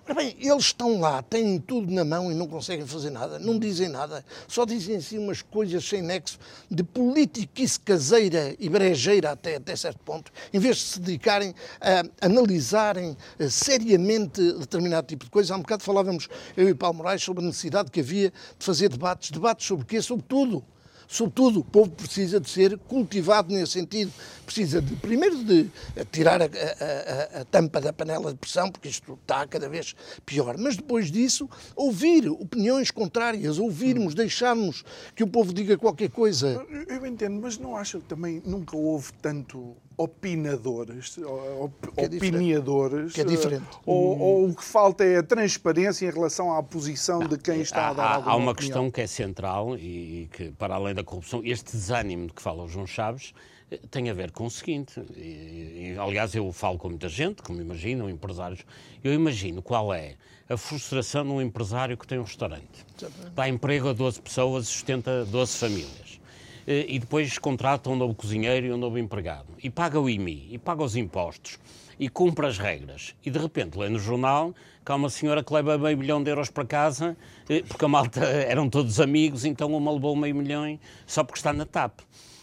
Ora 0.04 0.16
bem, 0.16 0.36
eles 0.40 0.66
estão 0.66 1.00
lá, 1.00 1.22
têm 1.22 1.60
tudo 1.60 1.94
na 1.94 2.04
mão 2.04 2.32
e 2.32 2.36
não 2.36 2.48
conseguem 2.48 2.88
fazer 2.88 3.12
nada, 3.12 3.38
não 3.38 3.60
dizem 3.60 3.88
nada, 3.88 4.26
só 4.48 4.66
dizem 4.66 4.96
assim 4.96 5.20
umas 5.20 5.44
coisas 5.44 5.88
sem 5.88 6.02
nexo 6.02 6.40
de 6.70 6.84
politiquice 6.84 7.80
caseira 7.80 8.56
e 8.58 8.68
brejeira 8.68 9.32
até, 9.32 9.58
até 9.58 9.76
certo 9.76 10.00
ponto, 10.00 10.32
em 10.52 10.58
vez 10.58 10.78
de 10.78 10.84
se 10.84 11.00
dedicarem 11.00 11.54
a 11.80 12.26
analisarem 12.26 13.16
eh, 13.38 13.48
seriamente 13.48 14.42
determinado 14.54 15.06
tipo 15.06 15.26
de 15.26 15.30
coisa. 15.32 15.54
Há 15.54 15.58
um 15.58 15.62
bocado 15.62 15.84
falávamos, 15.84 16.28
eu 16.58 16.68
e 16.68 16.74
Paulo 16.74 16.98
Moraes, 16.98 17.22
sobre 17.22 17.44
a 17.44 17.48
necessidade 17.48 17.92
que 17.92 18.00
havia 18.00 18.34
de 18.58 18.66
fazer 18.66 18.90
debates. 18.90 19.30
Debates 19.30 19.68
sobre 19.68 19.84
o 19.84 19.88
quê? 19.88 20.02
Sobre 20.02 20.26
tudo. 20.28 20.64
Sobretudo, 21.12 21.60
o 21.60 21.64
povo 21.66 21.92
precisa 21.92 22.40
de 22.40 22.50
ser 22.50 22.78
cultivado 22.78 23.54
nesse 23.54 23.74
sentido. 23.74 24.14
Precisa, 24.46 24.82
de, 24.82 24.96
primeiro, 24.96 25.44
de 25.44 25.70
tirar 26.10 26.42
a, 26.42 26.46
a, 26.46 27.42
a, 27.42 27.46
tampa 27.46 27.82
da 27.82 27.92
panela 27.92 28.32
de 28.32 28.38
pressão, 28.38 28.72
porque 28.72 28.88
isto 28.88 29.20
está 29.22 29.46
cada 29.46 29.68
vez 29.68 29.94
pior. 30.26 30.58
Mas 30.58 30.78
depois 30.78 31.12
disso, 31.12 31.50
ouvir 31.76 32.30
opiniões 32.30 32.92
contrárias, 32.92 33.60
ouvirmos, 33.60 34.16
deixarmos 34.16 34.86
que 35.14 35.22
o 35.22 35.28
povo 35.28 35.54
diga 35.54 35.78
qualquer 35.78 36.10
coisa. 36.10 36.66
Eu 36.88 37.06
entendo, 37.06 37.42
mas 37.42 37.58
não 37.58 37.76
acho 37.76 38.00
que 38.00 38.06
também 38.06 38.42
nunca 38.46 38.78
houve 38.78 39.12
tanto 39.22 39.76
opinadores, 39.98 41.18
op, 41.18 41.74
que 41.94 42.02
é 42.02 42.06
opiniadores. 42.06 43.14
Que 43.14 43.22
é 43.22 43.24
diferente. 43.24 43.66
Ou, 43.86 44.20
ou, 44.20 44.50
o 44.50 44.56
que 44.56 44.64
falta 44.64 45.04
é 45.04 45.18
a 45.18 45.24
transparência 45.24 46.08
em 46.08 46.12
relação 46.12 46.56
à 46.56 46.64
posição 46.64 47.20
não, 47.20 47.28
de 47.28 47.38
quem 47.38 47.62
está 47.62 47.90
a 47.90 47.94
dar 47.94 48.04
há, 48.04 48.14
alguma 48.16 48.32
Há 48.32 48.36
uma 48.36 48.52
opinião. 48.52 48.56
questão 48.56 48.92
que 48.92 49.02
é 49.02 49.08
central 49.08 49.78
e, 49.78 50.24
e 50.24 50.30
que, 50.32 50.52
para 50.52 50.76
além 50.76 50.94
da 50.96 51.04
corrupção, 51.04 51.42
este 51.44 51.72
desânimo 51.74 52.28
de 52.28 52.34
que 52.34 52.42
fala 52.42 52.64
o 52.64 52.68
João 52.68 52.88
Chaves 52.88 53.34
eh, 53.70 53.80
tem 53.90 54.10
a 54.10 54.14
ver 54.14 54.32
com 54.32 54.46
o 54.46 54.52
seguinte, 54.52 55.02
e, 55.16 55.94
e, 55.94 55.98
aliás 56.00 56.34
eu 56.36 56.52
falo 56.52 56.78
com 56.78 56.90
muita 56.90 57.10
gente, 57.10 57.42
como 57.42 57.62
imaginam, 57.62 58.10
empresários, 58.10 58.66
eu 59.04 59.14
imagino 59.14 59.62
qual 59.62 59.94
é 59.94 60.16
a 60.50 60.58
frustração 60.58 61.24
de 61.24 61.32
um 61.32 61.42
empresário 61.42 61.98
que 61.98 62.06
tem 62.06 62.20
um 62.20 62.24
restaurante, 62.24 62.86
dá 63.34 63.48
emprego 63.48 63.90
a 63.90 63.94
12 63.94 64.22
pessoas, 64.22 64.68
sustenta 64.68 65.26
12 65.26 65.58
famílias 65.58 66.12
eh, 66.12 66.21
e 66.68 67.00
depois 67.00 67.38
contrata 67.38 67.90
um 67.90 67.96
novo 67.96 68.14
cozinheiro 68.14 68.68
e 68.68 68.72
um 68.72 68.78
novo 68.78 68.98
empregado, 68.98 69.48
e 69.62 69.70
paga 69.70 70.00
o 70.00 70.10
IMI, 70.10 70.48
e 70.52 70.58
paga 70.58 70.84
os 70.84 70.96
impostos, 70.96 71.60
e 72.00 72.10
cumpre 72.10 72.46
as 72.48 72.58
regras, 72.58 73.16
e 73.24 73.30
de 73.30 73.40
repente 73.40 73.78
lê 73.78 73.90
no 73.90 74.00
jornal 74.00 74.54
que 74.86 74.92
há 74.92 74.96
uma 74.96 75.10
senhora 75.10 75.44
que 75.44 75.54
leva 75.54 75.78
meio 75.78 75.98
milhão 75.98 76.24
de 76.24 76.32
euros 76.32 76.50
para 76.50 76.66
casa, 76.66 77.16
eh, 77.48 77.62
porque 77.68 77.86
a 77.86 77.88
malta 77.88 78.22
eram 78.26 78.70
todos 78.70 79.00
amigos, 79.00 79.46
então 79.46 79.72
uma 79.76 79.92
levou 79.92 80.16
meio 80.16 80.36
milhão 80.36 80.80
só 81.06 81.24
porque 81.24 81.40
está 81.40 81.54
na 81.54 81.66
TAP. 81.66 82.00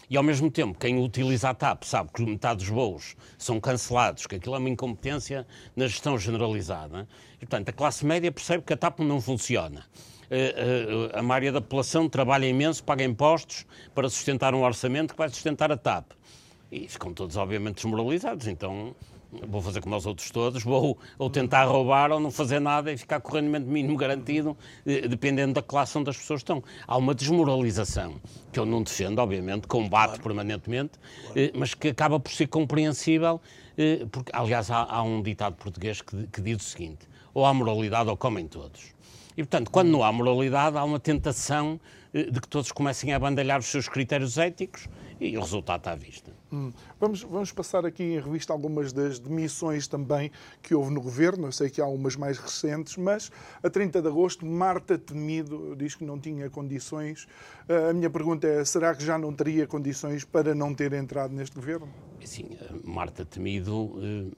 E 0.09 0.17
ao 0.17 0.23
mesmo 0.23 0.49
tempo, 0.49 0.79
quem 0.79 1.03
utiliza 1.03 1.49
a 1.49 1.53
TAP 1.53 1.83
sabe 1.83 2.09
que 2.11 2.25
metade 2.25 2.59
dos 2.59 2.69
voos 2.69 3.15
são 3.37 3.59
cancelados, 3.59 4.25
que 4.25 4.37
aquilo 4.37 4.55
é 4.55 4.57
uma 4.57 4.69
incompetência 4.69 5.45
na 5.75 5.85
gestão 5.85 6.17
generalizada. 6.17 7.07
E, 7.35 7.45
portanto, 7.45 7.69
a 7.69 7.73
classe 7.73 8.03
média 8.03 8.31
percebe 8.31 8.63
que 8.63 8.73
a 8.73 8.77
TAP 8.77 9.01
não 9.01 9.21
funciona. 9.21 9.85
Eh, 10.29 11.09
eh, 11.13 11.19
a 11.19 11.23
maioria 11.23 11.51
da 11.51 11.61
população 11.61 12.07
trabalha 12.07 12.45
imenso, 12.45 12.83
paga 12.83 13.03
impostos 13.03 13.65
para 13.95 14.07
sustentar 14.09 14.53
um 14.53 14.63
orçamento 14.63 15.13
que 15.13 15.17
vai 15.17 15.29
sustentar 15.29 15.71
a 15.71 15.77
TAP. 15.77 16.11
E 16.71 16.87
ficam 16.87 17.13
todos, 17.13 17.35
obviamente, 17.35 17.75
desmoralizados. 17.75 18.45
Então, 18.45 18.95
vou 19.47 19.59
fazer 19.59 19.81
como 19.81 19.95
os 19.95 20.05
outros 20.05 20.29
todos, 20.29 20.63
vou 20.63 20.99
ou 21.17 21.29
tentar 21.31 21.63
roubar 21.65 22.11
ou 22.11 22.19
não 22.19 22.29
fazer 22.29 22.59
nada 22.59 22.91
e 22.91 22.97
ficar 22.97 23.19
com 23.19 23.31
o 23.31 23.35
rendimento 23.35 23.65
mínimo 23.65 23.97
garantido, 23.97 24.55
eh, 24.85 25.07
dependendo 25.07 25.53
da 25.53 25.63
classe 25.63 25.97
onde 25.97 26.11
as 26.11 26.17
pessoas 26.17 26.41
estão. 26.41 26.63
Há 26.87 26.95
uma 26.95 27.15
desmoralização 27.15 28.15
que 28.51 28.59
eu 28.59 28.67
não 28.67 28.83
defendo, 28.83 29.17
obviamente, 29.17 29.65
combato 29.65 30.09
claro. 30.09 30.23
permanentemente, 30.23 30.91
claro. 31.33 31.51
mas 31.55 31.73
que 31.73 31.87
acaba 31.87 32.19
por 32.19 32.31
ser 32.31 32.47
compreensível, 32.47 33.41
porque, 34.11 34.29
aliás, 34.35 34.69
há, 34.69 34.83
há 34.83 35.01
um 35.01 35.21
ditado 35.21 35.55
português 35.55 36.01
que, 36.01 36.27
que 36.27 36.41
diz 36.41 36.57
o 36.57 36.65
seguinte: 36.65 37.07
ou 37.33 37.45
há 37.45 37.53
moralidade 37.53 38.09
ou 38.09 38.17
comem 38.17 38.45
todos. 38.45 38.93
E, 39.39 39.41
portanto, 39.41 39.71
quando 39.71 39.87
não 39.87 40.03
há 40.03 40.11
moralidade, 40.11 40.77
há 40.77 40.83
uma 40.83 40.99
tentação 40.99 41.79
eh, 42.13 42.23
de 42.23 42.41
que 42.41 42.47
todos 42.49 42.73
comecem 42.73 43.13
a 43.13 43.19
bandalhar 43.19 43.57
os 43.57 43.67
seus 43.67 43.87
critérios 43.87 44.37
éticos 44.37 44.89
e 45.17 45.37
o 45.37 45.39
resultado 45.39 45.79
está 45.79 45.93
à 45.93 45.95
vista. 45.95 46.33
Hum. 46.51 46.73
Vamos, 46.99 47.23
vamos 47.23 47.49
passar 47.53 47.85
aqui 47.85 48.03
em 48.03 48.19
revista 48.19 48.51
algumas 48.51 48.91
das 48.91 49.17
demissões 49.17 49.87
também 49.87 50.29
que 50.61 50.75
houve 50.75 50.93
no 50.93 50.99
governo. 50.99 51.47
Eu 51.47 51.53
sei 51.53 51.69
que 51.69 51.79
há 51.79 51.85
umas 51.85 52.17
mais 52.17 52.37
recentes, 52.37 52.97
mas 52.97 53.31
a 53.63 53.69
30 53.69 54.01
de 54.01 54.09
agosto, 54.09 54.45
Marta 54.45 54.97
Temido 54.97 55.73
diz 55.73 55.95
que 55.95 56.03
não 56.03 56.19
tinha 56.19 56.49
condições. 56.49 57.25
Eh, 57.69 57.91
a 57.91 57.93
minha 57.93 58.09
pergunta 58.09 58.45
é: 58.45 58.65
será 58.65 58.93
que 58.93 59.05
já 59.05 59.17
não 59.17 59.33
teria 59.33 59.65
condições 59.65 60.25
para 60.25 60.53
não 60.53 60.75
ter 60.75 60.91
entrado 60.91 61.33
neste 61.33 61.55
governo? 61.55 61.87
Sim, 62.25 62.57
Marta 62.83 63.23
Temido 63.23 64.33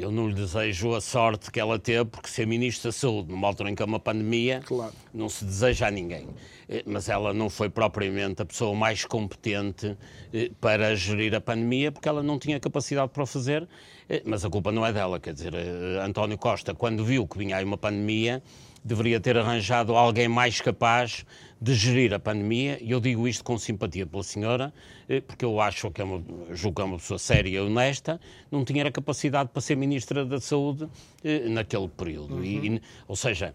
eu 0.00 0.10
não 0.10 0.28
lhe 0.28 0.34
desejo 0.34 0.94
a 0.94 1.00
sorte 1.00 1.50
que 1.50 1.60
ela 1.60 1.78
teve, 1.78 2.04
porque 2.06 2.28
ser 2.28 2.46
Ministro 2.46 2.88
da 2.88 2.92
Saúde 2.92 3.30
numa 3.30 3.46
altura 3.46 3.70
em 3.70 3.74
que 3.74 3.82
há 3.82 3.86
uma 3.86 4.00
pandemia 4.00 4.60
claro. 4.64 4.92
não 5.12 5.28
se 5.28 5.44
deseja 5.44 5.88
a 5.88 5.90
ninguém. 5.90 6.28
Eh, 6.68 6.84
mas 6.86 7.08
ela 7.08 7.34
não 7.34 7.50
foi 7.50 7.68
propriamente 7.68 8.40
a 8.40 8.44
pessoa 8.44 8.72
mais 8.74 9.04
competente 9.04 9.96
eh, 10.32 10.50
para 10.60 10.94
gerir 10.94 11.34
a 11.34 11.40
pandemia, 11.40 11.90
porque 11.90 12.08
ela 12.08 12.22
não 12.22 12.38
tinha 12.38 12.60
capacidade 12.60 13.10
para 13.12 13.24
o 13.24 13.26
fazer, 13.26 13.68
eh, 14.08 14.22
mas 14.24 14.44
a 14.44 14.48
culpa 14.48 14.70
não 14.70 14.86
é 14.86 14.92
dela. 14.92 15.18
Quer 15.18 15.34
dizer, 15.34 15.52
António 16.00 16.38
Costa, 16.38 16.72
quando 16.72 17.04
viu 17.04 17.26
que 17.26 17.36
vinha 17.36 17.56
aí 17.56 17.64
uma 17.64 17.76
pandemia, 17.76 18.40
deveria 18.84 19.20
ter 19.20 19.36
arranjado 19.36 19.94
alguém 19.94 20.28
mais 20.28 20.60
capaz 20.60 21.24
de 21.60 21.74
gerir 21.74 22.14
a 22.14 22.18
pandemia, 22.18 22.78
e 22.82 22.90
eu 22.90 23.00
digo 23.00 23.28
isto 23.28 23.44
com 23.44 23.58
simpatia 23.58 24.06
pela 24.06 24.22
senhora, 24.22 24.72
eh, 25.08 25.20
porque 25.20 25.44
eu 25.44 25.60
acho 25.60 25.90
que 25.90 26.00
é 26.00 26.04
uma, 26.04 26.22
julgo 26.52 26.76
que 26.76 26.82
é 26.82 26.84
uma 26.84 26.96
pessoa 26.96 27.18
séria 27.18 27.50
e 27.50 27.60
honesta, 27.60 28.18
não 28.50 28.64
tinha 28.64 28.86
a 28.86 28.90
capacidade 28.90 29.50
para 29.52 29.60
ser 29.60 29.76
Ministra 29.76 30.24
da 30.24 30.40
Saúde 30.40 30.88
eh, 31.22 31.48
naquele 31.48 31.88
período. 31.88 32.36
Uhum. 32.36 32.44
E, 32.44 32.82
ou 33.06 33.14
seja, 33.14 33.54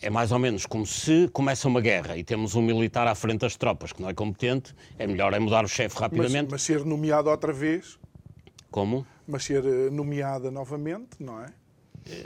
é 0.00 0.08
mais 0.08 0.32
ou 0.32 0.38
menos 0.38 0.64
como 0.64 0.86
se 0.86 1.28
começa 1.28 1.68
uma 1.68 1.80
guerra 1.80 2.16
e 2.16 2.24
temos 2.24 2.54
um 2.54 2.62
militar 2.62 3.06
à 3.06 3.14
frente 3.14 3.40
das 3.40 3.54
tropas 3.56 3.92
que 3.92 4.00
não 4.00 4.08
é 4.08 4.14
competente, 4.14 4.74
é 4.98 5.06
melhor 5.06 5.34
é 5.34 5.38
mudar 5.38 5.64
o 5.64 5.68
chefe 5.68 5.98
rapidamente. 5.98 6.50
Mas, 6.50 6.52
mas 6.52 6.62
ser 6.62 6.84
nomeado 6.84 7.28
outra 7.28 7.52
vez? 7.52 7.98
Como? 8.70 9.06
Mas 9.28 9.44
ser 9.44 9.64
eh, 9.64 9.90
nomeada 9.90 10.50
novamente, 10.50 11.10
não 11.20 11.38
é? 11.40 11.46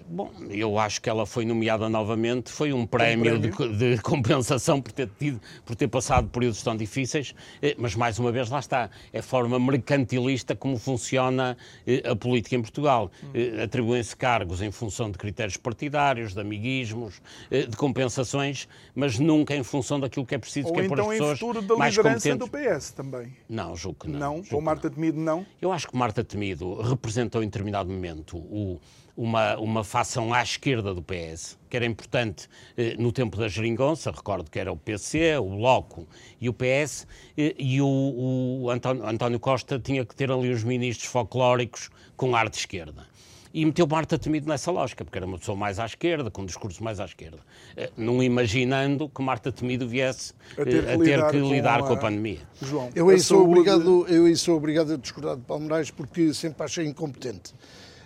Bom, 0.09 0.33
eu 0.51 0.79
acho 0.79 1.01
que 1.01 1.09
ela 1.09 1.27
foi 1.27 1.45
nomeada 1.45 1.89
novamente, 1.89 2.51
foi 2.51 2.73
um 2.73 2.87
prémio, 2.87 3.41
prémio? 3.41 3.69
De, 3.77 3.97
de, 3.97 4.01
compensação 4.03 4.81
por 4.81 4.93
ter, 4.93 5.11
tido, 5.19 5.41
por 5.65 5.77
ter 5.77 5.89
passado 5.89 6.29
períodos 6.29 6.63
tão 6.63 6.77
difíceis, 6.77 7.35
eh, 7.61 7.75
mas 7.79 7.95
mais 7.95 8.19
uma 8.19 8.33
vez 8.33 8.49
lá 8.51 8.59
está, 8.59 8.91
é 9.13 9.19
a 9.19 9.23
forma 9.23 9.59
mercantilista 9.59 10.57
como 10.57 10.79
funciona 10.79 11.57
eh, 11.87 12.03
a 12.09 12.17
política 12.17 12.57
em 12.57 12.63
Portugal. 12.63 13.11
Hum. 13.23 13.63
Atribuem-se 13.63 14.17
cargos 14.17 14.63
em 14.63 14.71
função 14.71 15.11
de 15.11 15.19
critérios 15.19 15.57
partidários, 15.57 16.33
de 16.33 16.41
amiguismos, 16.41 17.21
de 17.51 17.77
compensações, 17.77 18.69
mas 18.95 19.19
nunca 19.19 19.55
em 19.55 19.63
função 19.63 20.01
daquilo 20.01 20.25
que 20.25 20.35
é 20.35 20.39
preciso, 20.39 20.69
Ou 20.69 20.75
que 20.75 20.81
é 20.81 20.85
então 20.85 20.97
para 20.97 21.05
as 21.05 21.11
pessoas 21.11 21.39
futuro 21.39 21.63
da 21.63 21.77
mais 21.77 21.95
liderança 21.95 22.31
competentes. 22.31 22.73
do 22.73 22.79
PS 22.79 22.91
também. 22.93 23.37
Não, 23.49 23.77
julgo 23.77 23.99
que 24.01 24.09
não. 24.09 24.19
Não? 24.19 24.37
Julgo 24.37 24.57
Ou 24.57 24.63
Marta 24.63 24.91
Temido 24.91 25.19
não? 25.19 25.47
Eu 25.61 25.73
acho 25.73 25.89
que 25.89 25.97
Marta 25.97 26.25
Temido 26.25 26.81
representou 26.81 27.43
em 27.43 27.47
determinado 27.47 27.91
momento 27.91 28.37
o 28.37 28.81
uma, 29.17 29.57
uma 29.57 29.83
facção 29.83 30.35
à 30.35 30.43
esquerda 30.43 30.93
do 30.93 31.03
PS, 31.03 31.59
que 31.71 31.77
era 31.77 31.87
importante 31.87 32.49
eh, 32.77 32.95
no 32.99 33.11
tempo 33.11 33.37
da 33.39 33.49
geringonça, 33.49 34.11
recordo 34.11 34.51
que 34.51 34.59
era 34.59 34.71
o 34.71 34.77
PC, 34.77 35.39
o 35.39 35.57
Bloco 35.57 36.07
e 36.41 36.49
o 36.49 36.53
PS, 36.53 37.07
eh, 37.37 37.55
e 37.59 37.81
o, 37.81 37.87
o 37.87 38.71
António, 38.71 39.07
António, 39.07 39.41
Costa 39.41 39.79
tinha 39.79 40.05
que 40.05 40.15
ter 40.15 40.31
ali 40.31 40.51
os 40.51 40.63
ministros 40.63 41.09
folclóricos 41.09 41.89
com 42.17 42.37
ar 42.37 42.51
de 42.51 42.59
esquerda. 42.59 43.07
E 43.55 43.65
meteu 43.65 43.87
Marta 43.87 44.19
Temido 44.19 44.47
nessa 44.47 44.71
lógica, 44.71 45.03
porque 45.03 45.17
era 45.17 45.27
uma 45.27 45.39
pessoa 45.39 45.57
mais 45.57 45.79
à 45.79 45.87
esquerda, 45.87 46.31
com 46.31 46.43
um 46.43 46.47
discurso 46.47 46.85
mais 46.85 47.01
à 47.01 47.07
esquerda. 47.07 47.39
Eh, 47.75 47.91
não 47.97 48.23
imaginando 48.23 49.09
que 49.09 49.23
Marta 49.23 49.51
Temido 49.51 49.89
viesse 49.89 50.35
a 50.59 50.65
ter 50.65 50.85
que, 50.85 50.91
a 50.91 50.99
ter 50.99 50.99
lidar, 50.99 51.31
que 51.31 51.39
lidar 51.39 51.79
com, 51.79 51.85
a, 51.87 51.89
com, 51.89 51.95
a, 51.95 51.97
pandemia. 51.97 52.41
João, 52.61 52.91
eu 52.95 53.09
aí, 53.09 53.19
sou 53.19 53.49
obrigado, 53.49 54.07
eu 54.09 54.27
aí 54.27 54.37
sou 54.37 54.59
obrigado 54.59 54.93
a 54.93 54.97
discordar 54.99 55.37
de 55.37 55.43
Palmeiras 55.43 55.91
porque 55.91 56.35
sempre 56.35 56.65
achei 56.65 56.87
incompetente. 56.87 57.55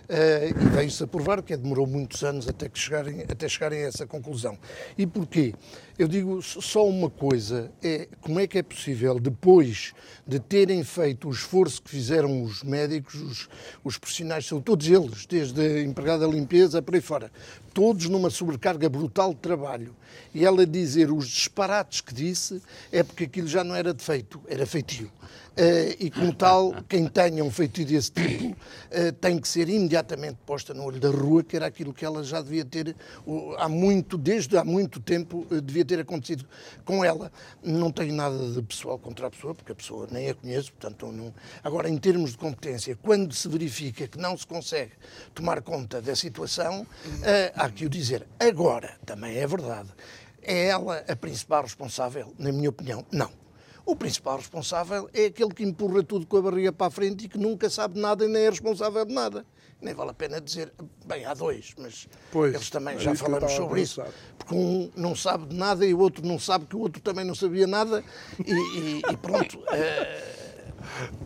Uh, 0.09 0.49
e 0.49 0.69
veio-se 0.75 1.03
a 1.03 1.07
provar 1.07 1.41
que 1.41 1.55
demorou 1.55 1.87
muitos 1.87 2.23
anos 2.23 2.47
até, 2.47 2.67
que 2.67 2.77
chegarem, 2.77 3.21
até 3.21 3.47
chegarem 3.47 3.83
a 3.83 3.87
essa 3.87 4.05
conclusão. 4.05 4.57
E 4.97 5.07
porquê? 5.07 5.53
Eu 5.97 6.07
digo 6.07 6.41
só 6.41 6.87
uma 6.87 7.09
coisa, 7.09 7.71
é 7.83 8.07
como 8.21 8.39
é 8.39 8.47
que 8.47 8.57
é 8.57 8.63
possível, 8.63 9.19
depois 9.19 9.93
de 10.25 10.39
terem 10.39 10.83
feito 10.83 11.27
o 11.27 11.31
esforço 11.31 11.81
que 11.81 11.89
fizeram 11.91 12.43
os 12.43 12.63
médicos, 12.63 13.15
os, 13.15 13.49
os 13.83 13.97
profissionais, 13.97 14.49
todos 14.65 14.87
eles, 14.87 15.25
desde 15.25 15.61
a 15.61 15.81
empregada 15.81 16.25
da 16.25 16.33
limpeza 16.33 16.81
por 16.81 16.95
aí 16.95 17.01
fora, 17.01 17.31
todos 17.73 18.07
numa 18.07 18.29
sobrecarga 18.29 18.89
brutal 18.89 19.33
de 19.33 19.39
trabalho, 19.39 19.95
e 20.33 20.45
ela 20.45 20.65
dizer 20.65 21.11
os 21.11 21.27
disparates 21.27 22.01
que 22.01 22.13
disse, 22.13 22.61
é 22.91 23.03
porque 23.03 23.25
aquilo 23.25 23.47
já 23.47 23.63
não 23.63 23.75
era 23.75 23.93
defeito, 23.93 24.41
era 24.47 24.65
feitio. 24.65 25.11
Uh, 25.51 25.91
e 25.99 26.09
como 26.09 26.33
tal, 26.33 26.73
quem 26.87 27.07
tenha 27.07 27.43
um 27.43 27.51
feitiço 27.51 27.89
desse 27.89 28.11
tipo 28.11 28.51
uh, 28.51 29.11
tem 29.19 29.37
que 29.37 29.45
ser 29.45 29.67
imediatamente 29.67 30.37
posta 30.45 30.73
no 30.73 30.85
olho 30.85 30.97
da 30.97 31.09
rua, 31.09 31.43
que 31.43 31.57
era 31.57 31.65
aquilo 31.65 31.93
que 31.93 32.05
ela 32.05 32.23
já 32.23 32.41
devia 32.41 32.63
ter 32.63 32.95
uh, 33.27 33.55
há 33.57 33.67
muito, 33.67 34.17
desde 34.17 34.57
há 34.57 34.63
muito 34.63 35.01
tempo, 35.01 35.45
eh, 35.51 35.59
devia 35.59 35.83
ter 35.83 35.99
acontecido 35.99 36.45
com 36.85 37.03
ela. 37.03 37.29
Não 37.61 37.91
tenho 37.91 38.13
nada 38.15 38.37
de 38.37 38.61
pessoal 38.61 38.97
contra 38.97 39.27
a 39.27 39.29
pessoa, 39.29 39.53
porque 39.53 39.73
a 39.73 39.75
pessoa 39.75 40.07
nem 40.09 40.29
a 40.29 40.33
conheço, 40.33 40.71
portanto 40.71 41.11
não. 41.11 41.33
Agora, 41.61 41.89
em 41.89 41.97
termos 41.97 42.31
de 42.31 42.37
competência, 42.37 42.97
quando 43.01 43.33
se 43.33 43.49
verifica 43.49 44.07
que 44.07 44.17
não 44.17 44.37
se 44.37 44.47
consegue 44.47 44.93
tomar 45.35 45.61
conta 45.61 46.01
da 46.01 46.15
situação, 46.15 46.87
há 47.61 47.69
que 47.69 47.85
o 47.85 47.89
dizer. 47.89 48.27
Agora, 48.39 48.97
também 49.05 49.37
é 49.37 49.45
verdade, 49.45 49.89
é 50.41 50.67
ela 50.67 51.03
a 51.07 51.15
principal 51.15 51.61
responsável, 51.63 52.33
na 52.37 52.51
minha 52.51 52.69
opinião? 52.69 53.05
Não. 53.11 53.29
O 53.85 53.95
principal 53.95 54.37
responsável 54.37 55.09
é 55.13 55.25
aquele 55.25 55.53
que 55.53 55.63
empurra 55.63 56.03
tudo 56.03 56.25
com 56.25 56.37
a 56.37 56.41
barriga 56.41 56.71
para 56.71 56.87
a 56.87 56.91
frente 56.91 57.25
e 57.25 57.27
que 57.27 57.37
nunca 57.37 57.69
sabe 57.69 57.99
nada 57.99 58.25
e 58.25 58.27
nem 58.27 58.43
é 58.43 58.49
responsável 58.49 59.03
de 59.05 59.13
nada. 59.13 59.45
Nem 59.81 59.93
vale 59.95 60.11
a 60.11 60.13
pena 60.13 60.39
dizer, 60.39 60.71
bem, 61.05 61.25
há 61.25 61.33
dois, 61.33 61.73
mas 61.77 62.07
pois, 62.31 62.53
eles 62.53 62.69
também 62.69 62.99
já 62.99 63.15
falamos 63.15 63.51
sobre 63.53 63.81
isso. 63.81 64.03
Porque 64.37 64.53
um 64.53 64.91
não 64.95 65.15
sabe 65.15 65.47
de 65.47 65.55
nada 65.55 65.83
e 65.83 65.93
o 65.93 65.99
outro 65.99 66.25
não 66.25 66.37
sabe 66.37 66.67
que 66.67 66.75
o 66.75 66.79
outro 66.79 67.01
também 67.01 67.25
não 67.25 67.33
sabia 67.33 67.65
nada 67.65 68.03
e, 68.45 68.53
e, 68.53 69.01
e 69.11 69.17
pronto. 69.17 69.59
É 69.71 70.40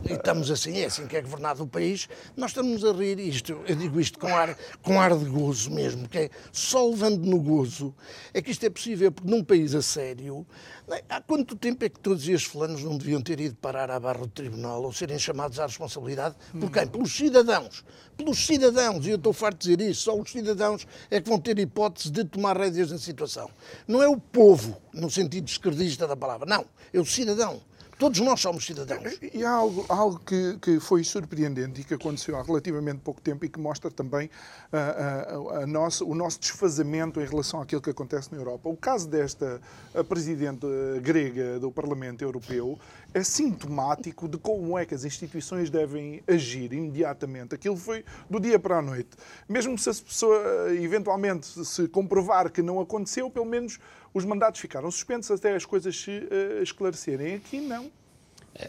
e 0.08 0.12
estamos 0.12 0.50
assim, 0.50 0.78
é 0.78 0.86
assim 0.86 1.06
que 1.06 1.16
é 1.16 1.22
governado 1.22 1.62
o 1.62 1.66
país, 1.66 2.08
nós 2.36 2.50
estamos 2.50 2.84
a 2.84 2.92
rir 2.92 3.18
isto, 3.18 3.60
eu 3.66 3.76
digo 3.76 4.00
isto 4.00 4.18
com 4.18 4.28
ar, 4.28 4.56
com 4.82 5.00
ar 5.00 5.16
de 5.16 5.24
gozo 5.24 5.70
mesmo, 5.70 6.08
que 6.08 6.18
é 6.18 6.30
só 6.52 6.88
levando 6.88 7.24
no 7.24 7.40
gozo, 7.40 7.94
é 8.32 8.40
que 8.40 8.50
isto 8.50 8.64
é 8.64 8.70
possível, 8.70 9.10
porque 9.12 9.30
num 9.30 9.42
país 9.42 9.74
a 9.74 9.82
sério, 9.82 10.46
é? 10.88 11.02
há 11.08 11.20
quanto 11.20 11.56
tempo 11.56 11.84
é 11.84 11.88
que 11.88 11.98
todos 11.98 12.28
estes 12.28 12.44
fulanos 12.44 12.82
não 12.82 12.96
deviam 12.96 13.20
ter 13.20 13.40
ido 13.40 13.56
parar 13.56 13.90
à 13.90 13.98
barra 13.98 14.20
do 14.20 14.28
tribunal 14.28 14.82
ou 14.82 14.92
serem 14.92 15.18
chamados 15.18 15.58
à 15.58 15.66
responsabilidade? 15.66 16.36
Por 16.58 16.70
quem? 16.70 16.86
Pelos 16.86 17.12
cidadãos. 17.14 17.84
Pelos 18.16 18.46
cidadãos, 18.46 19.04
e 19.04 19.10
eu 19.10 19.16
estou 19.16 19.32
farto 19.32 19.66
de 19.66 19.76
dizer 19.76 19.90
isso, 19.90 20.02
só 20.02 20.16
os 20.16 20.30
cidadãos 20.30 20.86
é 21.10 21.20
que 21.20 21.28
vão 21.28 21.40
ter 21.40 21.58
hipótese 21.58 22.10
de 22.10 22.24
tomar 22.24 22.56
rédeas 22.56 22.92
na 22.92 22.98
situação. 22.98 23.50
Não 23.86 24.02
é 24.02 24.08
o 24.08 24.16
povo, 24.16 24.80
no 24.92 25.10
sentido 25.10 25.48
esquerdista 25.48 26.06
da 26.06 26.16
palavra, 26.16 26.46
não, 26.46 26.64
é 26.92 27.00
o 27.00 27.04
cidadão. 27.04 27.60
Todos 27.98 28.20
nós 28.20 28.40
somos 28.40 28.66
cidadãos. 28.66 29.18
E 29.32 29.42
há 29.42 29.50
algo, 29.50 29.86
algo 29.88 30.18
que, 30.18 30.58
que, 30.60 30.78
foi 30.78 31.02
surpreendente 31.02 31.80
e 31.80 31.84
que 31.84 31.94
aconteceu 31.94 32.36
há 32.36 32.42
relativamente 32.42 32.98
pouco 32.98 33.22
tempo 33.22 33.46
e 33.46 33.48
que 33.48 33.58
mostra 33.58 33.90
também 33.90 34.28
a, 34.70 34.78
a, 34.78 35.62
a 35.62 35.66
nossa, 35.66 36.04
o 36.04 36.14
nosso 36.14 36.38
desfazamento 36.38 37.18
em 37.22 37.24
relação 37.24 37.60
àquilo 37.60 37.80
que 37.80 37.88
acontece 37.88 38.30
na 38.30 38.38
Europa. 38.38 38.68
O 38.68 38.76
caso 38.76 39.08
desta 39.08 39.62
presidente 40.10 40.66
grega 41.00 41.58
do 41.58 41.72
Parlamento 41.72 42.22
Europeu 42.22 42.78
é 43.14 43.24
sintomático 43.24 44.28
de 44.28 44.36
como 44.36 44.78
é 44.78 44.84
que 44.84 44.94
as 44.94 45.04
instituições 45.04 45.70
devem 45.70 46.22
agir 46.28 46.74
imediatamente. 46.74 47.54
Aquilo 47.54 47.78
foi 47.78 48.04
do 48.28 48.38
dia 48.38 48.58
para 48.58 48.76
a 48.78 48.82
noite. 48.82 49.10
Mesmo 49.48 49.78
se 49.78 49.88
a 49.88 49.94
pessoa 49.94 50.74
eventualmente 50.74 51.46
se 51.64 51.88
comprovar 51.88 52.50
que 52.50 52.60
não 52.60 52.78
aconteceu, 52.78 53.30
pelo 53.30 53.46
menos 53.46 53.78
os 54.16 54.24
mandatos 54.24 54.62
ficaram 54.62 54.90
suspensos 54.90 55.38
até 55.38 55.54
as 55.54 55.66
coisas 55.66 55.94
se 55.94 56.10
uh, 56.10 56.62
esclarecerem. 56.62 57.34
Aqui 57.34 57.60
não. 57.60 57.90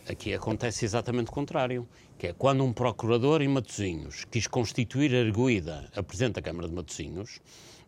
Aqui 0.10 0.34
acontece 0.34 0.84
exatamente 0.84 1.30
o 1.30 1.32
contrário, 1.32 1.88
que 2.18 2.28
é 2.28 2.34
quando 2.34 2.66
um 2.66 2.74
procurador 2.74 3.42
em 3.42 3.48
Matosinhos 3.48 4.26
quis 4.26 4.46
constituir 4.46 5.16
a 5.16 5.20
arguída 5.20 5.90
a 5.96 6.04
Presidente 6.04 6.36
da 6.36 6.42
Câmara 6.42 6.68
de 6.68 6.76
Matosinhos, 6.76 7.40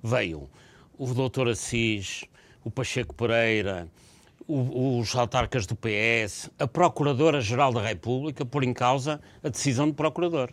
veio 0.01 0.49
o 0.97 1.14
doutor 1.14 1.49
Assis, 1.49 2.24
o 2.64 2.72
Pacheco 2.72 3.14
Pereira, 3.14 3.89
o, 4.47 4.97
os 4.97 5.14
autarcas 5.14 5.66
do 5.66 5.76
PS, 5.76 6.49
a 6.57 6.66
Procuradora-Geral 6.66 7.74
da 7.74 7.82
República, 7.82 8.45
por 8.45 8.64
em 8.64 8.74
causa 8.74 9.20
a 9.43 9.49
decisão 9.49 9.89
do 9.89 9.93
Procurador. 9.93 10.49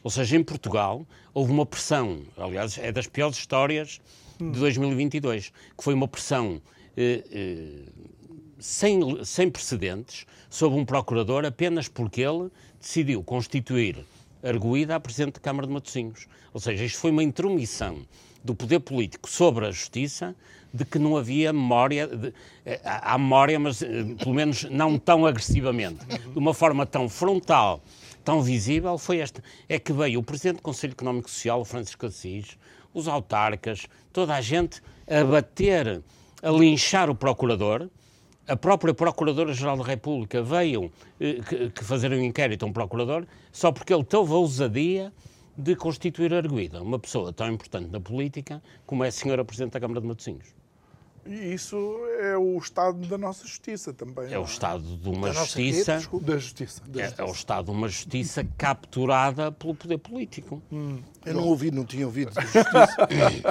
Ou 0.00 0.10
seja, 0.12 0.36
em 0.36 0.44
Portugal 0.44 1.04
houve 1.34 1.50
uma 1.50 1.66
pressão, 1.66 2.22
aliás, 2.36 2.78
é 2.78 2.92
das 2.92 3.08
piores 3.08 3.36
histórias 3.36 4.00
de 4.38 4.58
2022, 4.58 5.52
que 5.76 5.84
foi 5.84 5.94
uma 5.94 6.08
pressão 6.08 6.60
eh, 6.96 7.24
eh, 7.30 7.82
sem, 8.58 9.24
sem 9.24 9.50
precedentes 9.50 10.26
sobre 10.48 10.78
um 10.78 10.84
procurador 10.84 11.44
apenas 11.44 11.88
porque 11.88 12.22
ele 12.22 12.50
decidiu 12.80 13.22
constituir 13.22 14.04
arguída 14.42 14.96
a 14.96 15.00
Presidente 15.00 15.34
da 15.34 15.40
Câmara 15.40 15.66
de 15.66 15.72
Matosinhos. 15.72 16.26
Ou 16.52 16.60
seja, 16.60 16.84
isto 16.84 16.98
foi 16.98 17.10
uma 17.10 17.22
intromissão 17.22 18.06
do 18.44 18.54
poder 18.54 18.80
político 18.80 19.28
sobre 19.28 19.66
a 19.66 19.70
justiça 19.70 20.34
de 20.72 20.84
que 20.84 20.98
não 20.98 21.16
havia 21.16 21.52
memória, 21.52 22.08
eh, 22.64 22.80
há 22.84 23.16
memória, 23.18 23.58
mas 23.58 23.82
eh, 23.82 24.04
pelo 24.18 24.34
menos 24.34 24.64
não 24.64 24.98
tão 24.98 25.26
agressivamente, 25.26 26.04
de 26.06 26.38
uma 26.38 26.54
forma 26.54 26.84
tão 26.84 27.08
frontal, 27.08 27.82
tão 28.26 28.42
visível, 28.42 28.98
foi 28.98 29.18
esta. 29.18 29.40
É 29.68 29.78
que 29.78 29.92
veio 29.92 30.18
o 30.18 30.22
Presidente 30.22 30.56
do 30.56 30.62
Conselho 30.62 30.90
Económico 30.90 31.30
Social, 31.30 31.64
Francisco 31.64 32.06
Assis, 32.06 32.58
os 32.92 33.06
autarcas, 33.06 33.86
toda 34.12 34.34
a 34.34 34.40
gente 34.40 34.82
a 35.06 35.24
bater, 35.24 36.02
a 36.42 36.50
linchar 36.50 37.08
o 37.08 37.14
procurador. 37.14 37.88
A 38.48 38.56
própria 38.56 38.92
Procuradora-Geral 38.92 39.76
da 39.76 39.84
República 39.84 40.42
veio 40.42 40.90
eh, 41.20 41.40
que, 41.48 41.70
que 41.70 41.84
fazer 41.84 42.12
um 42.12 42.20
inquérito 42.20 42.64
a 42.64 42.68
um 42.68 42.72
procurador 42.72 43.26
só 43.52 43.70
porque 43.70 43.94
ele 43.94 44.04
teve 44.04 44.32
a 44.32 44.36
ousadia 44.36 45.12
de 45.56 45.74
constituir 45.76 46.34
arguida 46.34 46.82
uma 46.82 46.98
pessoa 46.98 47.32
tão 47.32 47.48
importante 47.52 47.90
na 47.90 48.00
política 48.00 48.62
como 48.86 49.04
é 49.04 49.08
a 49.08 49.12
senhora 49.12 49.44
Presidente 49.44 49.72
da 49.72 49.80
Câmara 49.80 50.00
de 50.00 50.06
Matosinhos. 50.06 50.55
E 51.26 51.54
isso 51.54 51.76
é 52.20 52.36
o 52.36 52.56
estado 52.58 53.06
da 53.06 53.18
nossa 53.18 53.46
justiça 53.46 53.92
também. 53.92 54.32
É 54.32 54.38
o 54.38 54.42
é? 54.42 54.44
estado 54.44 54.96
de 54.96 55.08
uma 55.08 55.32
justiça. 55.32 55.98
Quê? 55.98 56.20
Da 56.20 56.38
justiça. 56.38 56.82
Da 56.86 57.00
é, 57.00 57.04
justiça. 57.04 57.22
É, 57.22 57.24
o 57.24 57.32
estado 57.32 57.64
de 57.66 57.70
uma 57.72 57.88
justiça 57.88 58.46
capturada 58.56 59.50
pelo 59.50 59.74
poder 59.74 59.98
político. 59.98 60.62
Hum. 60.70 61.00
Eu 61.24 61.34
não 61.34 61.44
ouvi, 61.44 61.70
não 61.70 61.84
tinha 61.84 62.06
ouvido 62.06 62.32
da 62.32 62.42
justiça. 62.42 62.68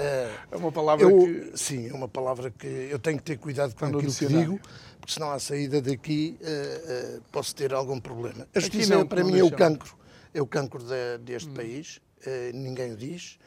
é, 0.01 0.32
é, 0.51 0.55
uma 0.55 0.71
palavra 0.71 1.05
eu, 1.05 1.17
que. 1.17 1.51
Sim, 1.57 1.89
é 1.89 1.93
uma 1.93 2.07
palavra 2.07 2.49
que 2.49 2.67
eu 2.67 2.97
tenho 2.97 3.17
que 3.17 3.23
ter 3.23 3.38
cuidado 3.38 3.76
com 3.76 3.86
aquilo 3.86 4.13
que 4.13 4.26
digo, 4.26 4.59
porque 4.99 5.13
senão 5.13 5.32
à 5.32 5.39
saída 5.39 5.82
daqui 5.82 6.38
uh, 6.41 7.17
uh, 7.17 7.21
posso 7.32 7.53
ter 7.55 7.73
algum 7.73 7.99
problema. 7.99 8.47
A 8.55 8.59
justiça, 8.59 8.95
não, 8.95 9.05
para 9.05 9.23
mim, 9.23 9.38
é 9.38 9.43
o 9.43 9.51
cancro. 9.51 9.95
É 10.34 10.41
o 10.41 10.47
cancro 10.47 10.84
de, 10.84 11.17
deste 11.19 11.49
hum. 11.49 11.53
país. 11.53 11.97
Uh, 12.26 12.55
ninguém 12.55 12.93
o 12.93 12.97
diz, 12.97 13.38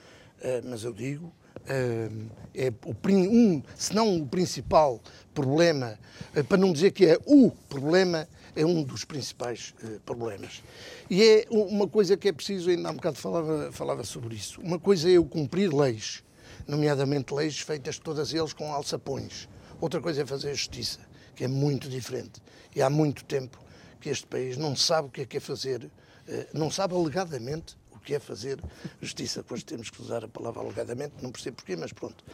mas 0.65 0.85
eu 0.85 0.93
digo. 0.93 1.33
É 2.55 2.73
o, 2.85 2.97
um, 3.11 3.63
se 3.77 3.95
não 3.95 4.17
o 4.17 4.27
principal 4.27 5.01
problema, 5.35 5.99
para 6.49 6.57
não 6.57 6.73
dizer 6.73 6.91
que 6.93 7.07
é 7.07 7.19
o 7.27 7.51
problema, 7.69 8.29
é 8.57 8.67
um 8.67 8.83
dos 8.83 9.05
principais 9.05 9.75
problemas. 10.05 10.63
E 11.09 11.23
é 11.23 11.47
uma 11.51 11.87
coisa 11.87 12.17
que 12.17 12.29
é 12.29 12.33
preciso, 12.33 12.71
ainda 12.71 12.89
há 12.89 12.93
um 12.93 12.97
bocado 12.97 13.17
falava, 13.17 13.71
falava 13.71 14.03
sobre 14.03 14.35
isso, 14.35 14.61
uma 14.61 14.79
coisa 14.79 15.09
é 15.09 15.13
eu 15.13 15.25
cumprir 15.25 15.73
leis, 15.73 16.25
nomeadamente 16.67 17.33
leis 17.33 17.61
feitas 17.61 17.99
todas 17.99 18.35
eles 18.35 18.53
com 18.53 18.73
alçapões. 18.73 19.49
Outra 19.81 20.01
coisa 20.01 20.23
é 20.23 20.27
fazer 20.27 20.53
justiça, 20.55 20.99
que 21.37 21.45
é 21.45 21.49
muito 21.49 21.89
diferente. 21.89 22.43
E 22.75 22.83
há 22.83 22.91
muito 22.91 23.25
tempo 23.25 23.59
que 24.01 24.09
este 24.09 24.27
país 24.27 24.57
não 24.57 24.75
sabe 24.75 25.07
o 25.07 25.11
que 25.11 25.21
é 25.21 25.25
que 25.25 25.37
é 25.37 25.41
fazer, 25.41 25.89
não 26.53 26.69
sabe 26.71 26.95
alegadamente 26.95 27.78
que 28.09 28.15
é 28.15 28.19
fazer 28.19 28.59
justiça. 29.03 29.43
Depois 29.43 29.63
temos 29.63 29.91
que 29.91 30.01
usar 30.01 30.25
a 30.25 30.29
palavra 30.29 30.63
alegadamente, 30.63 31.17
não 31.21 31.31
percebo 31.31 31.59
porquê, 31.59 31.77
mas 31.77 31.93
pronto. 31.93 32.25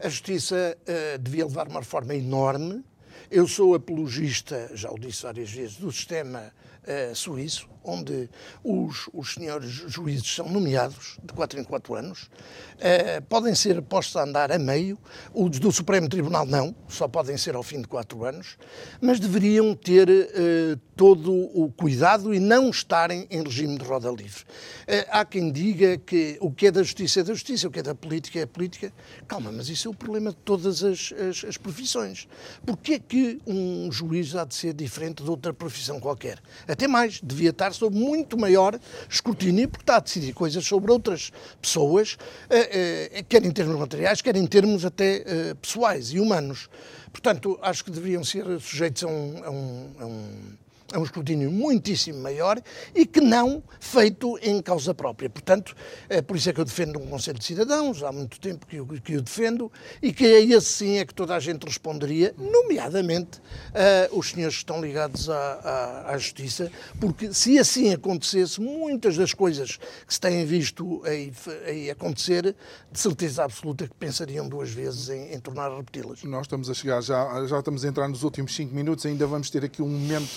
a 0.00 0.08
justiça 0.08 0.76
uh, 0.80 1.18
devia 1.20 1.44
levar 1.44 1.68
uma 1.68 1.78
reforma 1.78 2.16
enorme. 2.16 2.84
Eu 3.30 3.46
sou 3.46 3.76
apologista, 3.76 4.72
já 4.74 4.90
o 4.90 4.98
disse 4.98 5.22
várias 5.22 5.52
vezes, 5.52 5.76
do 5.76 5.92
sistema 5.92 6.52
uh, 6.82 7.14
suíço, 7.14 7.68
onde 7.84 8.28
os, 8.62 9.08
os 9.12 9.34
senhores 9.34 9.70
juízes 9.70 10.34
são 10.34 10.48
nomeados 10.48 11.18
de 11.22 11.32
4 11.32 11.60
em 11.60 11.64
4 11.64 11.94
anos, 11.94 12.22
uh, 12.22 13.22
podem 13.28 13.54
ser 13.54 13.80
postos 13.82 14.16
a 14.16 14.24
andar 14.24 14.50
a 14.50 14.58
meio, 14.58 14.98
os 15.32 15.58
do 15.58 15.70
Supremo 15.70 16.08
Tribunal 16.08 16.46
não, 16.46 16.74
só 16.88 17.06
podem 17.06 17.36
ser 17.36 17.54
ao 17.54 17.62
fim 17.62 17.80
de 17.80 17.88
4 17.88 18.24
anos, 18.24 18.56
mas 19.00 19.20
deveriam 19.20 19.74
ter 19.74 20.08
uh, 20.08 20.76
todo 20.96 21.32
o 21.32 21.70
cuidado 21.72 22.32
e 22.32 22.40
não 22.40 22.70
estarem 22.70 23.26
em 23.30 23.42
regime 23.42 23.76
de 23.76 23.84
roda 23.84 24.10
livre. 24.10 24.42
Uh, 24.82 25.06
há 25.10 25.24
quem 25.24 25.52
diga 25.52 25.98
que 25.98 26.38
o 26.40 26.50
que 26.50 26.68
é 26.68 26.70
da 26.70 26.82
justiça 26.82 27.20
é 27.20 27.22
da 27.22 27.34
justiça, 27.34 27.68
o 27.68 27.70
que 27.70 27.80
é 27.80 27.82
da 27.82 27.94
política 27.94 28.38
é 28.38 28.42
a 28.42 28.46
política. 28.46 28.92
Calma, 29.28 29.52
mas 29.52 29.68
isso 29.68 29.88
é 29.88 29.90
o 29.90 29.94
problema 29.94 30.30
de 30.30 30.36
todas 30.36 30.82
as, 30.82 31.12
as, 31.12 31.44
as 31.44 31.56
profissões. 31.56 32.26
Porquê 32.64 32.94
é 32.94 32.98
que 32.98 33.40
um 33.46 33.90
juiz 33.90 34.34
há 34.34 34.44
de 34.44 34.54
ser 34.54 34.72
diferente 34.72 35.22
de 35.22 35.30
outra 35.30 35.52
profissão 35.52 36.00
qualquer? 36.00 36.38
Até 36.66 36.86
mais, 36.86 37.20
devia 37.22 37.50
estar 37.50 37.73
sob 37.74 37.96
muito 37.96 38.36
maior 38.38 38.78
escrutínio, 39.08 39.68
porque 39.68 39.82
está 39.82 39.96
a 39.96 40.00
decidir 40.00 40.32
coisas 40.32 40.64
sobre 40.64 40.90
outras 40.92 41.32
pessoas, 41.60 42.16
eh, 42.50 43.10
eh, 43.12 43.24
quer 43.28 43.44
em 43.44 43.50
termos 43.50 43.78
materiais, 43.78 44.20
quer 44.20 44.36
em 44.36 44.46
termos 44.46 44.84
até 44.84 45.22
eh, 45.26 45.54
pessoais 45.60 46.10
e 46.12 46.20
humanos. 46.20 46.68
Portanto, 47.12 47.58
acho 47.62 47.84
que 47.84 47.90
deveriam 47.90 48.24
ser 48.24 48.44
sujeitos 48.60 49.04
a 49.04 49.06
um, 49.06 49.44
a 49.44 49.50
um, 49.50 49.90
a 50.00 50.06
um 50.06 50.63
é 50.92 50.98
um 50.98 51.02
escrutínio 51.02 51.50
muitíssimo 51.50 52.20
maior 52.20 52.60
e 52.94 53.06
que 53.06 53.20
não 53.20 53.62
feito 53.80 54.38
em 54.42 54.60
causa 54.60 54.94
própria. 54.94 55.30
Portanto, 55.30 55.74
é 56.08 56.20
por 56.20 56.36
isso 56.36 56.50
é 56.50 56.52
que 56.52 56.60
eu 56.60 56.64
defendo 56.64 56.98
um 56.98 57.06
Conselho 57.06 57.38
de 57.38 57.44
Cidadãos, 57.44 58.02
há 58.02 58.12
muito 58.12 58.38
tempo 58.38 58.66
que 58.66 58.76
eu, 58.76 58.86
que 58.86 59.20
defendo, 59.20 59.70
e 60.02 60.12
que 60.12 60.24
é 60.24 60.40
esse 60.40 60.66
sim 60.66 60.98
é 60.98 61.04
que 61.04 61.14
toda 61.14 61.34
a 61.34 61.40
gente 61.40 61.64
responderia, 61.64 62.34
nomeadamente 62.36 63.38
uh, 63.38 64.18
os 64.18 64.30
senhores 64.30 64.56
que 64.56 64.62
estão 64.62 64.80
ligados 64.80 65.30
à, 65.30 65.36
à, 65.36 66.12
à, 66.12 66.18
Justiça, 66.18 66.70
porque 67.00 67.32
se 67.32 67.58
assim 67.58 67.92
acontecesse, 67.92 68.60
muitas 68.60 69.16
das 69.16 69.32
coisas 69.32 69.76
que 70.06 70.14
se 70.14 70.20
têm 70.20 70.44
visto 70.44 71.02
aí, 71.04 71.32
aí 71.66 71.90
acontecer, 71.90 72.54
de 72.90 73.00
certeza 73.00 73.44
absoluta 73.44 73.86
que 73.88 73.94
pensariam 73.94 74.48
duas 74.48 74.70
vezes 74.70 75.08
em, 75.08 75.34
em 75.34 75.40
tornar 75.40 75.72
a 75.72 75.76
repeti-las. 75.76 76.22
Nós 76.24 76.42
estamos 76.42 76.68
a 76.70 76.74
chegar, 76.74 77.02
já, 77.02 77.46
já 77.46 77.58
estamos 77.58 77.84
a 77.84 77.88
entrar 77.88 78.08
nos 78.08 78.22
últimos 78.22 78.54
cinco 78.54 78.74
minutos, 78.74 79.04
ainda 79.06 79.26
vamos 79.26 79.50
ter 79.50 79.64
aqui 79.64 79.82
um 79.82 79.88
momento 79.88 80.28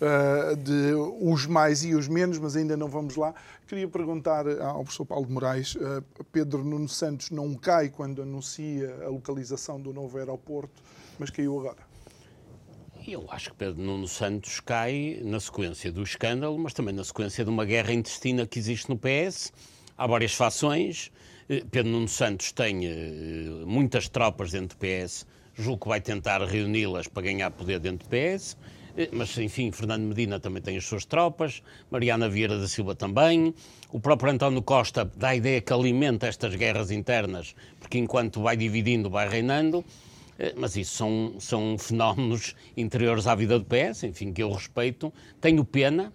uh, 0.00 0.56
de 0.56 0.94
os 1.20 1.46
mais 1.46 1.84
e 1.84 1.94
os 1.94 2.08
menos, 2.08 2.38
mas 2.38 2.56
ainda 2.56 2.76
não 2.76 2.88
vamos 2.88 3.16
lá. 3.16 3.34
Queria 3.66 3.86
perguntar 3.86 4.48
ao 4.60 4.82
professor 4.82 5.04
Paulo 5.04 5.26
de 5.26 5.32
Moraes, 5.32 5.74
uh, 5.76 6.02
Pedro 6.32 6.64
Nuno 6.64 6.88
Santos 6.88 7.30
não 7.30 7.54
cai 7.54 7.88
quando 7.88 8.22
anuncia 8.22 9.04
a 9.04 9.08
localização 9.08 9.80
do 9.80 9.92
novo 9.92 10.18
aeroporto, 10.18 10.82
mas 11.18 11.30
caiu 11.30 11.58
agora. 11.58 11.90
Eu 13.06 13.26
acho 13.30 13.50
que 13.50 13.56
Pedro 13.56 13.82
Nuno 13.82 14.06
Santos 14.06 14.60
cai 14.60 15.20
na 15.24 15.40
sequência 15.40 15.90
do 15.90 16.02
escândalo, 16.02 16.58
mas 16.58 16.74
também 16.74 16.94
na 16.94 17.02
sequência 17.02 17.44
de 17.44 17.50
uma 17.50 17.64
guerra 17.64 17.92
intestina 17.92 18.46
que 18.46 18.58
existe 18.58 18.90
no 18.90 18.98
PS. 18.98 19.52
Há 19.96 20.06
várias 20.06 20.34
fações. 20.34 21.10
Eh, 21.48 21.64
Pedro 21.70 21.90
Nuno 21.92 22.08
Santos 22.08 22.52
tem 22.52 22.82
muitas 23.66 24.08
tropas 24.08 24.52
dentro 24.52 24.76
do 24.76 24.80
PS. 24.80 25.26
Julgo 25.54 25.84
que 25.84 25.88
vai 25.88 26.00
tentar 26.00 26.44
reuni-las 26.44 27.08
para 27.08 27.22
ganhar 27.22 27.50
poder 27.50 27.80
dentro 27.80 28.06
do 28.06 28.10
PS. 28.10 28.56
Eh, 28.96 29.08
mas 29.12 29.36
enfim, 29.38 29.70
Fernando 29.72 30.02
Medina 30.02 30.40
também 30.40 30.62
tem 30.62 30.76
as 30.76 30.84
suas 30.84 31.04
tropas, 31.04 31.62
Mariana 31.90 32.28
Vieira 32.28 32.58
da 32.58 32.66
Silva 32.66 32.94
também, 32.94 33.54
o 33.90 34.00
próprio 34.00 34.32
António 34.32 34.62
Costa 34.62 35.04
dá 35.16 35.28
a 35.28 35.36
ideia 35.36 35.60
que 35.60 35.72
alimenta 35.72 36.26
estas 36.26 36.54
guerras 36.54 36.90
internas, 36.90 37.54
porque 37.78 37.98
enquanto 37.98 38.42
vai 38.42 38.56
dividindo, 38.56 39.10
vai 39.10 39.28
reinando, 39.28 39.84
eh, 40.38 40.54
mas 40.56 40.76
isso 40.76 40.94
são, 40.94 41.34
são 41.38 41.76
fenómenos 41.78 42.54
interiores 42.76 43.26
à 43.26 43.34
vida 43.34 43.58
do 43.58 43.64
PS, 43.64 44.04
enfim, 44.04 44.32
que 44.32 44.42
eu 44.42 44.50
respeito, 44.52 45.12
tenho 45.40 45.64
pena, 45.64 46.12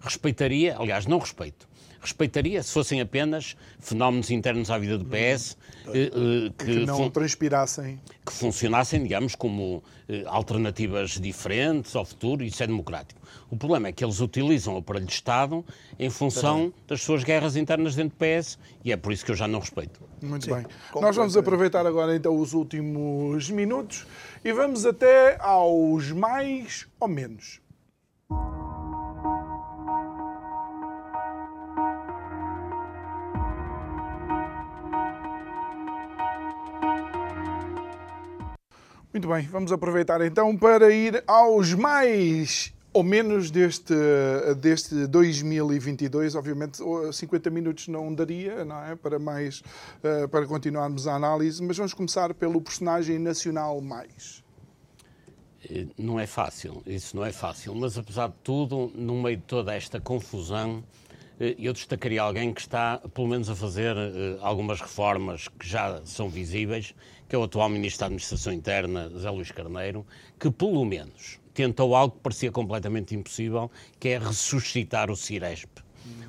respeitaria, 0.00 0.76
aliás, 0.78 1.06
não 1.06 1.18
respeito, 1.18 1.67
respeitaria 2.00 2.62
se 2.62 2.72
fossem 2.72 3.00
apenas 3.00 3.56
fenómenos 3.78 4.30
internos 4.30 4.70
à 4.70 4.78
vida 4.78 4.98
do 4.98 5.04
PS 5.04 5.56
eh, 5.88 6.10
eh, 6.12 6.52
que, 6.56 6.64
que, 6.64 6.86
não 6.86 7.10
transpirassem. 7.10 8.00
Que 8.24 8.32
funcionassem, 8.32 9.02
digamos, 9.02 9.34
como 9.34 9.82
eh, 10.08 10.22
alternativas 10.26 11.12
diferentes 11.12 11.94
ao 11.96 12.04
futuro, 12.04 12.44
isso 12.44 12.62
é 12.62 12.66
democrático. 12.66 13.20
O 13.50 13.56
problema 13.56 13.88
é 13.88 13.92
que 13.92 14.04
eles 14.04 14.20
utilizam 14.20 14.74
o 14.74 14.78
aparelho 14.78 15.06
de 15.06 15.12
Estado 15.12 15.64
em 15.98 16.10
função 16.10 16.72
das 16.86 17.02
suas 17.02 17.24
guerras 17.24 17.56
internas 17.56 17.94
dentro 17.94 18.16
do 18.16 18.24
PS 18.24 18.58
e 18.84 18.92
é 18.92 18.96
por 18.96 19.12
isso 19.12 19.24
que 19.24 19.30
eu 19.30 19.36
já 19.36 19.48
não 19.48 19.60
respeito. 19.60 20.00
Muito 20.22 20.44
Sim, 20.44 20.54
bem. 20.54 20.66
Nós 21.00 21.16
vamos 21.16 21.36
aproveitar 21.36 21.86
agora 21.86 22.14
então 22.14 22.38
os 22.38 22.52
últimos 22.52 23.48
minutos 23.50 24.06
e 24.44 24.52
vamos 24.52 24.84
até 24.84 25.38
aos 25.40 26.12
mais 26.12 26.86
ou 27.00 27.08
menos. 27.08 27.60
Muito 39.10 39.26
bem, 39.26 39.46
vamos 39.46 39.72
aproveitar 39.72 40.20
então 40.20 40.54
para 40.54 40.92
ir 40.92 41.24
aos 41.26 41.72
mais 41.72 42.74
ou 42.92 43.02
menos 43.02 43.50
deste, 43.50 43.94
deste 44.60 45.06
2022. 45.06 46.34
Obviamente, 46.34 46.78
50 47.12 47.48
minutos 47.48 47.88
não 47.88 48.14
daria, 48.14 48.66
não 48.66 48.84
é? 48.84 48.94
Para 48.94 49.18
mais, 49.18 49.62
eh, 50.02 50.26
para 50.26 50.46
continuarmos 50.46 51.06
a 51.06 51.14
análise, 51.14 51.62
mas 51.62 51.78
vamos 51.78 51.94
começar 51.94 52.34
pelo 52.34 52.60
personagem 52.60 53.18
nacional 53.18 53.80
mais. 53.80 54.44
Eh, 55.70 55.86
não 55.96 56.20
é 56.20 56.26
fácil, 56.26 56.82
isso 56.86 57.16
não 57.16 57.24
é 57.24 57.32
fácil, 57.32 57.74
mas 57.74 57.96
apesar 57.96 58.28
de 58.28 58.34
tudo, 58.44 58.92
no 58.94 59.22
meio 59.22 59.38
de 59.38 59.44
toda 59.44 59.74
esta 59.74 59.98
confusão, 59.98 60.84
eh, 61.40 61.56
eu 61.58 61.72
destacaria 61.72 62.20
alguém 62.20 62.52
que 62.52 62.60
está, 62.60 62.98
pelo 63.14 63.26
menos, 63.28 63.48
a 63.48 63.56
fazer 63.56 63.96
algumas 64.42 64.82
reformas 64.82 65.48
que 65.48 65.66
já 65.66 66.02
são 66.04 66.28
visíveis 66.28 66.94
que 67.28 67.36
é 67.36 67.38
o 67.38 67.42
atual 67.42 67.68
Ministro 67.68 68.00
da 68.00 68.06
Administração 68.06 68.52
Interna, 68.52 69.10
Zé 69.18 69.30
Luís 69.30 69.50
Carneiro, 69.50 70.06
que 70.38 70.50
pelo 70.50 70.84
menos 70.84 71.38
tentou 71.52 71.94
algo 71.94 72.14
que 72.16 72.22
parecia 72.22 72.50
completamente 72.50 73.14
impossível, 73.14 73.70
que 73.98 74.08
é 74.08 74.18
ressuscitar 74.18 75.10
o 75.10 75.16
Ciresp. 75.16 75.68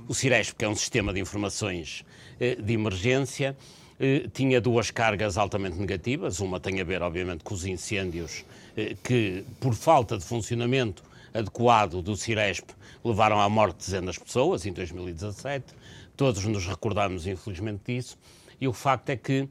O 0.07 0.13
Ciresp, 0.13 0.57
que 0.57 0.65
é 0.65 0.69
um 0.69 0.75
sistema 0.75 1.13
de 1.13 1.19
informações 1.19 2.03
eh, 2.39 2.55
de 2.55 2.73
emergência, 2.73 3.55
eh, 3.99 4.27
tinha 4.33 4.59
duas 4.59 4.89
cargas 4.89 5.37
altamente 5.37 5.77
negativas. 5.77 6.39
Uma 6.39 6.59
tem 6.59 6.81
a 6.81 6.83
ver, 6.83 7.01
obviamente, 7.01 7.43
com 7.43 7.53
os 7.53 7.65
incêndios 7.65 8.43
eh, 8.75 8.95
que, 9.03 9.45
por 9.59 9.75
falta 9.75 10.17
de 10.17 10.23
funcionamento 10.25 11.03
adequado 11.33 12.01
do 12.01 12.17
Ciresp, 12.17 12.71
levaram 13.05 13.39
à 13.39 13.47
morte 13.47 13.77
de 13.77 13.85
dezenas 13.85 14.15
de 14.15 14.21
pessoas 14.21 14.65
em 14.65 14.73
2017. 14.73 15.75
Todos 16.17 16.43
nos 16.45 16.65
recordamos, 16.65 17.27
infelizmente, 17.27 17.81
disso. 17.85 18.17
E 18.59 18.67
o 18.67 18.73
facto 18.73 19.09
é 19.09 19.15
que 19.15 19.47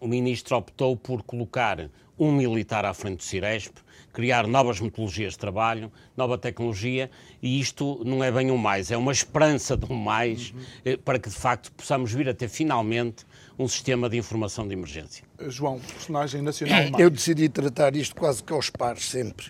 o 0.00 0.06
ministro 0.06 0.56
optou 0.56 0.96
por 0.96 1.22
colocar 1.22 1.90
um 2.18 2.32
militar 2.32 2.84
à 2.84 2.94
frente 2.94 3.18
do 3.18 3.22
Ciresp, 3.22 3.76
criar 4.12 4.46
novas 4.46 4.80
metodologias 4.80 5.32
de 5.32 5.38
trabalho, 5.38 5.90
nova 6.16 6.38
tecnologia, 6.38 7.10
e 7.42 7.58
isto 7.58 8.00
não 8.04 8.22
é 8.22 8.30
bem 8.30 8.50
um 8.50 8.56
mais, 8.56 8.90
é 8.90 8.96
uma 8.96 9.12
esperança 9.12 9.76
de 9.76 9.90
um 9.92 9.96
mais 9.96 10.52
uhum. 10.52 10.98
para 11.04 11.18
que 11.18 11.28
de 11.28 11.34
facto 11.34 11.72
possamos 11.72 12.12
vir 12.12 12.28
a 12.28 12.34
ter 12.34 12.48
finalmente 12.48 13.26
um 13.58 13.66
sistema 13.66 14.08
de 14.08 14.16
informação 14.16 14.66
de 14.66 14.74
emergência. 14.74 15.24
João, 15.48 15.78
personagem 15.80 16.42
nacional. 16.42 16.90
Mais. 16.90 16.98
Eu 16.98 17.10
decidi 17.10 17.48
tratar 17.48 17.96
isto 17.96 18.14
quase 18.14 18.42
que 18.42 18.52
aos 18.52 18.70
pares 18.70 19.06
sempre. 19.08 19.46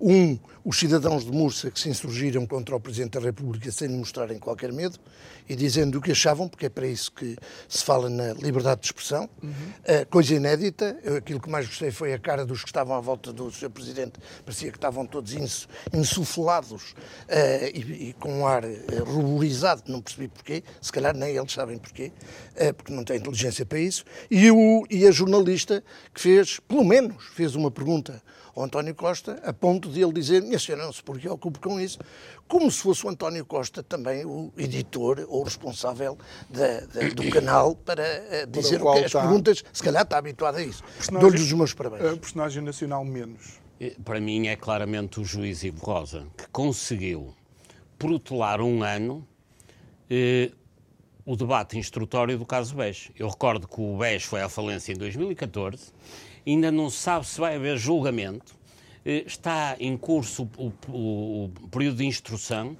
Um, 0.00 0.38
os 0.62 0.78
cidadãos 0.78 1.24
de 1.24 1.32
Mursa 1.32 1.70
que 1.70 1.80
se 1.80 1.88
insurgiram 1.88 2.46
contra 2.46 2.76
o 2.76 2.80
Presidente 2.80 3.12
da 3.12 3.20
República 3.20 3.70
sem 3.70 3.88
lhe 3.88 3.96
mostrarem 3.96 4.38
qualquer 4.38 4.72
medo 4.72 4.98
e 5.48 5.54
dizendo 5.54 5.98
o 5.98 6.00
que 6.02 6.10
achavam, 6.10 6.48
porque 6.48 6.66
é 6.66 6.68
para 6.68 6.86
isso 6.86 7.12
que 7.12 7.36
se 7.68 7.84
fala 7.84 8.10
na 8.10 8.32
liberdade 8.34 8.80
de 8.80 8.86
expressão. 8.86 9.28
Uhum. 9.42 9.50
Uh, 9.50 10.06
coisa 10.10 10.34
inédita, 10.34 10.98
eu, 11.02 11.16
aquilo 11.16 11.40
que 11.40 11.48
mais 11.48 11.66
gostei 11.66 11.90
foi 11.90 12.12
a 12.12 12.18
cara 12.18 12.44
dos 12.44 12.62
que 12.62 12.68
estavam 12.68 12.96
à 12.96 13.00
volta 13.00 13.32
do 13.32 13.50
Sr. 13.50 13.70
Presidente, 13.70 14.14
parecia 14.44 14.70
que 14.70 14.76
estavam 14.76 15.06
todos 15.06 15.32
insuflados 15.92 16.90
uh, 16.92 16.96
e, 17.72 18.08
e, 18.08 18.12
com 18.14 18.40
um 18.40 18.46
ar 18.46 18.64
uh, 18.64 19.04
ruborizado, 19.04 19.84
não 19.86 20.02
percebi 20.02 20.28
porquê, 20.28 20.64
se 20.80 20.90
calhar 20.92 21.16
nem 21.16 21.36
eles 21.36 21.52
sabem 21.52 21.78
porquê, 21.78 22.12
porque 22.76 22.92
não 22.92 23.04
têm 23.04 23.18
inteligência 23.18 23.64
para 23.64 23.78
isso, 23.78 24.04
e, 24.30 24.50
o, 24.50 24.84
e 24.90 25.06
a 25.06 25.10
jornalista 25.26 25.82
que 26.14 26.20
fez, 26.20 26.60
pelo 26.60 26.84
menos, 26.84 27.24
fez 27.34 27.54
uma 27.54 27.70
pergunta 27.70 28.22
ao 28.54 28.64
António 28.64 28.94
Costa, 28.94 29.38
a 29.44 29.52
ponto 29.52 29.90
de 29.90 30.00
ele 30.02 30.12
dizer, 30.12 30.40
minha 30.40 30.58
senhora 30.58 30.84
não 30.84 30.92
se 30.92 31.02
preocupe 31.02 31.58
com 31.58 31.78
isso, 31.78 31.98
como 32.48 32.70
se 32.70 32.80
fosse 32.80 33.04
o 33.04 33.10
António 33.10 33.44
Costa 33.44 33.82
também 33.82 34.24
o 34.24 34.50
editor 34.56 35.26
ou 35.28 35.42
responsável 35.42 36.16
da, 36.48 36.80
da, 36.80 37.08
do 37.10 37.28
canal 37.28 37.74
para 37.74 38.02
uh, 38.02 38.50
dizer 38.50 38.80
o 38.80 38.92
que, 38.92 38.98
as 39.00 39.06
está... 39.06 39.20
perguntas, 39.20 39.64
se 39.72 39.82
calhar 39.82 40.02
está 40.02 40.16
habituado 40.16 40.56
a 40.56 40.62
isso. 40.62 40.82
Dou-lhes 41.20 41.42
os 41.42 41.52
meus 41.52 41.74
parabéns. 41.74 42.14
A 42.14 42.16
personagem 42.16 42.62
nacional 42.62 43.04
menos. 43.04 43.60
Para 44.02 44.20
mim 44.20 44.46
é 44.46 44.56
claramente 44.56 45.20
o 45.20 45.24
juiz 45.24 45.62
Ivo 45.62 45.84
Rosa, 45.84 46.26
que 46.34 46.48
conseguiu 46.48 47.34
protelar 47.98 48.62
um 48.62 48.82
ano 48.82 49.26
eh, 50.08 50.50
o 51.26 51.34
debate 51.36 51.76
instrutório 51.76 52.38
do 52.38 52.46
caso 52.46 52.76
BES. 52.76 53.10
Eu 53.18 53.28
recordo 53.28 53.66
que 53.66 53.80
o 53.80 53.98
BES 53.98 54.22
foi 54.22 54.40
à 54.40 54.48
falência 54.48 54.92
em 54.92 54.96
2014, 54.96 55.92
ainda 56.46 56.70
não 56.70 56.88
se 56.88 56.98
sabe 56.98 57.26
se 57.26 57.40
vai 57.40 57.56
haver 57.56 57.76
julgamento, 57.76 58.54
eh, 59.04 59.24
está 59.26 59.76
em 59.80 59.96
curso 59.96 60.48
o, 60.56 60.72
o, 60.88 61.50
o, 61.64 61.68
período 61.68 61.96
de 61.96 62.06
instrução 62.06 62.76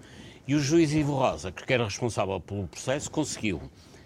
e 0.47 0.55
o 0.55 0.61
juiz 0.61 0.93
Ivo 0.93 1.15
Rosa, 1.15 1.51
que 1.51 1.73
era 1.73 1.85
responsável 1.85 2.41
pelo 2.41 2.69
processo, 2.69 3.11
conseguiu 3.11 3.61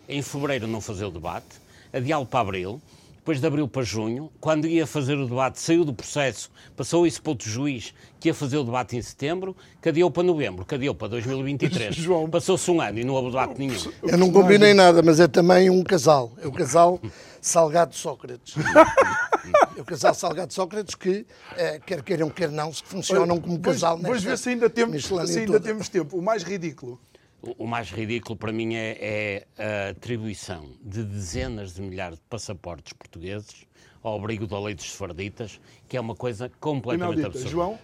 em 0.08 0.22
fevereiro 0.22 0.66
não 0.66 0.80
fazer 0.80 1.04
o 1.04 1.10
debate, 1.10 1.60
adiá-lo 1.92 2.24
para 2.24 2.40
abril, 2.40 2.80
depois 3.20 3.38
de 3.38 3.46
abril 3.46 3.68
para 3.68 3.82
junho, 3.82 4.32
quando 4.40 4.66
ia 4.66 4.86
fazer 4.86 5.14
o 5.14 5.28
debate, 5.28 5.60
saiu 5.60 5.84
do 5.84 5.92
processo, 5.92 6.50
passou 6.74 7.06
isso 7.06 7.20
para 7.20 7.32
outro 7.32 7.50
juiz 7.50 7.92
que 8.18 8.28
ia 8.28 8.34
fazer 8.34 8.56
o 8.56 8.64
debate 8.64 8.96
em 8.96 9.02
setembro, 9.02 9.54
cadeou 9.82 10.10
para 10.10 10.22
novembro, 10.22 10.64
cadeou 10.64 10.94
para 10.94 11.08
2023. 11.08 11.98
Passou-se 12.32 12.70
um 12.70 12.80
ano 12.80 12.98
e 12.98 13.04
não 13.04 13.12
houve 13.12 13.28
debate 13.28 13.58
nenhum. 13.58 13.78
Eu 14.02 14.16
não 14.16 14.32
combinei 14.32 14.72
nada, 14.72 15.02
mas 15.02 15.20
é 15.20 15.28
também 15.28 15.68
um 15.68 15.84
casal. 15.84 16.32
É 16.42 16.46
o 16.46 16.52
casal 16.52 16.98
Salgado 17.42 17.94
Sócrates. 17.94 18.54
é 19.76 19.80
o 19.80 19.84
casal 19.84 20.14
Salgado 20.14 20.54
Sócrates 20.54 20.94
que, 20.94 21.26
eh, 21.58 21.78
quer 21.84 22.02
queiram, 22.02 22.30
quer 22.30 22.50
não, 22.50 22.72
se 22.72 22.82
funcionam 22.82 23.38
como 23.38 23.58
casal 23.60 23.96
nesta 23.96 24.08
Vamos 24.08 24.24
ver 24.24 24.38
se 24.38 24.48
ainda, 24.48 24.70
temos, 24.70 25.04
se 25.04 25.38
ainda 25.38 25.60
temos 25.60 25.90
tempo. 25.90 26.16
O 26.16 26.22
mais 26.22 26.42
ridículo. 26.42 26.98
O 27.42 27.66
mais 27.66 27.90
ridículo 27.90 28.36
para 28.36 28.52
mim 28.52 28.74
é, 28.74 29.46
é, 29.56 29.86
a 29.86 29.90
atribuição 29.90 30.68
de 30.82 31.02
dezenas 31.02 31.74
de 31.74 31.80
milhares 31.80 32.18
de 32.18 32.24
passaportes 32.28 32.92
portugueses 32.92 33.66
ao 34.02 34.18
abrigo 34.18 34.46
da 34.46 34.58
lei 34.58 34.74
dos 34.74 34.90
sefarditas, 34.90 35.60
que 35.88 35.96
é 35.96 36.00
uma 36.00 36.14
coisa 36.14 36.50
completamente 36.60 37.24
absurda. 37.24 37.48
João, 37.50 37.72
uh, 37.74 37.78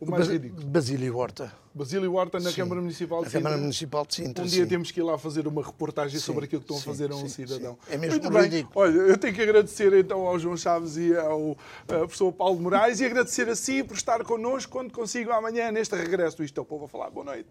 o 0.00 0.10
mais 0.10 0.28
ridículo. 0.28 0.66
Basílio 0.66 1.16
Horta. 1.16 1.52
Basílio 1.72 2.14
Horta 2.14 2.40
na 2.40 2.50
sim. 2.50 2.56
Câmara 2.56 2.80
Municipal 2.80 3.20
de 3.20 3.26
Sintra. 3.26 3.42
Câmara 3.42 3.60
Municipal 3.60 4.06
de 4.06 4.14
Sintra, 4.14 4.44
Um 4.44 4.46
dia 4.46 4.64
sim. 4.64 4.68
temos 4.68 4.90
que 4.90 4.98
ir 4.98 5.02
lá 5.02 5.16
fazer 5.18 5.46
uma 5.46 5.62
reportagem 5.62 6.18
sim, 6.18 6.24
sobre 6.24 6.46
aquilo 6.46 6.62
que 6.62 6.72
estão 6.72 6.78
a 6.78 6.80
fazer 6.80 7.12
a 7.12 7.14
um 7.14 7.28
cidadão. 7.28 7.78
É 7.88 7.96
mesmo 7.96 8.20
Muito 8.20 8.30
bem. 8.32 8.42
ridículo. 8.42 8.72
Olha, 8.74 8.92
eu 8.92 9.18
tenho 9.18 9.34
que 9.34 9.42
agradecer 9.42 9.92
então 9.92 10.26
ao 10.26 10.38
João 10.38 10.56
Chaves 10.56 10.96
e 10.96 11.16
ao 11.16 11.50
uh, 11.52 11.56
professor 11.86 12.32
Paulo 12.32 12.60
Moraes 12.60 12.98
e 13.00 13.04
agradecer 13.04 13.48
a 13.48 13.54
si 13.54 13.84
por 13.84 13.96
estar 13.96 14.24
connosco 14.24 14.72
quando 14.72 14.92
consigo 14.92 15.30
amanhã 15.30 15.70
neste 15.70 15.94
regresso 15.94 16.38
do 16.38 16.44
Isto 16.44 16.58
é 16.58 16.62
o 16.62 16.64
Povo 16.64 16.86
a 16.86 16.88
Falar. 16.88 17.10
Boa 17.10 17.26
noite. 17.26 17.50